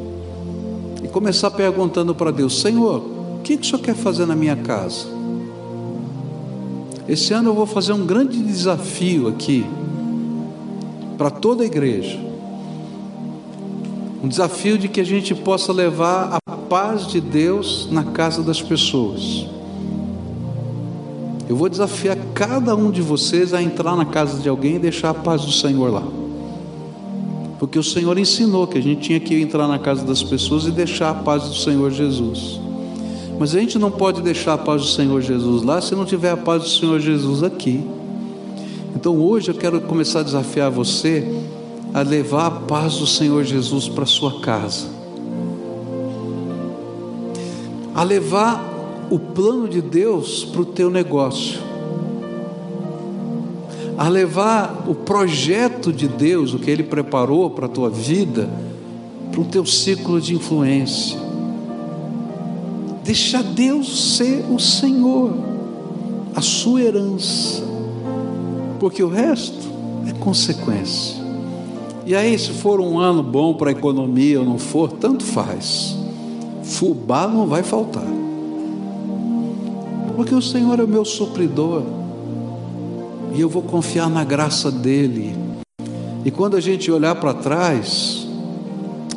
e 1.03 1.07
começar 1.07 1.51
perguntando 1.51 2.15
para 2.15 2.31
Deus: 2.31 2.61
Senhor, 2.61 3.01
o 3.37 3.41
que, 3.43 3.57
que 3.57 3.63
o 3.63 3.69
Senhor 3.69 3.81
quer 3.81 3.95
fazer 3.95 4.25
na 4.25 4.35
minha 4.35 4.55
casa? 4.55 5.07
Esse 7.07 7.33
ano 7.33 7.49
eu 7.49 7.53
vou 7.53 7.65
fazer 7.65 7.91
um 7.91 8.05
grande 8.05 8.41
desafio 8.41 9.27
aqui 9.27 9.65
para 11.17 11.29
toda 11.29 11.63
a 11.63 11.65
igreja 11.65 12.29
um 14.21 14.27
desafio 14.27 14.77
de 14.77 14.87
que 14.89 14.99
a 14.99 15.03
gente 15.03 15.33
possa 15.33 15.71
levar 15.71 16.39
a 16.45 16.51
paz 16.51 17.07
de 17.07 17.21
Deus 17.21 17.87
na 17.89 18.03
casa 18.03 18.43
das 18.43 18.61
pessoas. 18.61 19.47
Eu 21.47 21.55
vou 21.55 21.69
desafiar 21.69 22.17
cada 22.33 22.75
um 22.75 22.91
de 22.91 23.01
vocês 23.01 23.53
a 23.53 23.61
entrar 23.61 23.95
na 23.95 24.05
casa 24.05 24.39
de 24.39 24.49
alguém 24.49 24.75
e 24.75 24.79
deixar 24.79 25.11
a 25.11 25.13
paz 25.13 25.45
do 25.45 25.51
Senhor 25.51 25.91
lá. 25.91 26.18
Porque 27.59 27.77
o 27.77 27.83
Senhor 27.83 28.17
ensinou 28.17 28.65
que 28.65 28.77
a 28.77 28.81
gente 28.81 29.01
tinha 29.01 29.19
que 29.19 29.35
entrar 29.39 29.67
na 29.67 29.77
casa 29.77 30.05
das 30.05 30.23
pessoas 30.23 30.65
e 30.65 30.71
deixar 30.71 31.11
a 31.11 31.13
paz 31.13 31.43
do 31.43 31.55
Senhor 31.55 31.91
Jesus. 31.91 32.59
Mas 33.37 33.53
a 33.53 33.59
gente 33.59 33.77
não 33.77 33.91
pode 33.91 34.21
deixar 34.21 34.53
a 34.53 34.57
paz 34.57 34.81
do 34.81 34.87
Senhor 34.87 35.21
Jesus 35.21 35.61
lá 35.61 35.81
se 35.81 35.93
não 35.93 36.05
tiver 36.05 36.31
a 36.31 36.37
paz 36.37 36.63
do 36.63 36.69
Senhor 36.69 36.99
Jesus 36.99 37.43
aqui. 37.43 37.83
Então 38.95 39.17
hoje 39.17 39.51
eu 39.51 39.55
quero 39.55 39.79
começar 39.81 40.21
a 40.21 40.23
desafiar 40.23 40.71
você 40.71 41.27
a 41.93 42.01
levar 42.01 42.45
a 42.45 42.51
paz 42.51 42.97
do 42.97 43.07
Senhor 43.07 43.43
Jesus 43.43 43.89
para 43.89 44.05
sua 44.05 44.39
casa, 44.41 44.87
a 47.95 48.03
levar 48.03 49.07
o 49.09 49.17
plano 49.17 49.67
de 49.67 49.81
Deus 49.81 50.45
para 50.45 50.61
o 50.61 50.65
teu 50.65 50.89
negócio, 50.89 51.59
a 53.99 54.07
levar 54.07 54.85
o 54.87 54.95
projeto 54.95 55.91
de 55.91 56.07
Deus, 56.07 56.53
o 56.53 56.59
que 56.59 56.71
Ele 56.71 56.83
preparou 56.83 57.49
para 57.49 57.65
a 57.65 57.69
tua 57.69 57.89
vida, 57.89 58.49
para 59.29 59.41
o 59.41 59.43
teu 59.43 59.65
ciclo 59.65 60.21
de 60.21 60.33
influência. 60.33 61.19
Deixa 63.03 63.43
Deus 63.43 64.15
ser 64.15 64.45
o 64.49 64.57
Senhor, 64.57 65.33
a 66.33 66.39
sua 66.39 66.81
herança, 66.81 67.61
porque 68.79 69.03
o 69.03 69.09
resto 69.09 69.67
é 70.07 70.13
consequência. 70.13 71.17
E 72.05 72.15
aí, 72.15 72.39
se 72.39 72.51
for 72.51 72.79
um 72.79 72.97
ano 72.97 73.21
bom 73.21 73.53
para 73.53 73.69
a 73.69 73.73
economia 73.73 74.39
ou 74.39 74.45
não 74.45 74.57
for, 74.57 74.93
tanto 74.93 75.25
faz. 75.25 75.97
Fubá 76.63 77.27
não 77.27 77.45
vai 77.45 77.63
faltar. 77.63 78.07
Porque 80.15 80.33
o 80.33 80.41
Senhor 80.41 80.79
é 80.79 80.83
o 80.85 80.87
meu 80.87 81.03
supridor. 81.03 81.98
E 83.39 83.41
eu 83.41 83.47
vou 83.47 83.61
confiar 83.61 84.09
na 84.09 84.25
graça 84.25 84.69
dEle. 84.69 85.33
E 86.25 86.29
quando 86.29 86.57
a 86.57 86.59
gente 86.59 86.91
olhar 86.91 87.15
para 87.15 87.33
trás, 87.33 88.27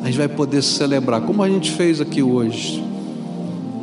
a 0.01 0.05
gente 0.05 0.17
vai 0.17 0.29
poder 0.29 0.61
celebrar, 0.61 1.19
como 1.23 1.43
a 1.43 1.49
gente 1.49 1.71
fez 1.71 1.99
aqui 1.99 2.23
hoje. 2.23 2.81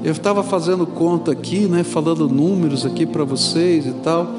Eu 0.02 0.12
estava 0.12 0.42
fazendo 0.42 0.86
conta 0.86 1.30
aqui, 1.30 1.66
né, 1.66 1.84
falando 1.84 2.26
números 2.26 2.86
aqui 2.86 3.04
para 3.04 3.22
vocês 3.22 3.84
e 3.84 3.92
tal, 4.02 4.30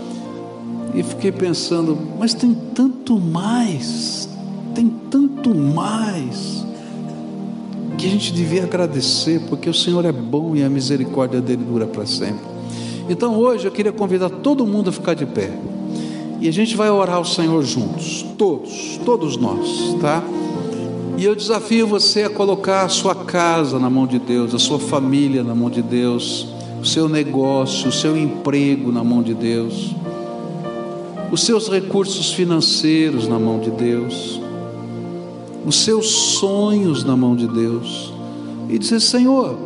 e 0.96 1.04
fiquei 1.04 1.32
pensando, 1.32 1.96
mas 2.18 2.34
tem 2.34 2.58
tanto 2.74 3.20
mais, 3.20 4.28
tem 4.74 4.92
tanto 5.12 5.54
mais 5.54 6.66
que 8.00 8.08
a 8.08 8.10
gente 8.10 8.34
devia 8.34 8.64
agradecer, 8.64 9.40
porque 9.48 9.70
o 9.70 9.74
Senhor 9.74 10.04
é 10.04 10.12
bom 10.12 10.56
e 10.56 10.64
a 10.64 10.70
misericórdia 10.70 11.40
dele 11.40 11.64
dura 11.64 11.86
para 11.86 12.08
sempre. 12.08 12.44
Então 13.08 13.36
hoje 13.38 13.68
eu 13.68 13.72
queria 13.72 13.92
convidar 13.92 14.32
todo 14.32 14.66
mundo 14.66 14.90
a 14.90 14.92
ficar 14.92 15.14
de 15.14 15.28
pé. 15.28 15.52
E 16.42 16.50
a 16.50 16.52
gente 16.52 16.76
vai 16.76 16.90
orar 16.90 17.16
ao 17.16 17.24
Senhor 17.26 17.64
juntos, 17.64 18.26
todos, 18.38 19.00
todos 19.06 19.38
nós, 19.38 19.96
tá? 20.02 20.22
E 21.18 21.24
eu 21.24 21.36
desafio 21.36 21.88
você 21.88 22.24
a 22.24 22.30
colocar 22.30 22.84
a 22.84 22.90
sua 22.90 23.16
casa 23.16 23.80
na 23.80 23.90
mão 23.90 24.06
de 24.06 24.20
Deus, 24.20 24.54
a 24.54 24.60
sua 24.60 24.80
família 24.80 25.44
na 25.44 25.56
mão 25.56 25.70
de 25.70 25.82
Deus, 25.82 26.48
o 26.82 26.86
seu 26.86 27.08
negócio, 27.08 27.90
o 27.90 27.92
seu 27.92 28.18
emprego 28.18 28.92
na 28.92 29.04
mão 29.04 29.22
de 29.22 29.34
Deus, 29.34 29.96
os 31.32 31.44
seus 31.44 31.70
recursos 31.70 32.34
financeiros 32.34 33.28
na 33.28 33.40
mão 33.40 33.60
de 33.60 33.70
Deus 33.70 34.42
os 35.66 35.76
seus 35.84 36.10
sonhos 36.10 37.04
na 37.04 37.16
mão 37.16 37.36
de 37.36 37.48
Deus 37.48 38.12
e 38.70 38.78
dizer: 38.78 39.00
Senhor, 39.00 39.58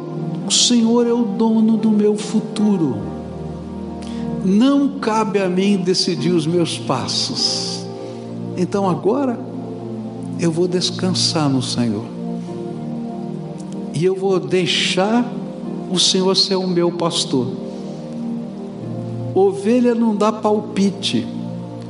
O 0.47 0.51
Senhor 0.51 1.07
é 1.07 1.13
o 1.13 1.23
dono 1.23 1.76
do 1.76 1.89
meu 1.89 2.15
futuro. 2.15 3.14
Não 4.46 5.00
cabe 5.00 5.39
a 5.39 5.50
mim 5.50 5.78
decidir 5.78 6.32
os 6.32 6.46
meus 6.46 6.78
passos. 6.78 7.84
Então 8.56 8.88
agora 8.88 9.39
eu 10.39 10.52
vou 10.52 10.68
descansar 10.68 11.50
no 11.50 11.64
Senhor. 11.64 12.06
E 13.93 14.06
eu 14.06 14.16
vou 14.16 14.39
deixar 14.39 15.26
o 15.89 15.98
Senhor 15.98 16.36
ser 16.36 16.56
o 16.56 16.68
meu 16.68 16.91
pastor. 16.91 17.48
Ovelha 19.34 19.96
não 19.96 20.16
dá 20.16 20.32
palpite, 20.32 21.28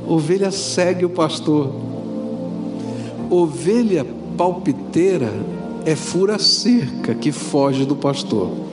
ovelha 0.06 0.50
segue 0.50 1.04
o 1.04 1.10
pastor. 1.10 1.70
Ovelha 3.28 4.06
palpiteira 4.36 5.32
é 5.84 5.94
fura 5.94 6.38
cerca 6.38 7.14
que 7.14 7.30
foge 7.30 7.84
do 7.84 7.94
pastor. 7.94 8.65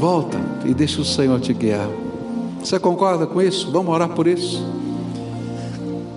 Volta 0.00 0.40
e 0.64 0.72
deixa 0.72 1.02
o 1.02 1.04
Senhor 1.04 1.38
te 1.40 1.52
guiar. 1.52 1.86
Você 2.58 2.78
concorda 2.78 3.26
com 3.26 3.42
isso? 3.42 3.70
Vamos 3.70 3.92
orar 3.92 4.08
por 4.08 4.26
isso? 4.26 4.64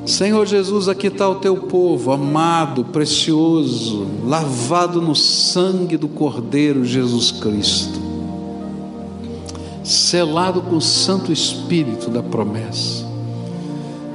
Senhor 0.05 0.45
Jesus, 0.45 0.87
aqui 0.87 1.07
está 1.07 1.27
o 1.27 1.35
teu 1.35 1.57
povo, 1.57 2.13
amado, 2.13 2.85
precioso, 2.85 4.07
lavado 4.25 5.01
no 5.01 5.13
sangue 5.13 5.97
do 5.97 6.07
Cordeiro 6.07 6.85
Jesus 6.85 7.29
Cristo, 7.31 7.99
selado 9.83 10.61
com 10.61 10.77
o 10.77 10.81
Santo 10.81 11.33
Espírito 11.33 12.09
da 12.09 12.23
promessa. 12.23 13.05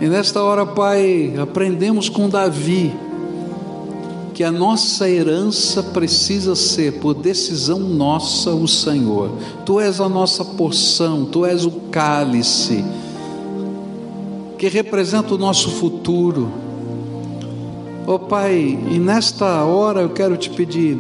E 0.01 0.07
nesta 0.07 0.43
hora, 0.43 0.65
Pai, 0.65 1.35
aprendemos 1.39 2.09
com 2.09 2.27
Davi 2.27 2.91
que 4.39 4.45
a 4.45 4.53
nossa 4.53 5.11
herança 5.11 5.83
precisa 5.83 6.55
ser, 6.55 7.01
por 7.01 7.13
decisão 7.13 7.81
nossa, 7.81 8.55
o 8.55 8.69
Senhor. 8.69 9.33
Tu 9.67 9.81
és 9.81 10.01
a 10.01 10.09
nossa 10.09 10.45
porção, 10.45 11.25
tu 11.25 11.45
és 11.45 11.65
o 11.65 11.73
cálice 11.91 12.85
que 14.57 14.69
representa 14.69 15.35
o 15.35 15.39
nosso 15.39 15.71
futuro. 15.71 16.53
Oh 18.07 18.21
Pai, 18.21 18.79
e 18.89 19.01
nesta 19.01 19.65
hora 19.65 20.03
eu 20.03 20.11
quero 20.11 20.37
te 20.37 20.51
pedir, 20.51 20.97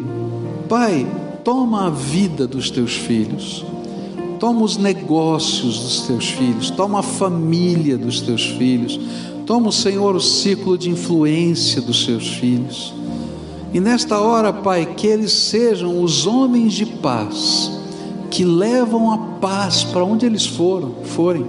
Pai, 0.69 1.07
toma 1.45 1.87
a 1.87 1.91
vida 1.91 2.45
dos 2.45 2.73
teus 2.73 2.95
filhos 2.95 3.65
toma 4.41 4.63
os 4.63 4.77
negócios 4.77 5.81
dos 5.81 6.01
teus 6.03 6.31
filhos, 6.31 6.71
toma 6.71 7.01
a 7.01 7.03
família 7.03 7.99
dos 7.99 8.21
teus 8.21 8.47
filhos, 8.47 8.99
toma, 9.45 9.73
Senhor, 9.73 10.15
o 10.15 10.21
ciclo 10.21 10.79
de 10.79 10.91
influência 10.91 11.83
dos 11.83 12.05
seus 12.05 12.29
filhos. 12.29 12.98
E 13.73 13.81
nesta 13.81 14.19
hora, 14.19 14.53
Pai, 14.53 14.87
que 14.97 15.07
eles 15.07 15.33
sejam 15.33 16.03
os 16.03 16.27
homens 16.27 16.73
de 16.73 16.87
paz, 16.87 17.71
que 18.31 18.45
levam 18.45 19.11
a 19.13 19.19
paz 19.41 19.85
para 19.85 20.05
onde 20.05 20.25
eles 20.25 20.47
foram, 20.47 20.95
forem. 21.05 21.45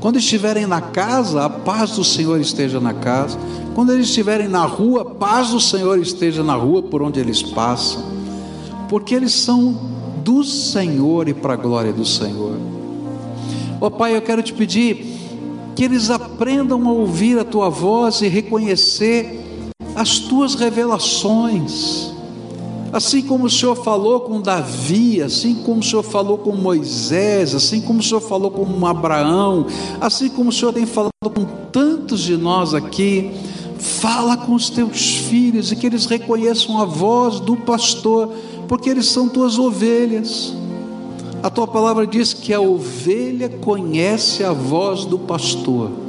Quando 0.00 0.18
estiverem 0.18 0.66
na 0.66 0.80
casa, 0.80 1.44
a 1.44 1.48
paz 1.48 1.92
do 1.92 2.04
Senhor 2.04 2.38
esteja 2.40 2.78
na 2.78 2.92
casa. 2.92 3.38
Quando 3.74 3.92
eles 3.92 4.08
estiverem 4.08 4.48
na 4.48 4.64
rua, 4.64 5.02
a 5.02 5.04
paz 5.04 5.50
do 5.50 5.60
Senhor 5.60 5.98
esteja 5.98 6.42
na 6.42 6.54
rua 6.54 6.82
por 6.82 7.00
onde 7.00 7.20
eles 7.20 7.42
passam. 7.42 8.04
Porque 8.88 9.14
eles 9.14 9.32
são 9.32 9.74
do 10.22 10.44
Senhor 10.44 11.26
e 11.28 11.32
para 11.32 11.54
a 11.54 11.56
glória 11.56 11.92
do 11.92 12.04
Senhor. 12.04 12.56
Ó 13.80 13.86
oh, 13.86 13.90
Pai, 13.90 14.16
eu 14.16 14.20
quero 14.20 14.42
te 14.42 14.52
pedir 14.52 15.06
que 15.74 15.84
eles 15.84 16.10
aprendam 16.10 16.86
a 16.86 16.92
ouvir 16.92 17.38
a 17.38 17.44
tua 17.44 17.68
voz 17.68 18.20
e 18.20 18.28
reconhecer 18.28 19.43
as 19.94 20.18
tuas 20.18 20.54
revelações. 20.54 22.12
Assim 22.92 23.22
como 23.22 23.46
o 23.46 23.50
Senhor 23.50 23.74
falou 23.74 24.20
com 24.20 24.40
Davi, 24.40 25.20
assim 25.20 25.56
como 25.56 25.80
o 25.80 25.82
Senhor 25.82 26.02
falou 26.04 26.38
com 26.38 26.52
Moisés, 26.52 27.54
assim 27.54 27.80
como 27.80 27.98
o 27.98 28.02
Senhor 28.02 28.20
falou 28.20 28.52
com 28.52 28.86
Abraão, 28.86 29.66
assim 30.00 30.28
como 30.28 30.50
o 30.50 30.52
Senhor 30.52 30.72
tem 30.72 30.86
falado 30.86 31.10
com 31.24 31.44
tantos 31.72 32.20
de 32.20 32.36
nós 32.36 32.72
aqui, 32.72 33.32
fala 33.78 34.36
com 34.36 34.54
os 34.54 34.70
teus 34.70 35.16
filhos 35.16 35.72
e 35.72 35.76
que 35.76 35.86
eles 35.86 36.06
reconheçam 36.06 36.80
a 36.80 36.84
voz 36.84 37.40
do 37.40 37.56
pastor 37.56 38.32
porque 38.68 38.88
eles 38.88 39.06
são 39.06 39.28
tuas 39.28 39.58
ovelhas. 39.58 40.54
A 41.42 41.50
tua 41.50 41.66
palavra 41.66 42.06
diz 42.06 42.32
que 42.32 42.54
a 42.54 42.60
ovelha 42.60 43.48
conhece 43.48 44.44
a 44.44 44.52
voz 44.52 45.04
do 45.04 45.18
pastor. 45.18 46.03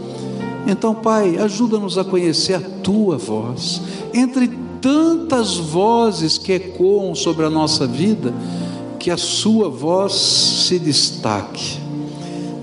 Então, 0.67 0.95
Pai, 0.95 1.37
ajuda-nos 1.37 1.97
a 1.97 2.03
conhecer 2.03 2.55
a 2.55 2.61
tua 2.61 3.17
voz. 3.17 3.81
Entre 4.13 4.47
tantas 4.81 5.57
vozes 5.57 6.37
que 6.37 6.53
ecoam 6.53 7.15
sobre 7.15 7.45
a 7.45 7.49
nossa 7.49 7.85
vida, 7.85 8.33
que 8.99 9.11
a 9.11 9.17
sua 9.17 9.69
voz 9.69 10.13
se 10.13 10.79
destaque 10.79 11.79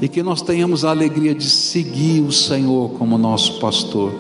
e 0.01 0.09
que 0.09 0.23
nós 0.23 0.43
tenhamos 0.43 0.85
a 0.85 0.91
alegria 0.91 1.35
de 1.35 1.49
seguir 1.49 2.21
o 2.23 2.33
Senhor 2.33 2.91
como 2.99 3.17
nosso 3.17 3.61
pastor. 3.61 4.13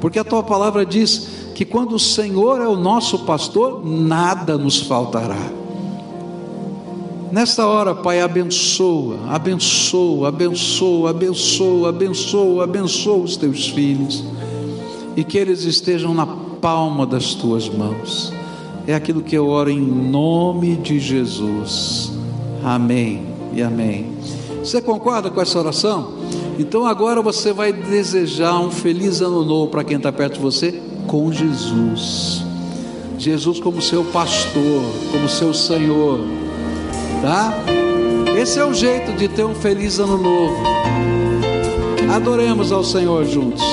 Porque 0.00 0.18
a 0.18 0.24
tua 0.24 0.42
palavra 0.42 0.86
diz 0.86 1.28
que 1.54 1.64
quando 1.64 1.96
o 1.96 1.98
Senhor 1.98 2.60
é 2.60 2.68
o 2.68 2.76
nosso 2.76 3.20
pastor, 3.20 3.84
nada 3.84 4.56
nos 4.56 4.80
faltará. 4.80 5.63
Nesta 7.34 7.66
hora, 7.66 7.96
Pai, 7.96 8.20
abençoa, 8.20 9.18
abençoa, 9.28 10.28
abençoa, 10.28 11.10
abençoa, 11.10 11.88
abençoa, 11.88 12.62
abençoa 12.62 13.24
os 13.24 13.36
teus 13.36 13.66
filhos 13.70 14.22
e 15.16 15.24
que 15.24 15.36
eles 15.36 15.64
estejam 15.64 16.14
na 16.14 16.24
palma 16.26 17.04
das 17.04 17.34
tuas 17.34 17.68
mãos. 17.68 18.32
É 18.86 18.94
aquilo 18.94 19.20
que 19.20 19.36
eu 19.36 19.48
oro 19.48 19.68
em 19.68 19.80
nome 19.80 20.76
de 20.76 21.00
Jesus. 21.00 22.12
Amém 22.62 23.26
e 23.52 23.60
amém. 23.60 24.12
Você 24.60 24.80
concorda 24.80 25.28
com 25.28 25.40
essa 25.40 25.58
oração? 25.58 26.12
Então 26.56 26.86
agora 26.86 27.20
você 27.20 27.52
vai 27.52 27.72
desejar 27.72 28.60
um 28.60 28.70
feliz 28.70 29.20
ano 29.20 29.44
novo 29.44 29.72
para 29.72 29.82
quem 29.82 29.96
está 29.96 30.12
perto 30.12 30.34
de 30.34 30.40
você 30.40 30.80
com 31.08 31.32
Jesus. 31.32 32.44
Jesus 33.18 33.58
como 33.58 33.82
seu 33.82 34.04
pastor, 34.04 34.82
como 35.10 35.28
seu 35.28 35.52
Senhor, 35.52 36.20
tá? 37.24 37.54
Esse 38.38 38.58
é 38.58 38.64
o 38.64 38.74
jeito 38.74 39.12
de 39.12 39.28
ter 39.28 39.44
um 39.44 39.54
feliz 39.54 39.98
ano 39.98 40.18
novo. 40.18 40.62
Adoremos 42.14 42.70
ao 42.70 42.84
Senhor 42.84 43.24
juntos. 43.24 43.64